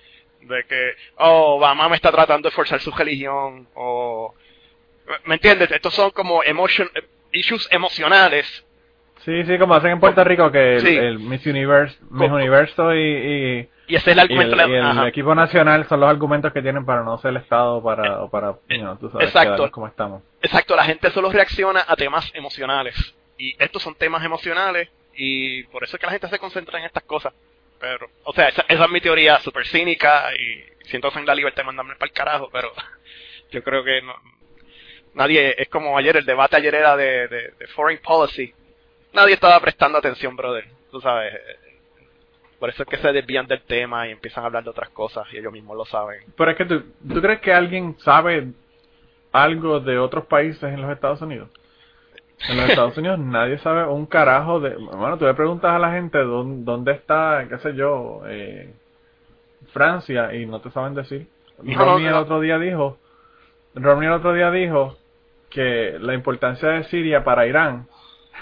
de 0.41 0.63
que, 0.65 0.91
oh, 1.17 1.55
Obama 1.55 1.89
me 1.89 1.95
está 1.95 2.11
tratando 2.11 2.49
de 2.49 2.55
forzar 2.55 2.79
su 2.79 2.91
religión, 2.91 3.67
o, 3.73 4.35
¿me 5.25 5.35
entiendes? 5.35 5.71
Estos 5.71 5.93
son 5.93 6.11
como 6.11 6.43
emotion, 6.43 6.89
issues 7.33 7.67
emocionales. 7.71 8.65
Sí, 9.25 9.43
sí, 9.45 9.57
como 9.57 9.75
hacen 9.75 9.91
en 9.91 9.99
Puerto 9.99 10.23
Rico, 10.23 10.51
que 10.51 10.75
el, 10.75 11.19
Miss 11.19 11.45
Universe, 11.45 11.97
Miss 12.09 12.29
Universo 12.29 12.93
y, 12.93 13.69
y, 13.87 13.95
ese 13.95 14.11
es 14.11 14.17
el 14.17 14.19
argumento. 14.19 14.55
Y 14.55 14.73
el, 14.73 15.07
equipo 15.07 15.33
nacional 15.33 15.87
son 15.87 16.01
los 16.01 16.09
argumentos 16.09 16.51
que 16.51 16.61
tienen 16.61 16.85
para 16.85 17.03
no 17.03 17.17
ser 17.19 17.31
el 17.31 17.37
Estado, 17.37 17.81
para, 17.81 18.21
o 18.23 18.29
para, 18.29 18.53
tú 18.99 19.09
sabes, 19.09 19.27
exacto, 19.27 19.71
como 19.71 19.87
estamos. 19.87 20.23
Exacto, 20.41 20.75
la 20.75 20.83
gente 20.83 21.09
solo 21.11 21.31
reacciona 21.31 21.85
a 21.87 21.95
temas 21.95 22.31
emocionales. 22.33 23.15
Y 23.37 23.55
estos 23.63 23.81
son 23.81 23.95
temas 23.95 24.23
emocionales 24.23 24.89
y 25.15 25.63
por 25.63 25.83
eso 25.83 25.95
es 25.95 25.99
que 25.99 26.05
la 26.05 26.11
gente 26.11 26.27
se 26.27 26.39
concentra 26.39 26.79
en 26.79 26.85
estas 26.85 27.03
cosas. 27.03 27.33
Pero, 27.79 28.07
o 28.23 28.33
sea, 28.33 28.49
esa, 28.49 28.65
es 28.67 28.89
mi 28.89 29.01
teoría 29.01 29.39
súper 29.39 29.65
cínica 29.67 30.31
y 30.35 30.63
siento 30.87 31.11
en 31.15 31.25
la 31.25 31.35
libertad 31.35 31.63
de 31.63 31.67
mandarme 31.67 31.95
para 31.95 32.07
el 32.07 32.13
carajo, 32.13 32.49
pero 32.51 32.71
yo 33.51 33.63
creo 33.63 33.83
que 33.83 34.01
no, 34.01 34.15
nadie, 35.13 35.55
es 35.57 35.69
como 35.69 35.97
ayer, 35.97 36.17
el 36.17 36.25
debate 36.25 36.57
ayer 36.57 36.75
era 36.75 36.95
de, 36.95 37.27
de, 37.27 37.67
foreign 37.75 38.01
policy. 38.01 38.53
Nadie 39.13 39.35
estaba 39.35 39.59
prestando 39.59 39.97
atención, 39.97 40.35
brother. 40.35 40.65
Tú 40.91 40.99
sabes. 41.01 41.33
Por 42.59 42.69
eso 42.69 42.83
es 42.83 42.89
que 42.89 42.97
se 42.97 43.11
desvían 43.11 43.45
del 43.47 43.61
tema 43.63 44.07
y 44.07 44.11
empiezan 44.11 44.43
a 44.43 44.47
hablar 44.47 44.63
de 44.63 44.69
otras 44.69 44.89
cosas 44.89 45.25
y 45.33 45.37
ellos 45.37 45.51
mismos 45.51 45.75
lo 45.75 45.85
saben. 45.85 46.21
Pero 46.37 46.51
es 46.51 46.57
que 46.57 46.65
tú, 46.65 46.83
¿tú 47.13 47.21
crees 47.21 47.41
que 47.41 47.53
alguien 47.53 47.97
sabe 47.99 48.53
algo 49.33 49.81
de 49.81 49.99
otros 49.99 50.25
países 50.27 50.63
en 50.63 50.81
los 50.81 50.91
Estados 50.91 51.21
Unidos? 51.21 51.49
En 52.47 52.57
los 52.57 52.69
Estados 52.69 52.97
Unidos 52.97 53.19
nadie 53.19 53.57
sabe 53.57 53.83
un 53.85 54.05
carajo 54.05 54.61
de... 54.61 54.75
Bueno, 54.75 55.17
tú 55.17 55.25
le 55.25 55.33
preguntas 55.33 55.71
a 55.71 55.79
la 55.79 55.91
gente 55.91 56.17
dónde, 56.19 56.63
dónde 56.63 56.93
está, 56.93 57.45
qué 57.49 57.57
sé 57.57 57.75
yo, 57.75 58.21
eh, 58.27 58.73
Francia 59.73 60.33
y 60.33 60.45
no 60.45 60.61
te 60.61 60.71
saben 60.71 60.93
decir. 60.93 61.27
Romney 61.57 62.07
el 62.07 62.13
otro 62.13 62.39
día 62.39 62.57
dijo, 62.57 62.97
Romney 63.75 64.07
el 64.07 64.13
otro 64.13 64.33
día 64.33 64.51
dijo 64.51 64.97
que 65.53 65.97
la 65.99 66.13
importancia 66.13 66.69
de 66.69 66.83
Siria 66.85 67.23
para 67.23 67.45
Irán 67.45 67.87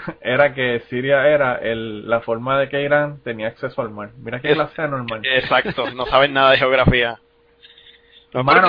era 0.20 0.54
que 0.54 0.80
Siria 0.88 1.28
era 1.28 1.56
el, 1.56 2.08
la 2.08 2.20
forma 2.20 2.58
de 2.58 2.68
que 2.68 2.82
Irán 2.82 3.20
tenía 3.22 3.48
acceso 3.48 3.82
al 3.82 3.90
mar. 3.90 4.10
Mira 4.16 4.40
que 4.40 4.50
es, 4.50 4.56
la 4.56 4.68
sea 4.68 4.88
normal. 4.88 5.20
Exacto, 5.24 5.90
no 5.92 6.06
saben 6.06 6.32
nada 6.32 6.52
de 6.52 6.58
geografía. 6.58 7.20
No, 8.32 8.42
mano, 8.42 8.66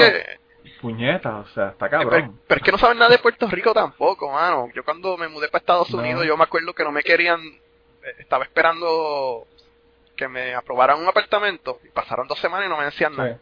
puñeta, 0.81 1.37
o 1.37 1.47
sea, 1.47 1.69
está 1.69 1.89
cabrón. 1.89 2.37
Pero, 2.45 2.59
es 2.59 2.63
que 2.63 2.71
no 2.71 2.77
saben 2.77 2.97
nada 2.97 3.11
de 3.11 3.17
Puerto 3.17 3.47
Rico 3.47 3.73
tampoco, 3.73 4.29
mano. 4.29 4.69
Yo 4.75 4.83
cuando 4.83 5.15
me 5.17 5.29
mudé 5.29 5.47
para 5.47 5.61
Estados 5.61 5.93
Unidos, 5.93 6.25
yo 6.25 6.35
me 6.35 6.43
acuerdo 6.43 6.73
que 6.73 6.83
no 6.83 6.91
me 6.91 7.01
querían, 7.01 7.39
eh, 7.41 8.15
estaba 8.19 8.43
esperando 8.43 9.47
que 10.17 10.27
me 10.27 10.53
aprobaran 10.53 10.99
un 10.99 11.07
apartamento 11.07 11.79
y 11.83 11.87
pasaron 11.89 12.27
dos 12.27 12.39
semanas 12.39 12.67
y 12.67 12.69
no 12.69 12.77
me 12.77 12.85
decían 12.85 13.15
nada. 13.15 13.39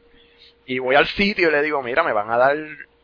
Y 0.67 0.77
voy 0.77 0.95
al 0.95 1.07
sitio 1.07 1.49
y 1.49 1.51
le 1.51 1.63
digo, 1.63 1.81
mira, 1.81 2.03
me 2.03 2.13
van 2.13 2.29
a 2.29 2.37
dar 2.37 2.55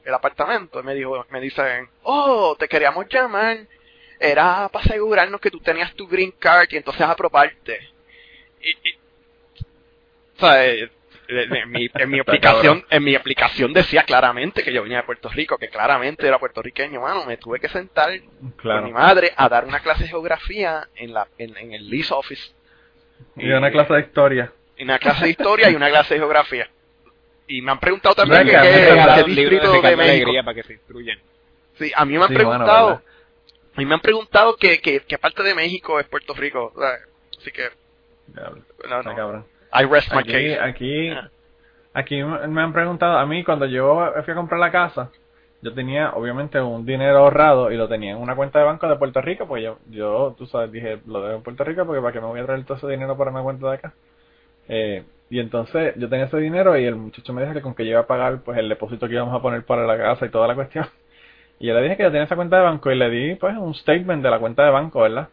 el 0.08 0.14
apartamento. 0.14 0.80
Y 0.80 0.84
me, 0.84 0.96
dijo, 0.96 1.26
me 1.30 1.42
dicen, 1.42 1.90
oh, 2.04 2.56
te 2.58 2.68
queríamos 2.68 3.08
llamar. 3.10 3.58
Era 4.20 4.70
para 4.70 4.86
asegurarnos 4.86 5.40
que 5.40 5.52
tú 5.52 5.60
tenías 5.60 5.94
tu 5.94 6.08
green 6.08 6.32
card 6.32 6.70
y 6.72 6.78
entonces 6.78 7.02
aprobarte. 7.02 7.90
Y, 8.62 8.90
y, 8.90 8.94
o 10.38 10.40
sea, 10.40 10.66
eh, 10.66 10.90
en 11.28 11.72
mi, 11.72 11.90
en 11.94 12.10
mi 12.10 12.20
aplicación, 12.20 12.86
en 12.90 13.04
mi 13.04 13.14
aplicación 13.14 13.74
decía 13.74 14.04
claramente 14.04 14.64
que 14.64 14.72
yo 14.72 14.82
venía 14.84 14.98
de 14.98 15.04
Puerto 15.04 15.30
Rico, 15.30 15.58
que 15.58 15.68
claramente 15.68 16.26
era 16.26 16.40
puertorriqueño, 16.40 17.02
mano, 17.02 17.26
me 17.26 17.38
tuve 17.38 17.60
que 17.60 17.68
sentar 17.68 18.12
con 18.62 18.86
mi 18.86 18.94
madre 18.94 19.34
a 19.36 19.50
dar 19.50 19.66
una 19.66 19.82
clase 19.82 20.04
de 20.04 20.10
geografía 20.10 20.88
en 20.96 21.14
la, 21.14 21.28
en, 21.38 21.74
el 21.74 21.90
lease 21.90 22.14
office. 22.14 22.54
Y, 23.36 23.50
una 23.52 23.72
clase 23.72 23.94
de 23.94 24.00
historia. 24.00 24.54
Y 24.78 24.84
una 24.84 25.00
clase 25.00 25.26
de 25.26 25.32
historia 25.32 25.70
y 25.70 25.76
una 25.76 25.90
clase 25.90 26.14
de 26.14 26.20
geografía. 26.22 26.70
Y 27.48 27.62
me 27.62 27.72
han 27.72 27.80
preguntado 27.80 28.16
también 28.16 28.46
que, 28.46 28.52
qué 28.52 29.24
distrito 29.26 29.82
de, 29.82 29.96
México. 29.96 30.32
Para 30.44 30.54
que 30.54 30.64
se 30.64 30.74
instruyen. 30.74 31.20
Sí, 31.76 31.92
a 31.96 32.06
mí 32.06 32.18
me 32.18 32.26
han 32.26 32.34
preguntado, 32.34 32.90
a 33.76 33.80
mí 33.80 33.86
me 33.86 33.94
han 33.94 34.02
preguntado 34.02 34.56
que, 34.56 34.80
que, 34.82 35.00
que 35.02 35.18
parte 35.18 35.44
de 35.44 35.56
México 35.56 36.00
es 36.00 36.08
Puerto 36.08 36.34
Rico. 36.34 36.74
Así 37.38 37.52
que, 37.52 37.70
no, 38.88 39.04
no. 39.04 39.46
I 39.74 39.86
rest 39.86 40.12
my 40.12 40.20
aquí, 40.20 40.32
case. 40.32 40.60
Aquí, 40.60 41.10
aquí 41.94 42.24
me 42.24 42.62
han 42.62 42.74
preguntado, 42.74 43.18
a 43.18 43.26
mí 43.26 43.44
cuando 43.44 43.66
yo 43.66 44.14
fui 44.24 44.32
a 44.32 44.36
comprar 44.36 44.60
la 44.60 44.72
casa, 44.72 45.12
yo 45.62 45.74
tenía 45.74 46.12
obviamente 46.12 46.60
un 46.60 46.86
dinero 46.86 47.20
ahorrado 47.20 47.72
y 47.72 47.78
lo 47.78 47.88
tenía 47.88 48.12
en 48.12 48.18
una 48.18 48.36
cuenta 48.36 48.60
de 48.60 48.66
banco 48.66 48.88
de 48.88 48.96
Puerto 48.96 49.22
Rico, 49.22 49.48
pues 49.48 49.64
yo, 49.64 49.80
yo 49.90 50.36
tú 50.38 50.46
sabes, 50.46 50.72
dije, 50.72 51.00
lo 51.06 51.22
debo 51.22 51.38
en 51.38 51.44
Puerto 51.44 51.64
Rico 51.64 51.86
porque 51.86 52.02
para 52.02 52.14
qué 52.14 52.22
me 52.22 52.28
voy 52.28 52.40
a 52.40 52.46
traer 52.46 52.64
todo 52.66 52.78
ese 52.78 52.88
dinero 52.88 53.18
para 53.18 53.32
una 53.32 53.42
cuenta 53.42 53.68
de 53.68 53.76
acá. 53.76 53.94
Eh, 54.70 55.04
y 55.30 55.40
entonces 55.40 55.94
yo 55.98 56.08
tenía 56.10 56.26
ese 56.26 56.38
dinero 56.38 56.78
y 56.78 56.86
el 56.86 56.96
muchacho 56.96 57.34
me 57.34 57.42
dijo 57.42 57.54
que 57.54 57.62
con 57.62 57.76
que 57.76 57.84
yo 57.84 57.92
iba 57.92 58.00
a 58.02 58.08
pagar 58.08 58.42
pues 58.44 58.58
el 58.58 58.70
depósito 58.70 59.08
que 59.08 59.16
íbamos 59.16 59.36
a 59.36 59.42
poner 59.42 59.64
para 59.66 59.86
la 59.86 59.98
casa 59.98 60.26
y 60.26 60.30
toda 60.30 60.48
la 60.48 60.56
cuestión. 60.56 60.86
Y 61.60 61.66
yo 61.66 61.74
le 61.74 61.82
dije 61.82 61.98
que 61.98 62.04
yo 62.04 62.12
tenía 62.12 62.26
esa 62.26 62.36
cuenta 62.36 62.58
de 62.58 62.62
banco 62.62 62.92
y 62.92 62.96
le 62.96 63.10
di 63.10 63.34
pues 63.34 63.58
un 63.58 63.74
statement 63.74 64.22
de 64.22 64.30
la 64.30 64.38
cuenta 64.38 64.64
de 64.64 64.70
banco, 64.70 65.02
¿verdad? 65.02 65.30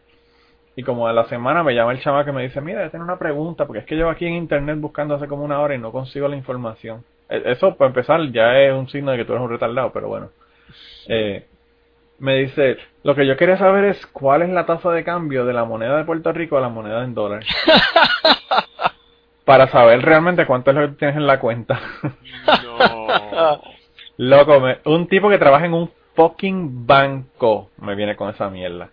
Y 0.75 0.83
como 0.83 1.07
a 1.07 1.13
la 1.13 1.25
semana 1.25 1.63
me 1.63 1.75
llama 1.75 1.91
el 1.91 2.01
chaval 2.01 2.25
que 2.25 2.31
me 2.31 2.41
dice, 2.41 2.61
mira, 2.61 2.83
yo 2.83 2.89
tengo 2.89 3.05
una 3.05 3.19
pregunta, 3.19 3.65
porque 3.65 3.81
es 3.81 3.85
que 3.85 3.95
llevo 3.95 4.09
aquí 4.09 4.25
en 4.25 4.33
internet 4.33 4.79
buscando 4.79 5.13
hace 5.13 5.27
como 5.27 5.43
una 5.43 5.61
hora 5.61 5.75
y 5.75 5.77
no 5.77 5.91
consigo 5.91 6.27
la 6.27 6.35
información. 6.35 7.03
E, 7.29 7.43
eso, 7.51 7.75
para 7.75 7.89
empezar, 7.89 8.19
ya 8.31 8.57
es 8.59 8.73
un 8.73 8.89
signo 8.89 9.11
de 9.11 9.17
que 9.17 9.25
tú 9.25 9.33
eres 9.33 9.43
un 9.43 9.51
retardado, 9.51 9.91
pero 9.93 10.07
bueno. 10.09 10.31
Eh, 11.07 11.45
me 12.19 12.35
dice, 12.37 12.77
lo 13.03 13.15
que 13.15 13.25
yo 13.27 13.37
quería 13.37 13.57
saber 13.57 13.85
es 13.85 14.05
cuál 14.07 14.41
es 14.41 14.49
la 14.49 14.65
tasa 14.65 14.91
de 14.91 15.03
cambio 15.03 15.45
de 15.45 15.53
la 15.53 15.63
moneda 15.63 15.97
de 15.97 16.05
Puerto 16.05 16.31
Rico 16.33 16.57
a 16.57 16.61
la 16.61 16.69
moneda 16.69 17.03
en 17.03 17.13
dólares. 17.13 17.47
para 19.45 19.67
saber 19.67 20.01
realmente 20.01 20.45
cuánto 20.45 20.71
es 20.71 20.77
lo 20.77 20.89
que 20.89 20.95
tienes 20.95 21.15
en 21.15 21.27
la 21.27 21.39
cuenta. 21.39 21.79
no. 22.63 23.61
Loco, 24.17 24.61
un 24.85 25.07
tipo 25.07 25.29
que 25.29 25.37
trabaja 25.37 25.65
en 25.65 25.73
un 25.73 25.91
fucking 26.15 26.87
banco 26.87 27.69
me 27.77 27.95
viene 27.95 28.15
con 28.15 28.29
esa 28.29 28.49
mierda. 28.49 28.89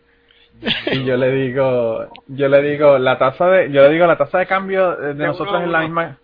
Y 0.86 1.04
yo 1.04 1.16
le 1.16 1.30
digo, 1.32 2.06
yo 2.28 2.48
le 2.48 2.62
digo, 2.62 2.98
la 2.98 3.18
tasa 3.18 3.46
de, 3.48 3.72
yo 3.72 3.82
le 3.82 3.90
digo, 3.90 4.06
la 4.06 4.16
tasa 4.16 4.38
de 4.38 4.46
cambio 4.46 4.94
de 4.96 5.26
nosotros 5.26 5.62
es 5.62 5.68
la 5.68 5.80
misma. 5.80 6.18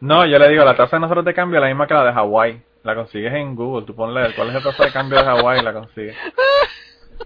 No, 0.00 0.26
yo 0.26 0.38
le 0.38 0.48
digo, 0.48 0.64
la 0.64 0.76
tasa 0.76 0.96
de 0.96 1.00
nosotros 1.00 1.24
de 1.24 1.34
cambio 1.34 1.58
es 1.58 1.62
la 1.62 1.68
misma 1.68 1.86
que 1.86 1.94
la 1.94 2.04
de 2.04 2.12
Hawái. 2.12 2.62
La 2.82 2.94
consigues 2.94 3.32
en 3.32 3.56
Google. 3.56 3.84
Tú 3.84 3.94
ponle 3.94 4.32
cuál 4.34 4.50
es 4.50 4.56
el 4.56 4.62
tasa 4.62 4.84
de 4.84 4.92
cambio 4.92 5.18
de 5.18 5.24
Hawái 5.24 5.60
y 5.60 5.62
la 5.62 5.72
consigues. 5.72 6.16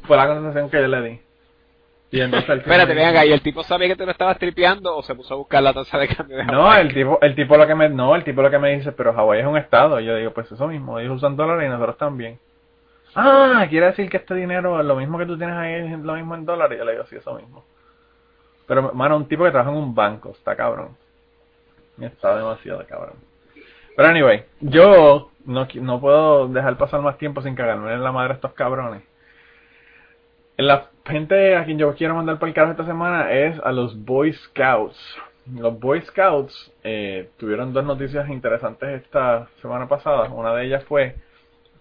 Fue 0.04 0.16
la 0.16 0.26
contestación 0.26 0.70
que 0.70 0.80
yo 0.80 0.88
le 0.88 1.02
di. 1.02 1.20
El 2.12 2.34
Espérate, 2.34 2.92
venga, 2.92 3.24
¿y 3.24 3.32
el 3.32 3.40
tipo 3.40 3.62
sabía 3.62 3.86
que 3.86 3.94
te 3.94 4.04
lo 4.04 4.10
estabas 4.10 4.36
tripeando 4.36 4.96
o 4.96 5.02
se 5.02 5.14
puso 5.14 5.34
a 5.34 5.36
buscar 5.36 5.62
la 5.62 5.72
tasa 5.72 5.96
de 5.96 6.08
cambio 6.08 6.38
de? 6.38 6.44
No, 6.44 6.74
el 6.74 6.92
tipo, 6.92 7.18
el 7.22 7.36
tipo 7.36 7.56
lo 7.56 7.68
que 7.68 7.74
me, 7.76 7.88
no, 7.88 8.16
el 8.16 8.24
tipo 8.24 8.42
lo 8.42 8.50
que 8.50 8.58
me 8.58 8.74
dice, 8.74 8.90
pero 8.90 9.14
Hawái 9.14 9.40
es 9.40 9.46
un 9.46 9.56
estado. 9.56 10.00
Y 10.00 10.06
yo 10.06 10.16
digo, 10.16 10.32
pues 10.32 10.50
eso 10.50 10.66
mismo, 10.66 10.98
ellos 10.98 11.16
usan 11.16 11.36
dólares 11.36 11.66
y 11.66 11.70
nosotros 11.70 11.96
también. 11.98 12.40
Ah, 13.14 13.64
quiere 13.68 13.86
decir 13.86 14.10
que 14.10 14.16
este 14.16 14.34
dinero, 14.34 14.82
lo 14.82 14.96
mismo 14.96 15.18
que 15.18 15.26
tú 15.26 15.38
tienes 15.38 15.56
ahí, 15.56 15.72
es 15.72 15.98
lo 16.00 16.14
mismo 16.14 16.34
en 16.34 16.44
dólares. 16.44 16.76
Y 16.76 16.78
yo 16.78 16.84
le 16.84 16.92
digo, 16.92 17.06
sí, 17.06 17.16
eso 17.16 17.34
mismo. 17.34 17.64
Pero, 18.66 18.92
mano, 18.92 19.16
un 19.16 19.28
tipo 19.28 19.44
que 19.44 19.50
trabaja 19.50 19.70
en 19.70 19.76
un 19.76 19.94
banco, 19.94 20.30
está 20.30 20.56
cabrón. 20.56 20.96
Está 22.00 22.36
demasiado 22.36 22.84
cabrón. 22.88 23.16
Pero 23.96 24.08
anyway, 24.08 24.44
yo 24.60 25.30
no, 25.44 25.68
no 25.74 26.00
puedo 26.00 26.48
dejar 26.48 26.76
pasar 26.76 27.02
más 27.02 27.18
tiempo 27.18 27.40
sin 27.42 27.54
cagarme 27.54 27.92
en 27.92 28.02
la 28.02 28.10
madre 28.12 28.32
a 28.32 28.34
estos 28.34 28.52
cabrones. 28.52 29.02
La 30.56 30.88
gente 31.10 31.56
a 31.56 31.64
quien 31.64 31.78
yo 31.78 31.94
quiero 31.94 32.14
mandar 32.14 32.38
por 32.38 32.48
el 32.48 32.54
carro 32.54 32.70
esta 32.70 32.86
semana 32.86 33.30
es 33.32 33.58
a 33.62 33.72
los 33.72 34.04
Boy 34.04 34.32
Scouts. 34.32 34.98
Los 35.54 35.78
Boy 35.78 36.00
Scouts 36.02 36.72
eh, 36.84 37.30
tuvieron 37.36 37.72
dos 37.72 37.84
noticias 37.84 38.28
interesantes 38.28 39.02
esta 39.02 39.48
semana 39.60 39.88
pasada. 39.88 40.28
Una 40.30 40.54
de 40.54 40.66
ellas 40.66 40.84
fue 40.84 41.16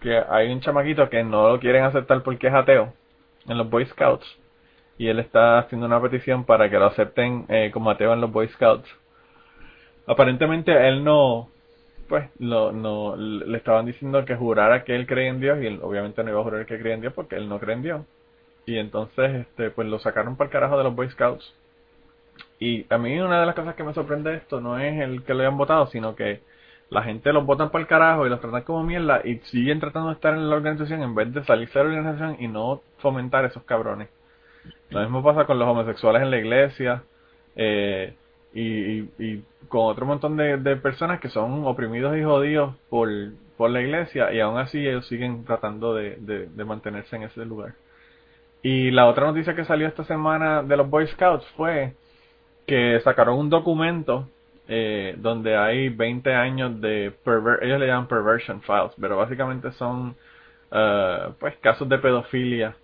que 0.00 0.20
hay 0.28 0.50
un 0.52 0.60
chamaquito 0.60 1.08
que 1.08 1.22
no 1.22 1.48
lo 1.48 1.60
quieren 1.60 1.84
aceptar 1.84 2.22
porque 2.22 2.48
es 2.48 2.54
ateo 2.54 2.92
en 3.48 3.58
los 3.58 3.70
Boy 3.70 3.86
Scouts. 3.86 4.26
Y 4.98 5.08
él 5.08 5.18
está 5.18 5.58
haciendo 5.60 5.86
una 5.86 6.02
petición 6.02 6.44
para 6.44 6.68
que 6.68 6.78
lo 6.78 6.86
acepten 6.86 7.46
eh, 7.48 7.70
como 7.72 7.90
ateo 7.90 8.12
en 8.12 8.20
los 8.20 8.32
Boy 8.32 8.48
Scouts. 8.48 8.88
Aparentemente 10.06 10.88
él 10.88 11.04
no, 11.04 11.48
pues, 12.08 12.28
lo, 12.38 12.72
no, 12.72 13.16
le 13.16 13.56
estaban 13.56 13.86
diciendo 13.86 14.24
que 14.24 14.34
jurara 14.34 14.82
que 14.84 14.96
él 14.96 15.06
creía 15.06 15.30
en 15.30 15.40
Dios 15.40 15.58
y 15.62 15.66
él 15.66 15.78
obviamente 15.82 16.22
no 16.24 16.30
iba 16.30 16.40
a 16.40 16.44
jurar 16.44 16.66
que 16.66 16.78
creía 16.78 16.94
en 16.94 17.00
Dios 17.00 17.12
porque 17.14 17.36
él 17.36 17.48
no 17.48 17.60
cree 17.60 17.76
en 17.76 17.82
Dios. 17.82 18.02
Y 18.66 18.78
entonces, 18.78 19.46
este, 19.46 19.70
pues 19.70 19.88
lo 19.88 19.98
sacaron 19.98 20.36
para 20.36 20.46
el 20.46 20.52
carajo 20.52 20.78
de 20.78 20.84
los 20.84 20.94
Boy 20.94 21.10
Scouts. 21.10 21.54
Y 22.58 22.86
a 22.92 22.98
mí 22.98 23.18
una 23.18 23.40
de 23.40 23.46
las 23.46 23.54
cosas 23.54 23.74
que 23.74 23.84
me 23.84 23.94
sorprende 23.94 24.30
de 24.30 24.36
esto 24.36 24.60
no 24.60 24.78
es 24.78 25.00
el 25.00 25.22
que 25.24 25.34
lo 25.34 25.40
hayan 25.40 25.56
votado, 25.56 25.86
sino 25.86 26.14
que 26.14 26.40
la 26.90 27.02
gente 27.02 27.32
los 27.32 27.46
votan 27.46 27.70
para 27.70 27.82
el 27.82 27.88
carajo 27.88 28.26
y 28.26 28.30
los 28.30 28.40
tratan 28.40 28.62
como 28.62 28.82
mierda 28.82 29.20
y 29.24 29.38
siguen 29.44 29.80
tratando 29.80 30.08
de 30.08 30.14
estar 30.14 30.34
en 30.34 30.50
la 30.50 30.56
organización 30.56 31.02
en 31.02 31.14
vez 31.14 31.32
de 31.32 31.44
salirse 31.44 31.78
de 31.78 31.84
la 31.84 31.90
organización 31.90 32.36
y 32.40 32.48
no 32.48 32.82
fomentar 32.98 33.44
esos 33.44 33.62
cabrones. 33.62 34.08
Lo 34.90 35.00
mismo 35.00 35.22
pasa 35.22 35.46
con 35.46 35.58
los 35.58 35.68
homosexuales 35.68 36.22
en 36.22 36.30
la 36.30 36.38
iglesia 36.38 37.04
eh, 37.54 38.14
y, 38.52 39.00
y, 39.24 39.44
con 39.68 39.86
otro 39.86 40.04
montón 40.04 40.36
de, 40.36 40.76
personas 40.76 41.20
que 41.20 41.28
son 41.28 41.64
oprimidos 41.64 42.16
y 42.16 42.24
jodidos 42.24 42.74
por, 42.88 43.08
por 43.56 43.70
la 43.70 43.80
iglesia 43.80 44.32
y 44.32 44.40
aún 44.40 44.58
así 44.58 44.78
ellos 44.78 45.06
siguen 45.06 45.44
tratando 45.44 45.94
de, 45.94 46.16
de, 46.16 46.64
mantenerse 46.64 47.14
en 47.16 47.22
ese 47.22 47.44
lugar. 47.44 47.74
Y 48.62 48.90
la 48.90 49.06
otra 49.06 49.26
noticia 49.26 49.54
que 49.54 49.64
salió 49.64 49.88
esta 49.88 50.04
semana 50.04 50.62
de 50.62 50.76
los 50.76 50.88
Boy 50.88 51.06
Scouts 51.06 51.46
fue 51.56 51.94
que 52.66 53.00
sacaron 53.00 53.38
un 53.38 53.50
documento 53.50 54.28
eh, 54.68 55.16
donde 55.18 55.56
hay 55.56 55.88
20 55.88 56.32
años 56.32 56.80
de 56.80 57.12
perver 57.24 57.58
ellos 57.64 57.80
le 57.80 57.88
llaman 57.88 58.06
perversion 58.06 58.62
files, 58.62 58.92
pero 59.00 59.16
básicamente 59.16 59.72
son 59.72 60.14
uh, 60.70 61.32
pues 61.40 61.56
casos 61.56 61.88
de 61.88 61.98
pedofilia 61.98 62.76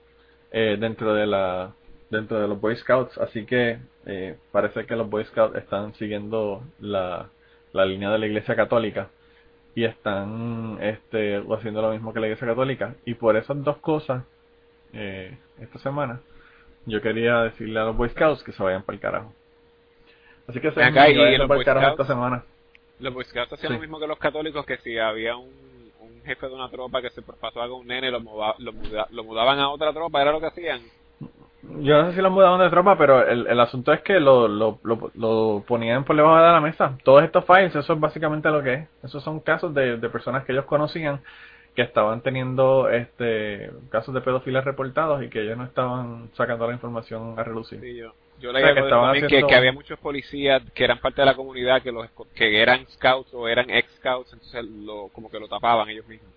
eh, 0.51 0.77
dentro 0.81 1.14
de 1.14 1.27
la 1.27 1.72
dentro 2.11 2.41
de 2.41 2.49
los 2.49 2.61
Boy 2.61 2.77
Scouts, 2.77 3.18
así 3.18 3.45
que 3.47 3.79
eh, 4.07 4.37
parece 4.51 4.87
que 4.87 4.97
los 4.97 5.09
Boy 5.09 5.24
Scouts 5.27 5.57
están 5.57 5.95
siguiendo 5.95 6.64
la, 6.81 7.29
la 7.72 7.85
línea 7.85 8.11
de 8.11 8.18
la 8.18 8.27
Iglesia 8.27 8.57
Católica 8.57 9.09
y 9.77 9.85
están 9.85 10.79
este 10.81 11.37
haciendo 11.37 11.83
lo 11.83 11.93
mismo 11.93 12.12
que 12.12 12.20
la 12.20 12.27
Iglesia 12.27 12.49
Católica. 12.49 12.95
Y 13.05 13.14
por 13.14 13.37
esas 13.37 13.62
dos 13.62 13.77
cosas 13.79 14.24
eh, 14.93 15.37
esta 15.61 15.78
semana 15.78 16.20
yo 16.87 17.03
quería 17.03 17.43
decirle 17.43 17.80
a 17.80 17.84
los 17.84 17.97
Boy 17.97 18.09
Scouts 18.11 18.43
que 18.45 18.53
se 18.53 18.62
vayan 18.62 18.82
para 18.82 18.95
el 18.95 19.01
carajo. 19.01 19.32
Así 20.49 20.61
que 20.61 20.70
se 20.70 20.80
y 20.80 21.37
los 21.37 21.49
Boy 21.49 21.62
Scouts, 21.62 21.89
esta 21.89 22.05
semana. 22.05 22.45
Los 23.01 23.12
Boy 23.12 23.24
Scouts 23.24 23.53
hacían 23.53 23.74
lo 23.74 23.80
mismo 23.80 23.99
que 23.99 24.07
los 24.07 24.18
católicos, 24.18 24.64
que 24.64 24.78
si 24.78 24.97
había 24.97 25.37
un, 25.37 25.51
un 26.01 26.22
jefe 26.24 26.47
de 26.49 26.55
una 26.55 26.70
tropa 26.70 27.03
que 27.03 27.11
se 27.11 27.22
pasó 27.22 27.61
algo 27.61 27.76
a 27.76 27.80
un 27.80 27.89
nene, 27.89 28.11
lo, 28.11 28.20
lo, 28.20 29.24
mudaban 29.24 29.59
a 29.59 29.68
otra 29.68 29.93
tropa, 29.93 30.22
era 30.22 30.30
lo 30.30 30.41
que 30.41 30.47
hacían. 30.47 30.80
Yo 31.80 32.01
no 32.01 32.09
sé 32.09 32.14
si 32.14 32.22
lo 32.22 32.30
mudaban 32.30 32.61
de 32.61 32.70
tropa, 32.70 32.97
pero 32.97 33.26
el, 33.26 33.49
el 33.49 33.59
asunto 33.59 33.93
es 33.93 34.01
que 34.03 34.20
lo, 34.20 34.47
lo, 34.47 34.78
lo, 34.84 35.11
lo, 35.14 35.64
ponían 35.66 36.05
por 36.05 36.14
debajo 36.14 36.37
de 36.37 36.53
la 36.53 36.61
mesa. 36.61 36.97
Todos 37.03 37.24
estos 37.24 37.45
files, 37.45 37.74
eso 37.74 37.93
es 37.93 38.01
básicamente 38.01 38.49
lo 38.51 38.62
que 38.62 38.74
es. 38.74 38.89
Esos 39.03 39.24
son 39.24 39.41
casos 39.41 39.74
de, 39.74 39.97
de 39.97 40.09
personas 40.09 40.45
que 40.45 40.53
ellos 40.53 40.66
conocían 40.66 41.20
que 41.77 41.83
estaban 41.83 42.22
teniendo 42.22 42.89
este 42.89 43.70
casos 43.91 44.14
de 44.14 44.22
pedofilia 44.22 44.62
reportados 44.62 45.22
y 45.22 45.29
que 45.29 45.43
ellos 45.43 45.59
no 45.59 45.64
estaban 45.64 46.31
sacando 46.35 46.66
la 46.66 46.72
información 46.72 47.39
a 47.39 47.45
relucir. 47.45 47.79
Sí, 47.81 47.95
yo, 47.95 48.14
yo 48.41 48.51
leí 48.51 48.64
que, 48.74 48.83
también 48.83 49.27
que, 49.29 49.55
había 49.55 49.72
muchos 49.72 49.99
policías 49.99 50.62
que 50.74 50.85
eran 50.85 50.99
parte 50.99 51.20
de 51.20 51.27
la 51.27 51.35
comunidad 51.35 51.83
que 51.83 51.93
los 51.93 52.09
que 52.35 52.61
eran 52.61 52.87
scouts 52.89 53.33
o 53.35 53.47
eran 53.47 53.68
ex 53.68 53.93
scouts, 53.97 54.33
entonces 54.33 54.64
lo, 54.64 55.09
como 55.09 55.31
que 55.31 55.39
lo 55.39 55.49
tapaban 55.49 55.89
ellos 55.91 56.09
mismos. 56.09 56.33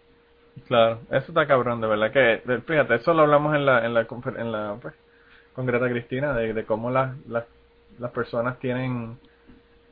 Claro, 0.67 0.99
eso 1.09 1.27
está 1.29 1.47
cabrón, 1.47 1.79
de 1.79 1.87
verdad 1.87 2.11
que 2.11 2.61
fíjate, 2.67 2.95
eso 2.95 3.13
lo 3.13 3.21
hablamos 3.23 3.55
en 3.55 3.65
la 3.65 3.85
en 3.85 3.93
la 3.93 4.05
en 4.37 4.51
la 4.51 4.77
pues, 4.81 4.93
con 5.53 5.65
Greta 5.65 5.89
Cristina 5.89 6.33
de, 6.33 6.53
de 6.53 6.65
cómo 6.65 6.91
las, 6.91 7.17
las 7.27 7.45
las 7.97 8.11
personas 8.11 8.59
tienen 8.59 9.17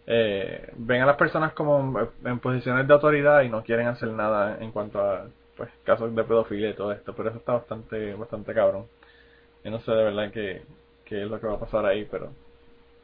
eh, 0.05 0.71
ven 0.77 1.01
a 1.01 1.05
las 1.05 1.17
personas 1.17 1.53
como 1.53 1.99
en 2.23 2.39
posiciones 2.39 2.87
de 2.87 2.93
autoridad 2.93 3.41
y 3.41 3.49
no 3.49 3.63
quieren 3.63 3.87
hacer 3.87 4.09
nada 4.09 4.57
en 4.59 4.71
cuanto 4.71 5.01
a 5.01 5.25
pues 5.57 5.69
casos 5.83 6.15
de 6.15 6.23
pedofilia 6.23 6.69
y 6.69 6.73
todo 6.73 6.91
esto, 6.91 7.13
pero 7.15 7.29
eso 7.29 7.39
está 7.39 7.53
bastante 7.53 8.13
bastante 8.13 8.53
cabrón. 8.53 8.85
Yo 9.63 9.71
no 9.71 9.79
sé 9.81 9.91
de 9.91 10.03
verdad 10.03 10.31
qué, 10.31 10.61
qué 11.03 11.23
es 11.23 11.29
lo 11.29 11.39
que 11.39 11.47
va 11.47 11.55
a 11.55 11.59
pasar 11.59 11.85
ahí, 11.85 12.07
pero 12.09 12.31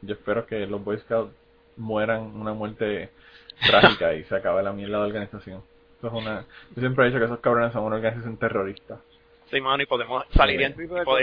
yo 0.02 0.14
espero 0.14 0.46
que 0.46 0.66
los 0.66 0.82
Boy 0.82 0.98
Scouts 0.98 1.34
mueran 1.76 2.22
una 2.36 2.54
muerte 2.54 3.10
trágica 3.66 4.14
y 4.14 4.24
se 4.24 4.36
acabe 4.36 4.62
la 4.62 4.72
mierda 4.72 4.98
de 4.98 5.04
organización. 5.04 5.62
Eso 5.98 6.06
es 6.06 6.12
una, 6.12 6.44
yo 6.74 6.80
siempre 6.80 7.04
he 7.04 7.08
dicho 7.08 7.18
que 7.18 7.26
esos 7.26 7.40
cabrones 7.40 7.72
son 7.72 7.84
una 7.84 7.96
organización 7.96 8.36
terrorista. 8.36 9.00
Sí, 9.50 9.60
mano, 9.60 9.82
y 9.82 9.86
podemos 9.86 10.24
salir 10.34 10.60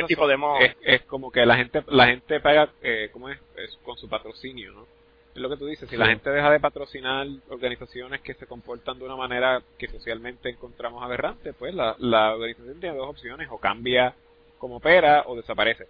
y, 0.07 0.15
podemos... 0.15 0.59
Es, 0.81 1.01
como 1.03 1.31
que 1.31 1.45
la 1.45 1.57
gente 1.57 1.83
la 1.87 2.07
gente 2.07 2.39
paga, 2.39 2.69
eh, 2.81 3.09
¿cómo 3.11 3.29
es? 3.29 3.39
es? 3.57 3.77
Con 3.83 3.97
su 3.97 4.07
patrocinio, 4.07 4.71
¿no? 4.71 5.00
Es 5.33 5.41
lo 5.41 5.49
que 5.49 5.57
tú 5.57 5.65
dices, 5.65 5.89
si 5.89 5.97
la 5.97 6.07
gente 6.07 6.29
deja 6.29 6.51
de 6.51 6.59
patrocinar 6.59 7.25
organizaciones 7.49 8.21
que 8.21 8.33
se 8.33 8.47
comportan 8.47 8.99
de 8.99 9.05
una 9.05 9.15
manera 9.15 9.61
que 9.77 9.87
socialmente 9.87 10.49
encontramos 10.49 11.01
aberrante, 11.03 11.53
pues 11.53 11.73
la, 11.73 11.95
la 11.99 12.33
organización 12.33 12.79
tiene 12.79 12.97
dos 12.97 13.09
opciones, 13.09 13.47
o 13.49 13.57
cambia 13.57 14.13
como 14.57 14.77
opera 14.77 15.23
o 15.25 15.35
desaparece. 15.35 15.87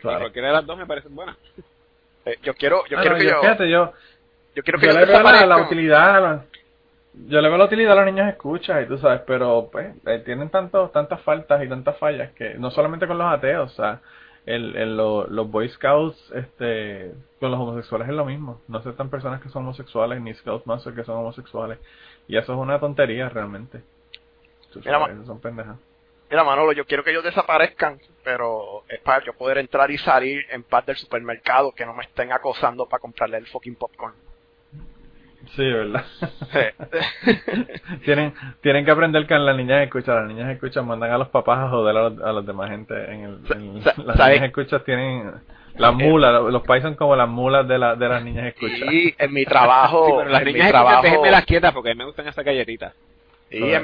Claro. 0.00 0.18
Y 0.18 0.20
cualquiera 0.20 0.48
de 0.48 0.54
las 0.54 0.66
dos 0.66 0.78
me 0.78 0.86
parece 0.86 1.08
buena. 1.08 1.36
Eh, 2.24 2.38
yo 2.42 2.54
quiero, 2.54 2.84
yo 2.88 2.98
quiero 2.98 3.16
que 3.16 3.24
yo, 3.24 3.40
fíjate, 3.40 3.68
yo, 3.68 3.92
yo 4.54 4.62
quiero 4.62 4.78
que 4.78 4.86
yo 4.86 4.92
le 4.92 5.04
veo 5.04 5.22
la, 5.22 5.58
utilidad, 5.58 6.44
yo 7.12 7.40
le 7.40 7.48
veo 7.48 7.58
la 7.58 7.64
utilidad 7.64 7.92
a 7.92 7.96
los 7.96 8.06
niños 8.06 8.28
escucha 8.28 8.80
y 8.80 8.86
tú 8.86 8.96
sabes, 8.98 9.20
pero 9.26 9.68
pues 9.70 9.94
eh, 10.06 10.22
tienen 10.24 10.48
tantos, 10.48 10.90
tantas 10.92 11.20
faltas 11.20 11.62
y 11.62 11.68
tantas 11.68 11.98
fallas 11.98 12.32
que 12.32 12.54
no 12.54 12.70
solamente 12.70 13.06
con 13.06 13.18
los 13.18 13.30
ateos, 13.30 13.72
o 13.72 13.74
sea, 13.74 14.00
el, 14.46 14.76
el 14.76 14.96
los 14.96 15.50
Boy 15.50 15.68
Scouts 15.68 16.32
este 16.34 17.12
con 17.40 17.50
los 17.50 17.60
homosexuales 17.60 18.08
es 18.08 18.14
lo 18.14 18.24
mismo. 18.24 18.60
No 18.68 18.78
aceptan 18.78 19.10
personas 19.10 19.40
que 19.42 19.48
son 19.48 19.62
homosexuales 19.62 20.20
ni 20.20 20.34
Scouts 20.34 20.66
Master 20.66 20.94
que 20.94 21.04
son 21.04 21.16
homosexuales. 21.16 21.78
Y 22.28 22.36
eso 22.36 22.52
es 22.52 22.58
una 22.58 22.78
tontería 22.78 23.28
realmente. 23.28 23.82
Mira, 24.76 25.24
son 25.24 25.40
pendejas. 25.40 25.76
Mira 26.30 26.42
Manolo 26.42 26.72
yo 26.72 26.84
quiero 26.84 27.04
que 27.04 27.10
ellos 27.10 27.24
desaparezcan 27.24 28.00
pero 28.24 28.82
es 28.88 29.00
para 29.00 29.24
yo 29.24 29.34
poder 29.34 29.58
entrar 29.58 29.90
y 29.90 29.98
salir 29.98 30.44
en 30.50 30.64
paz 30.64 30.84
del 30.86 30.96
supermercado 30.96 31.72
que 31.72 31.86
no 31.86 31.94
me 31.94 32.04
estén 32.04 32.32
acosando 32.32 32.86
para 32.86 33.00
comprarle 33.00 33.38
el 33.38 33.46
fucking 33.46 33.76
popcorn 33.76 34.14
Sí, 35.56 35.64
¿verdad? 35.64 36.04
tienen, 38.04 38.34
tienen 38.60 38.84
que 38.84 38.90
aprender 38.90 39.26
que 39.26 39.34
las 39.38 39.56
niñas 39.56 39.84
escuchan. 39.84 40.16
Las 40.16 40.26
niñas 40.26 40.50
escuchan 40.50 40.86
mandan 40.86 41.12
a 41.12 41.18
los 41.18 41.28
papás 41.28 41.58
a 41.58 41.68
joder 41.68 41.96
a 41.96 42.32
los, 42.32 42.46
demás 42.46 42.70
gente. 42.70 42.94
En 43.12 43.24
el, 43.24 43.38
las 44.04 44.18
niñas 44.18 44.42
escuchas 44.42 44.84
tienen 44.84 45.32
las 45.76 45.92
eh, 45.92 46.04
mulas, 46.04 46.42
los 46.42 46.62
países 46.62 46.88
son 46.88 46.96
como 46.96 47.16
las 47.16 47.28
mulas 47.28 47.66
de, 47.66 47.78
la, 47.78 47.96
de 47.96 48.08
las 48.08 48.22
niñas 48.22 48.46
escuchas. 48.46 48.88
Sí, 48.88 49.14
en 49.18 49.32
mi 49.32 49.44
trabajo. 49.44 50.24
las 50.28 50.44
niñas 50.44 50.68
escuchas, 50.68 51.02
déjenme 51.02 51.30
las 51.30 51.44
quietas 51.44 51.72
porque 51.72 51.94
me 51.94 52.04
gustan 52.04 52.28
esas 52.28 52.44
galletitas. 52.44 52.94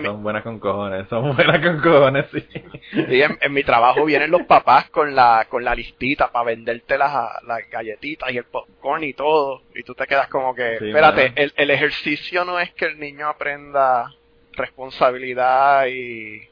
Son 0.05 0.23
buenas 0.23 0.43
con 0.43 0.59
cojones, 0.59 1.09
son 1.09 1.35
buenas 1.37 1.61
con 1.61 1.81
cojones, 1.81 2.27
sí. 2.33 2.45
Y 2.93 3.23
en, 3.23 3.39
mi 3.51 3.63
trabajo 3.63 4.05
vienen 4.05 4.31
los 4.31 4.43
papás 4.43 4.91
con 4.91 5.15
la 5.15 5.47
con 5.49 5.65
la 5.65 5.75
listita 5.75 6.31
para 6.33 6.47
venderte 6.47 6.99
las, 6.99 7.43
las 7.45 7.69
galletitas 7.71 8.31
y 8.33 8.39
el 8.39 8.45
popcorn 8.45 9.05
y 9.05 9.13
todo. 9.13 9.63
Y 9.75 9.83
tú 9.83 9.95
te 9.95 10.07
quedas 10.07 10.29
como 10.29 10.55
que, 10.55 10.75
espérate, 10.75 11.33
el, 11.37 11.53
el 11.57 11.71
ejercicio 11.71 12.45
no 12.45 12.59
es 12.59 12.73
que 12.75 12.87
el 12.87 12.99
niño 12.99 13.29
aprenda 13.29 14.13
responsabilidad 14.53 15.87
y, 15.87 16.43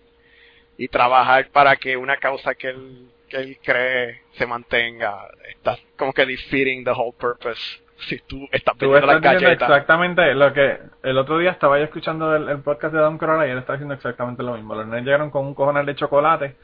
y 0.76 0.88
trabajar 0.88 1.48
para 1.50 1.76
que 1.76 1.96
una 1.96 2.16
causa 2.16 2.54
que 2.54 2.68
él, 2.68 3.08
que 3.28 3.36
él 3.36 3.58
cree 3.62 4.22
se 4.32 4.46
mantenga. 4.46 5.28
Está 5.48 5.78
como 5.96 6.12
que 6.12 6.24
defeating 6.24 6.84
the 6.84 6.90
whole 6.92 7.14
purpose. 7.18 7.60
Si 8.07 8.18
tú 8.20 8.49
estás 8.53 8.76
vendiendo 8.78 9.07
las 9.07 9.20
galletas. 9.20 9.68
Exactamente 9.68 10.34
lo 10.34 10.53
que 10.53 10.78
el 11.03 11.18
otro 11.18 11.38
día 11.38 11.51
estaba 11.51 11.78
yo 11.78 11.84
escuchando 11.84 12.34
el, 12.34 12.61
podcast 12.61 12.94
de 12.94 13.01
Don 13.01 13.18
Corolla 13.18 13.46
y 13.46 13.51
él 13.51 13.59
está 13.59 13.72
diciendo 13.74 13.94
exactamente 13.94 14.42
lo 14.42 14.55
mismo. 14.55 14.74
Los 14.74 14.86
nenes 14.86 15.05
llegaron 15.05 15.30
con 15.30 15.46
un 15.46 15.55
cojonal 15.55 15.84
de 15.84 15.94
chocolate 15.96 16.57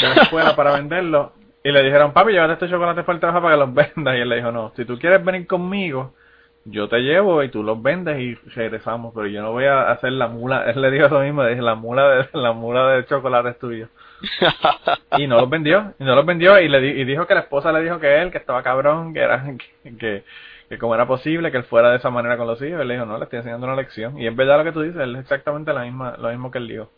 de 0.00 0.08
la 0.08 0.22
escuela 0.22 0.56
para 0.56 0.72
venderlo 0.72 1.32
y 1.64 1.70
le 1.70 1.82
dijeron, 1.82 2.12
papi, 2.12 2.32
llévate 2.32 2.54
este 2.54 2.68
chocolate 2.70 3.02
para 3.02 3.14
el 3.14 3.20
trabajo 3.20 3.42
para 3.42 3.54
que 3.54 3.60
los 3.60 3.74
vendas. 3.94 4.16
Y 4.16 4.20
él 4.20 4.28
le 4.28 4.36
dijo, 4.36 4.50
no, 4.50 4.72
si 4.74 4.84
tú 4.84 4.98
quieres 4.98 5.24
venir 5.24 5.46
conmigo, 5.46 6.14
yo 6.64 6.88
te 6.88 6.98
llevo 7.00 7.42
y 7.42 7.48
tú 7.48 7.62
los 7.62 7.80
vendes 7.82 8.20
y 8.20 8.34
regresamos, 8.50 9.12
pero 9.14 9.26
yo 9.26 9.42
no 9.42 9.52
voy 9.52 9.64
a 9.64 9.90
hacer 9.90 10.12
la 10.12 10.28
mula. 10.28 10.64
Él 10.70 10.80
le 10.80 10.90
dijo 10.90 11.06
eso 11.06 11.20
mismo, 11.20 11.44
dije, 11.44 11.62
la 11.62 11.74
mula 11.74 12.08
de, 12.08 12.28
la 12.32 12.52
mula 12.52 12.88
de 12.88 13.04
chocolate 13.06 13.50
es 13.50 13.58
tuyo. 13.58 13.88
y 15.18 15.26
no 15.26 15.40
los 15.40 15.50
vendió, 15.50 15.94
y 15.98 16.04
no 16.04 16.14
los 16.14 16.24
vendió 16.24 16.60
y 16.60 16.68
le 16.68 16.86
y 16.86 17.04
dijo 17.04 17.26
que 17.26 17.34
la 17.34 17.40
esposa 17.40 17.72
le 17.72 17.82
dijo 17.82 17.98
que 17.98 18.22
él, 18.22 18.30
que 18.30 18.38
estaba 18.38 18.62
cabrón, 18.62 19.12
que 19.12 19.20
era, 19.20 19.44
que, 19.82 19.96
que, 19.96 20.24
como 20.78 20.94
era 20.94 21.06
posible 21.06 21.50
que 21.50 21.58
él 21.58 21.64
fuera 21.64 21.90
de 21.90 21.96
esa 21.96 22.10
manera 22.10 22.36
con 22.36 22.46
los 22.46 22.60
hijos. 22.62 22.80
Él 22.80 22.88
le 22.88 22.94
dijo, 22.94 23.06
no, 23.06 23.18
le 23.18 23.24
estoy 23.24 23.38
enseñando 23.38 23.66
una 23.66 23.76
lección. 23.76 24.18
Y 24.18 24.26
es 24.26 24.34
verdad 24.34 24.58
lo 24.58 24.64
que 24.64 24.72
tú 24.72 24.82
dices, 24.82 25.00
él 25.00 25.14
es 25.16 25.22
exactamente 25.22 25.72
la 25.72 25.82
misma, 25.82 26.16
lo 26.18 26.30
mismo 26.30 26.50
que 26.50 26.58
él 26.58 26.68
dijo. 26.68 26.90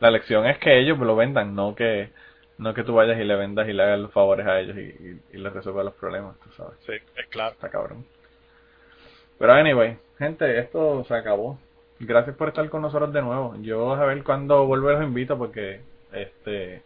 La 0.00 0.10
lección 0.10 0.46
es 0.46 0.58
que 0.58 0.78
ellos 0.78 0.98
lo 0.98 1.16
vendan, 1.16 1.54
no 1.54 1.74
que 1.74 2.10
no 2.58 2.74
que 2.74 2.84
tú 2.84 2.94
vayas 2.94 3.18
y 3.18 3.24
le 3.24 3.36
vendas 3.36 3.68
y 3.68 3.72
le 3.72 3.82
hagas 3.82 4.00
los 4.00 4.12
favores 4.12 4.46
a 4.46 4.58
ellos 4.58 4.76
y, 4.76 5.20
y, 5.32 5.38
les 5.38 5.52
resuelvas 5.52 5.84
los 5.84 5.94
problemas, 5.94 6.38
tú 6.40 6.50
sabes. 6.50 6.74
Sí, 6.80 6.92
es 6.92 7.26
claro. 7.28 7.52
Está 7.52 7.68
cabrón. 7.68 8.04
Pero 9.38 9.52
anyway, 9.52 9.96
gente, 10.18 10.58
esto 10.58 11.04
se 11.04 11.14
acabó. 11.14 11.58
Gracias 12.00 12.36
por 12.36 12.48
estar 12.48 12.68
con 12.68 12.82
nosotros 12.82 13.12
de 13.12 13.22
nuevo. 13.22 13.54
Yo 13.60 13.94
a 13.94 14.04
ver 14.04 14.22
cuándo 14.24 14.66
vuelvo 14.66 14.90
los 14.90 15.02
invito 15.02 15.38
porque 15.38 15.80
este 16.12 16.82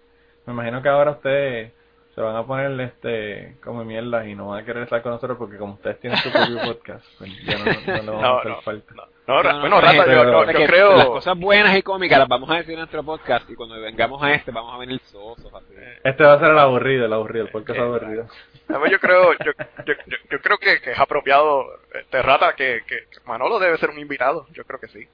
me 0.46 0.52
imagino 0.52 0.82
que 0.82 0.88
ahora 0.88 1.12
ustedes 1.12 1.72
se 2.14 2.20
van 2.20 2.36
a 2.36 2.46
poner 2.46 2.78
este 2.80 3.56
como 3.64 3.84
mierda 3.84 4.26
y 4.26 4.34
no 4.34 4.48
van 4.48 4.62
a 4.62 4.64
querer 4.66 4.82
estar 4.82 5.02
con 5.02 5.12
nosotros 5.12 5.38
porque 5.38 5.56
como 5.56 5.74
ustedes 5.74 5.98
tienen 6.00 6.18
su 6.18 6.30
propio 6.30 6.60
podcast, 6.64 7.04
pues 7.18 7.30
ya 7.44 7.58
no, 7.58 7.64
no, 7.64 8.02
no, 8.02 8.12
vamos 8.12 8.24
a 8.24 8.40
hacer 8.40 8.62
falta. 8.64 8.94
No, 9.26 9.60
bueno, 9.60 9.80
Rata, 9.80 10.04
yo, 10.52 10.66
creo... 10.66 10.96
Las 10.96 11.06
cosas 11.06 11.38
buenas 11.38 11.76
y 11.78 11.82
cómicas 11.82 12.18
las 12.18 12.28
vamos 12.28 12.50
a 12.50 12.56
decir 12.56 12.72
en 12.72 12.80
nuestro 12.80 13.04
podcast 13.04 13.48
y 13.48 13.54
cuando 13.54 13.80
vengamos 13.80 14.20
a 14.20 14.32
este 14.32 14.50
vamos 14.50 14.74
a 14.74 14.78
venir 14.78 15.00
sosos. 15.04 15.52
Así. 15.54 15.74
Este 16.02 16.24
va 16.24 16.34
a 16.34 16.38
ser 16.40 16.50
el 16.50 16.58
aburrido, 16.58 17.06
el 17.06 17.12
aburrido, 17.12 17.46
el 17.46 17.50
podcast 17.52 17.78
es 17.78 17.84
aburrido. 17.84 18.26
yo 18.68 18.98
creo, 18.98 19.32
yo, 19.34 19.52
yo, 19.86 19.94
yo, 20.28 20.40
creo 20.40 20.58
que, 20.58 20.80
que, 20.80 20.90
es 20.90 20.98
apropiado, 20.98 21.66
este 21.94 22.20
Rata, 22.20 22.54
que, 22.54 22.82
que 22.86 23.04
Manolo 23.24 23.60
debe 23.60 23.78
ser 23.78 23.90
un 23.90 24.00
invitado. 24.00 24.46
Yo 24.50 24.64
creo 24.64 24.80
que 24.80 24.88
sí. 24.88 25.08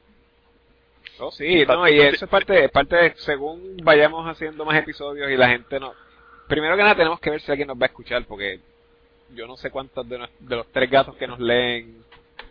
Oh, 1.21 1.31
sí, 1.31 1.67
no, 1.67 1.87
y 1.89 2.01
eso 2.01 2.25
es 2.25 2.31
parte, 2.31 2.65
es 2.65 2.71
parte 2.71 2.97
de, 2.97 3.15
según 3.17 3.77
vayamos 3.83 4.27
haciendo 4.27 4.65
más 4.65 4.79
episodios 4.79 5.31
y 5.31 5.37
la 5.37 5.49
gente 5.49 5.79
no... 5.79 5.93
Primero 6.49 6.77
que 6.77 6.83
nada 6.83 6.95
tenemos 6.95 7.21
que 7.21 7.31
ver 7.31 7.41
si 7.41 7.51
alguien 7.51 7.69
nos 7.69 7.77
va 7.77 7.85
a 7.85 7.87
escuchar, 7.87 8.25
porque 8.27 8.61
yo 9.35 9.47
no 9.47 9.57
sé 9.57 9.71
cuántos 9.71 10.09
de, 10.09 10.27
de 10.41 10.57
los 10.57 10.67
tres 10.73 10.91
gatos 10.91 11.15
que 11.17 11.27
nos 11.27 11.39
leen 11.39 12.03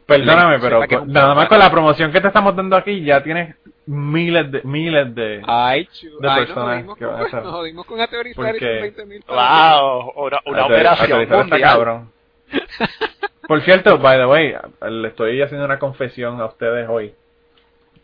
Perdóname, 0.08 0.60
pero 0.60 0.86
nada 1.06 1.36
más 1.36 1.50
con 1.50 1.60
la 1.60 1.70
promoción 1.70 2.14
que 2.14 2.22
te 2.22 2.28
estamos 2.28 2.56
dando 2.56 2.78
aquí 2.78 3.04
ya 3.04 3.22
tienes 3.22 3.56
miles 3.86 4.50
de 4.50 4.62
miles 4.64 5.14
de, 5.14 5.42
Ay, 5.46 5.90
de 6.02 6.30
personas 6.30 6.86
nos 6.86 6.98
que 6.98 7.06
van 7.06 7.22
a 7.22 7.26
hacer. 7.26 7.44
Nos 7.44 7.52
jodimos 7.52 7.86
con 7.86 8.00
ateorizar 8.00 8.56
y 8.56 8.60
20 8.60 9.06
mil 9.06 9.24
Wow, 9.28 10.14
una, 10.16 10.40
una 10.46 10.66
operación 10.66 11.50
cabrón. 11.50 12.12
Por 13.48 13.62
cierto, 13.64 13.98
by 13.98 14.18
the 14.18 14.26
way, 14.26 14.56
le 14.90 15.10
estoy 15.10 15.42
haciendo 15.42 15.66
una 15.66 15.78
confesión 15.80 16.40
a 16.40 16.46
ustedes 16.46 16.88
hoy. 16.88 17.14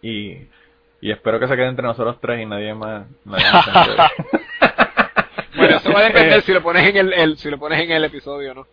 Y, 0.02 0.38
y 1.00 1.12
espero 1.12 1.39
que 1.39 1.48
se 1.48 1.56
quede 1.56 1.68
entre 1.68 1.86
nosotros 1.86 2.18
tres 2.20 2.41
y 2.41 2.46
nadie 2.46 2.74
más. 2.74 3.06
Nadie 3.24 3.46
más 3.52 4.12
bueno, 5.64 5.78
eso 5.78 5.93
va 5.93 5.99
a 5.99 6.03
depender 6.03 6.41
si 6.41 6.53
lo 6.53 6.61
pones 6.61 6.89
en 6.89 6.97
el, 6.97 7.14
el, 7.14 7.38
si 7.38 7.49
lo 7.49 7.57
pones 7.57 7.82
en 7.82 7.91
el 7.91 8.03
episodio, 8.03 8.53
¿no? 8.53 8.68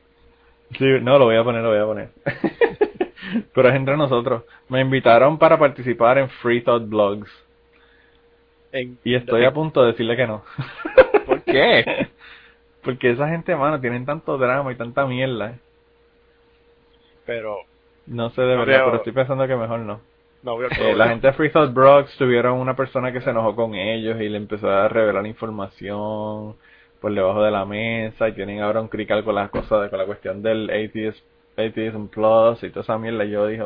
Sí, 0.78 0.84
no, 1.02 1.18
lo 1.18 1.24
voy 1.24 1.36
a 1.36 1.44
poner, 1.44 1.62
lo 1.62 1.70
voy 1.70 1.78
a 1.78 1.84
poner. 1.84 2.08
Pero 3.54 3.68
es 3.68 3.74
entre 3.74 3.96
nosotros. 3.96 4.44
Me 4.68 4.80
invitaron 4.80 5.38
para 5.38 5.58
participar 5.58 6.18
en 6.18 6.28
Free 6.28 6.62
Thought 6.62 6.88
Blogs. 6.88 7.30
y 9.04 9.14
estoy 9.14 9.44
a 9.44 9.52
punto 9.52 9.82
de 9.82 9.92
decirle 9.92 10.16
que 10.16 10.26
no. 10.26 10.44
¿Por 11.26 11.42
qué? 11.42 12.08
Porque 12.82 13.10
esa 13.10 13.28
gente, 13.28 13.54
mano, 13.56 13.80
tienen 13.80 14.06
tanto 14.06 14.38
drama 14.38 14.72
y 14.72 14.76
tanta 14.76 15.06
mierda. 15.06 15.58
Pero... 17.26 17.58
No 18.06 18.30
sé 18.30 18.42
de 18.42 18.56
verdad, 18.56 18.82
pero 18.84 18.96
estoy 18.96 19.12
pensando 19.12 19.46
que 19.46 19.54
mejor 19.54 19.80
no. 19.80 20.00
no 20.42 20.62
eh, 20.62 20.94
la 20.96 21.08
gente 21.08 21.28
de 21.28 21.32
Free 21.34 21.50
Thought 21.50 21.72
Blogs 21.72 22.16
tuvieron 22.16 22.58
una 22.58 22.74
persona 22.74 23.12
que 23.12 23.20
se 23.20 23.30
enojó 23.30 23.54
con 23.54 23.74
ellos 23.74 24.20
y 24.20 24.28
le 24.28 24.38
empezó 24.38 24.68
a 24.68 24.88
revelar 24.88 25.26
información 25.26 26.56
por 27.00 27.14
debajo 27.14 27.42
de 27.42 27.50
la 27.50 27.64
mesa 27.64 28.28
y 28.28 28.32
tienen 28.32 28.60
ahora 28.60 28.80
un 28.80 28.88
crical 28.88 29.24
con 29.24 29.34
las 29.34 29.50
cosas, 29.50 29.82
de, 29.82 29.90
con 29.90 29.98
la 29.98 30.06
cuestión 30.06 30.42
del 30.42 30.70
atheist 30.70 31.24
un 31.94 32.08
Plus 32.08 32.62
y 32.62 32.70
toda 32.70 32.82
esa 32.82 32.98
mierda. 32.98 33.24
Y 33.24 33.30
yo 33.30 33.46
dije, 33.46 33.64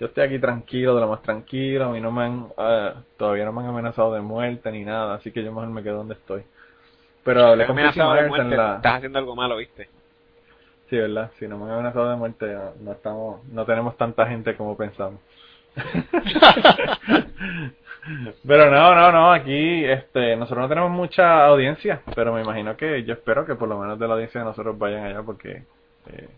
yo 0.00 0.06
estoy 0.06 0.24
aquí 0.24 0.38
tranquilo, 0.38 0.94
de 0.94 1.00
lo 1.00 1.08
más 1.08 1.22
tranquilo, 1.22 1.96
y 1.96 2.00
no 2.00 2.10
me 2.10 2.24
han, 2.24 2.38
uh, 2.56 3.00
todavía 3.16 3.44
no 3.44 3.52
me 3.52 3.62
han 3.62 3.68
amenazado 3.68 4.14
de 4.14 4.20
muerte 4.20 4.70
ni 4.72 4.84
nada, 4.84 5.14
así 5.14 5.30
que 5.30 5.42
yo 5.42 5.52
mejor 5.52 5.68
me 5.68 5.82
quedo 5.82 5.98
donde 5.98 6.14
estoy. 6.14 6.42
Pero 7.24 7.46
hablé 7.46 7.66
con 7.66 7.76
de 7.76 7.82
muerte, 7.82 8.56
la... 8.56 8.76
Estás 8.76 8.96
haciendo 8.96 9.18
algo 9.18 9.36
malo, 9.36 9.56
¿viste? 9.56 9.88
Sí, 10.90 10.96
¿verdad? 10.96 11.30
Si 11.38 11.46
no 11.46 11.58
me 11.58 11.66
han 11.66 11.72
amenazado 11.72 12.10
de 12.10 12.16
muerte, 12.16 12.56
no, 12.80 12.92
estamos, 12.92 13.46
no 13.48 13.64
tenemos 13.64 13.96
tanta 13.96 14.26
gente 14.26 14.56
como 14.56 14.76
pensamos. 14.76 15.20
pero 18.46 18.70
no, 18.70 18.94
no, 18.94 19.12
no, 19.12 19.32
aquí 19.32 19.84
este, 19.84 20.36
nosotros 20.36 20.62
no 20.62 20.68
tenemos 20.68 20.90
mucha 20.90 21.46
audiencia, 21.46 22.02
pero 22.14 22.32
me 22.32 22.42
imagino 22.42 22.76
que 22.76 23.04
yo 23.04 23.14
espero 23.14 23.46
que 23.46 23.54
por 23.54 23.68
lo 23.68 23.78
menos 23.78 23.98
de 23.98 24.08
la 24.08 24.14
audiencia 24.14 24.40
de 24.40 24.46
nosotros 24.46 24.78
vayan 24.78 25.04
allá 25.04 25.22
porque 25.22 25.62
eh, 26.06 26.28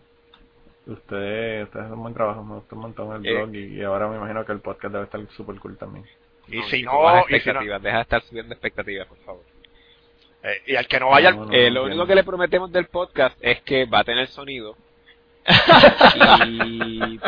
Ustedes, 0.87 1.63
ustedes 1.63 1.85
hacen 1.85 1.93
un 1.93 2.03
buen 2.03 2.13
trabajo, 2.13 2.43
me 2.43 2.55
gustó 2.55 2.75
un 2.75 2.81
montón 2.83 3.15
el 3.15 3.33
blog 3.33 3.55
y, 3.55 3.81
ahora 3.81 4.07
me 4.07 4.17
imagino 4.17 4.45
que 4.45 4.51
el 4.51 4.59
podcast 4.59 4.93
debe 4.93 5.05
estar 5.05 5.19
super 5.35 5.59
cool 5.59 5.77
también. 5.77 6.05
Y 6.47 6.61
si 6.63 6.83
no, 6.83 7.17
expectativas, 7.17 7.81
deja 7.81 7.95
de 7.95 8.01
estar 8.03 8.21
subiendo 8.21 8.53
expectativas, 8.53 9.07
por 9.07 9.17
favor. 9.19 9.41
Eh, 10.43 10.61
y 10.67 10.75
al 10.75 10.87
que 10.87 10.99
no 10.99 11.09
vaya, 11.09 11.35
eh, 11.51 11.71
lo 11.71 11.85
único 11.85 12.05
que 12.05 12.13
le 12.13 12.23
prometemos 12.23 12.71
del 12.71 12.85
podcast 12.85 13.35
es 13.41 13.63
que 13.63 13.85
va 13.85 13.99
a 13.99 14.03
tener 14.03 14.27
sonido 14.27 14.75
y, 16.45 17.19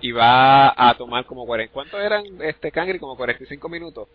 y 0.00 0.12
va 0.12 0.72
a 0.76 0.94
tomar 0.94 1.24
como 1.24 1.46
40, 1.46 1.72
¿cuántos 1.72 2.00
eran 2.00 2.24
este 2.40 2.70
Cangri? 2.70 2.98
Como 2.98 3.16
45 3.16 3.68
minutos. 3.68 4.08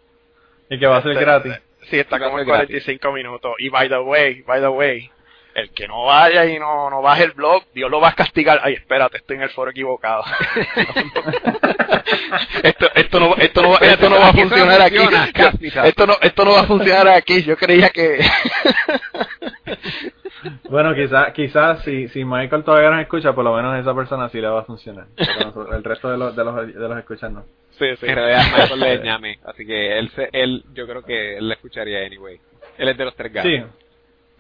Y 0.70 0.80
que 0.80 0.88
va 0.88 0.98
a 0.98 1.02
ser 1.02 1.12
este, 1.12 1.24
gratis. 1.24 1.54
Sí, 1.90 2.00
está 2.00 2.20
como 2.20 2.44
45 2.44 3.12
minutos. 3.12 3.54
Y 3.60 3.70
by 3.70 3.90
the 3.90 4.00
way, 4.00 4.42
by 4.44 4.62
the 4.62 4.68
way, 4.68 5.10
el 5.56 5.72
que 5.72 5.88
no 5.88 6.06
vaya 6.06 6.46
y 6.46 6.60
no, 6.60 6.90
no 6.90 7.02
baje 7.02 7.24
el 7.24 7.32
blog, 7.32 7.64
Dios 7.74 7.90
lo 7.90 8.00
va 8.00 8.10
a 8.10 8.16
castigar. 8.16 8.60
Ay, 8.64 8.74
espérate, 8.74 9.18
estoy 9.18 9.38
en 9.38 9.44
el 9.44 9.50
foro 9.50 9.72
equivocado. 9.72 10.24
esto, 12.64 12.90
esto 12.94 13.20
no, 13.20 13.36
esto 13.36 13.62
no, 13.62 13.78
esto 13.78 14.10
no 14.10 14.20
va 14.20 14.30
a 14.30 14.34
funcionar 14.34 14.82
aquí. 14.82 14.98
Esto 15.84 16.08
no, 16.08 16.18
esto 16.22 16.46
no 16.46 16.52
va 16.52 16.62
a 16.62 16.68
funcionar 16.68 17.08
aquí. 17.10 17.44
Yo 17.44 17.58
creía 17.58 17.90
que. 17.90 18.20
bueno, 20.70 20.94
quizás, 20.96 21.34
quizás 21.34 21.84
si, 21.84 22.08
si 22.10 22.26
Michael 22.26 22.64
todavía 22.64 22.90
nos 22.90 23.02
escucha, 23.02 23.34
por 23.34 23.44
lo 23.44 23.56
menos 23.56 23.78
esa 23.78 23.94
persona 23.94 24.30
sí 24.30 24.40
le 24.40 24.48
va 24.48 24.62
a 24.62 24.66
funcionar. 24.66 25.08
el 25.72 25.84
resto 25.84 26.10
de 26.10 26.18
los, 26.18 26.36
de 26.36 26.44
los, 26.44 26.56
de 26.68 26.88
los 26.88 26.98
escuchas 26.98 27.32
no. 27.32 27.44
Sí, 27.72 27.96
sí. 27.98 28.08
En 28.08 28.16
realidad 28.16 28.44
Michael 28.52 28.80
le 28.80 28.98
llame, 29.04 29.40
así 29.46 29.66
que 29.66 29.98
él, 29.98 30.12
él, 30.32 30.64
yo 30.74 30.88
creo 30.88 31.04
que 31.04 31.38
él 31.38 31.48
le 31.48 31.56
escucharía 31.56 32.06
anyway. 32.06 32.40
Él 32.78 32.90
es 32.90 32.98
de 32.98 33.06
los 33.06 33.16
tres 33.16 33.34
gatos. 33.34 33.52
Sí. 33.52 33.64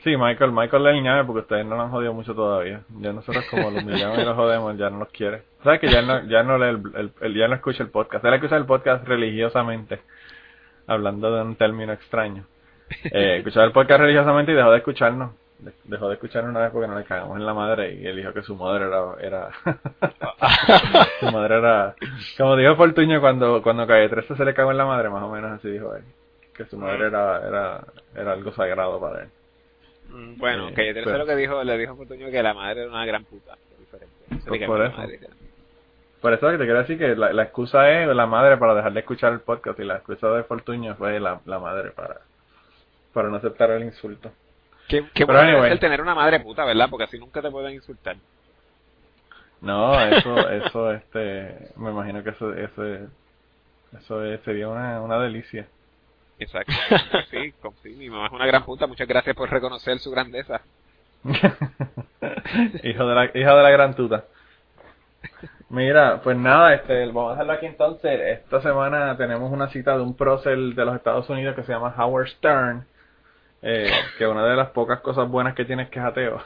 Sí, 0.03 0.15
Michael, 0.15 0.53
Michael 0.53 0.83
le 0.83 0.89
añade 0.91 1.25
porque 1.25 1.41
ustedes 1.41 1.65
no 1.65 1.75
lo 1.75 1.81
han 1.81 1.91
jodido 1.91 2.13
mucho 2.13 2.33
todavía. 2.33 2.81
Ya 2.99 3.11
nosotros 3.11 3.43
como 3.51 3.69
lo 3.69 3.79
humillamos 3.79 4.17
y 4.17 4.23
lo 4.23 4.33
jodemos, 4.33 4.77
ya 4.77 4.89
no 4.89 4.99
los 4.99 5.09
quiere. 5.09 5.41
¿Sabes 5.61 5.81
que 5.81 5.89
ya 5.89 6.01
no, 6.01 6.25
ya 6.25 6.41
no 6.41 6.57
lee 6.57 6.81
el, 6.95 7.11
el, 7.19 7.33
ya 7.35 7.49
no 7.49 7.55
escucha 7.55 7.83
el 7.83 7.89
podcast? 7.89 8.23
Él 8.23 8.33
escucha 8.33 8.55
el 8.55 8.65
podcast 8.65 9.05
religiosamente, 9.05 9.99
hablando 10.87 11.35
de 11.35 11.41
un 11.41 11.55
término 11.57 11.91
extraño. 11.91 12.45
Eh, 13.11 13.37
escuchaba 13.37 13.65
el 13.65 13.71
podcast 13.71 14.01
religiosamente 14.01 14.51
y 14.51 14.55
dejó 14.55 14.71
de 14.71 14.77
escucharnos. 14.77 15.33
Dejó 15.83 16.07
de 16.07 16.13
escucharnos 16.13 16.51
una 16.51 16.61
vez 16.61 16.71
porque 16.71 16.87
no 16.87 16.97
le 16.97 17.03
cagamos 17.03 17.37
en 17.37 17.45
la 17.45 17.53
madre 17.53 17.93
y 17.93 18.07
él 18.07 18.15
dijo 18.15 18.31
que 18.31 18.43
su 18.43 18.55
madre 18.55 18.85
era, 18.85 19.01
era 19.19 19.49
su 21.19 21.25
madre 21.31 21.57
era, 21.57 21.95
como 22.37 22.55
dijo 22.55 22.77
Fortuño 22.77 23.19
cuando, 23.19 23.61
cuando 23.61 23.85
Calle 23.85 24.07
13 24.07 24.37
se 24.37 24.45
le 24.45 24.53
cagó 24.53 24.71
en 24.71 24.77
la 24.77 24.85
madre, 24.85 25.09
más 25.09 25.21
o 25.21 25.29
menos 25.29 25.51
así 25.51 25.69
dijo 25.69 25.93
él, 25.95 26.03
que 26.55 26.63
su 26.63 26.77
madre 26.77 27.07
era, 27.07 27.45
era, 27.45 27.83
era 28.15 28.31
algo 28.31 28.53
sagrado 28.53 29.01
para 29.01 29.23
él. 29.23 29.29
Mm, 30.07 30.37
bueno, 30.37 30.73
que 30.73 30.93
yo 30.93 31.17
lo 31.17 31.25
que 31.25 31.35
dijo, 31.35 31.61
le 31.61 31.77
dijo 31.77 31.95
Fortuño 31.97 32.31
que 32.31 32.41
la 32.41 32.53
madre 32.53 32.83
era 32.83 32.89
una 32.89 33.05
gran 33.05 33.25
puta. 33.25 33.57
Diferente. 33.77 34.15
Pues 34.47 34.63
por, 34.63 34.81
eso. 34.81 34.97
por 36.21 36.33
eso 36.33 36.51
que 36.51 36.57
te 36.57 36.63
quiero 36.63 36.79
decir 36.79 36.97
que 36.97 37.15
la, 37.17 37.33
la, 37.33 37.43
excusa 37.43 37.91
es 37.91 38.07
la 38.07 38.25
madre 38.25 38.55
para 38.55 38.75
dejar 38.75 38.93
de 38.93 39.01
escuchar 39.01 39.33
el 39.33 39.41
podcast 39.41 39.77
y 39.79 39.83
la 39.83 39.97
excusa 39.97 40.29
de 40.31 40.43
Fortuño 40.43 40.95
fue 40.95 41.19
la, 41.19 41.41
la 41.45 41.59
madre 41.59 41.91
para, 41.91 42.21
para 43.11 43.27
no 43.27 43.35
aceptar 43.35 43.71
el 43.71 43.83
insulto. 43.83 44.31
Qué, 44.89 45.05
qué 45.13 45.23
bueno 45.23 45.65
es 45.65 45.71
el 45.71 45.79
tener 45.79 46.01
una 46.01 46.15
madre 46.15 46.39
puta, 46.39 46.65
¿verdad? 46.65 46.89
Porque 46.89 47.03
así 47.05 47.17
nunca 47.19 47.41
te 47.41 47.51
pueden 47.51 47.75
insultar. 47.75 48.17
No, 49.61 50.01
eso, 50.01 50.49
eso, 50.65 50.91
este, 50.91 51.69
me 51.77 51.91
imagino 51.91 52.23
que 52.23 52.31
eso, 52.31 52.53
eso, 52.53 52.83
eso 53.97 54.37
sería 54.43 54.67
una, 54.67 54.99
una 55.01 55.19
delicia. 55.19 55.67
Exacto. 56.39 56.73
Sí, 57.29 57.53
sí, 57.83 57.89
mi 57.97 58.09
mamá 58.09 58.27
es 58.27 58.31
una 58.31 58.47
gran 58.47 58.63
puta. 58.63 58.87
Muchas 58.87 59.07
gracias 59.07 59.35
por 59.35 59.49
reconocer 59.49 59.99
su 59.99 60.09
grandeza. 60.09 60.61
hijo 62.83 63.05
de 63.07 63.15
la 63.15 63.25
hijo 63.25 63.55
de 63.55 63.63
la 63.63 63.69
gran 63.69 63.93
tuta. 63.93 64.23
Mira, 65.69 66.21
pues 66.23 66.37
nada, 66.37 66.73
este, 66.73 67.05
vamos 67.07 67.27
a 67.27 67.31
dejarlo 67.31 67.53
aquí 67.53 67.65
entonces. 67.67 68.39
Esta 68.39 68.61
semana 68.61 69.17
tenemos 69.17 69.51
una 69.51 69.67
cita 69.67 69.95
de 69.95 70.01
un 70.01 70.15
prócer 70.15 70.57
de 70.57 70.85
los 70.85 70.95
Estados 70.95 71.29
Unidos 71.29 71.55
que 71.55 71.63
se 71.63 71.73
llama 71.73 71.93
Howard 71.95 72.29
Stern, 72.29 72.85
eh, 73.61 73.91
que 74.17 74.27
una 74.27 74.45
de 74.45 74.55
las 74.55 74.69
pocas 74.69 75.01
cosas 75.01 75.29
buenas 75.29 75.55
que 75.55 75.65
tiene 75.65 75.83
es 75.83 75.89
que 75.89 75.99
es 75.99 76.05
ateo. 76.05 76.41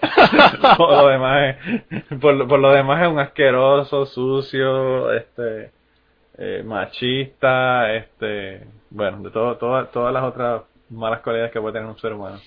por, 0.76 0.90
lo 0.90 1.08
demás 1.08 1.56
es, 1.56 2.18
por, 2.20 2.34
lo 2.34 2.72
demás 2.72 3.02
es 3.02 3.08
un 3.08 3.18
asqueroso, 3.18 4.06
sucio, 4.06 5.12
este, 5.12 5.70
eh, 6.38 6.62
machista, 6.64 7.92
este, 7.94 8.66
bueno, 8.90 9.22
de 9.22 9.30
todo, 9.30 9.56
todas 9.56 10.12
las 10.12 10.22
otras 10.24 10.62
malas 10.90 11.20
cualidades 11.20 11.52
que 11.52 11.60
puede 11.60 11.74
tener 11.74 11.88
un 11.88 11.98
ser 11.98 12.12
humano. 12.12 12.40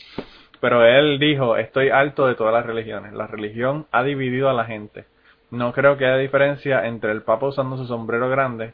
Pero 0.59 0.85
él 0.85 1.19
dijo, 1.19 1.57
estoy 1.57 1.89
alto 1.89 2.27
de 2.27 2.35
todas 2.35 2.53
las 2.53 2.65
religiones. 2.65 3.13
La 3.13 3.27
religión 3.27 3.87
ha 3.91 4.03
dividido 4.03 4.49
a 4.49 4.53
la 4.53 4.65
gente 4.65 5.05
no 5.53 5.71
creo 5.71 5.97
que 5.97 6.05
haya 6.05 6.17
diferencia 6.17 6.87
entre 6.87 7.11
el 7.11 7.21
Papa 7.21 7.45
usando 7.45 7.77
su 7.77 7.85
sombrero 7.85 8.27
grande, 8.27 8.73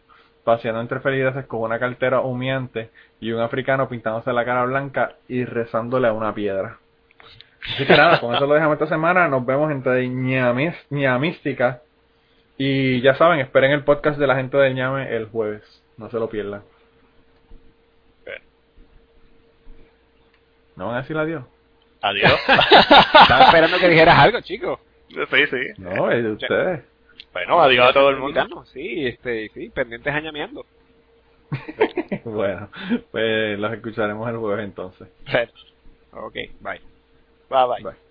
paseando 0.49 0.81
entre 0.81 0.99
feligreses 0.99 1.45
con 1.45 1.61
una 1.61 1.77
cartera 1.77 2.21
humeante 2.21 2.89
y 3.19 3.31
un 3.31 3.39
africano 3.39 3.87
pintándose 3.87 4.33
la 4.33 4.43
cara 4.43 4.65
blanca 4.65 5.13
y 5.27 5.45
rezándole 5.45 6.07
a 6.07 6.13
una 6.13 6.33
piedra. 6.33 6.79
Así 7.75 7.85
que 7.85 7.95
nada, 7.95 8.19
con 8.19 8.33
eso 8.33 8.47
lo 8.47 8.55
dejamos 8.55 8.73
esta 8.73 8.87
semana. 8.87 9.27
Nos 9.27 9.45
vemos 9.45 9.71
entre 9.71 10.07
Ña 10.07 11.19
Mística. 11.19 11.81
Y 12.57 12.99
ya 13.01 13.13
saben, 13.13 13.39
esperen 13.39 13.71
el 13.71 13.83
podcast 13.83 14.17
de 14.17 14.25
la 14.25 14.35
gente 14.35 14.57
de 14.57 14.73
Ñame 14.73 15.15
el 15.15 15.27
jueves. 15.27 15.63
No 15.97 16.09
se 16.09 16.17
lo 16.17 16.29
pierdan. 16.29 16.63
¿No 20.75 20.87
van 20.87 20.95
a 20.95 21.01
decir 21.01 21.15
adiós? 21.15 21.43
Adiós. 22.01 22.33
Estaba 23.21 23.45
esperando 23.45 23.77
que 23.77 23.89
dijeras 23.89 24.17
algo, 24.17 24.41
chico. 24.41 24.79
Sí, 25.09 25.45
sí. 25.51 25.73
No, 25.77 26.09
es 26.09 26.23
de 26.23 26.31
ustedes. 26.31 26.81
Bueno, 27.33 27.61
adiós 27.61 27.89
a 27.89 27.93
todo 27.93 28.09
el 28.09 28.17
mundo. 28.17 28.65
Sí, 28.65 29.07
este, 29.07 29.49
sí, 29.49 29.69
pendientes 29.69 30.13
añameando. 30.13 30.65
bueno, 32.25 32.69
pues 33.11 33.59
los 33.59 33.73
escucharemos 33.73 34.29
el 34.29 34.37
jueves 34.37 34.65
entonces. 34.65 35.07
Ok, 36.11 36.35
bye. 36.59 36.81
Bye 37.49 37.67
bye. 37.67 37.83
bye. 37.83 38.08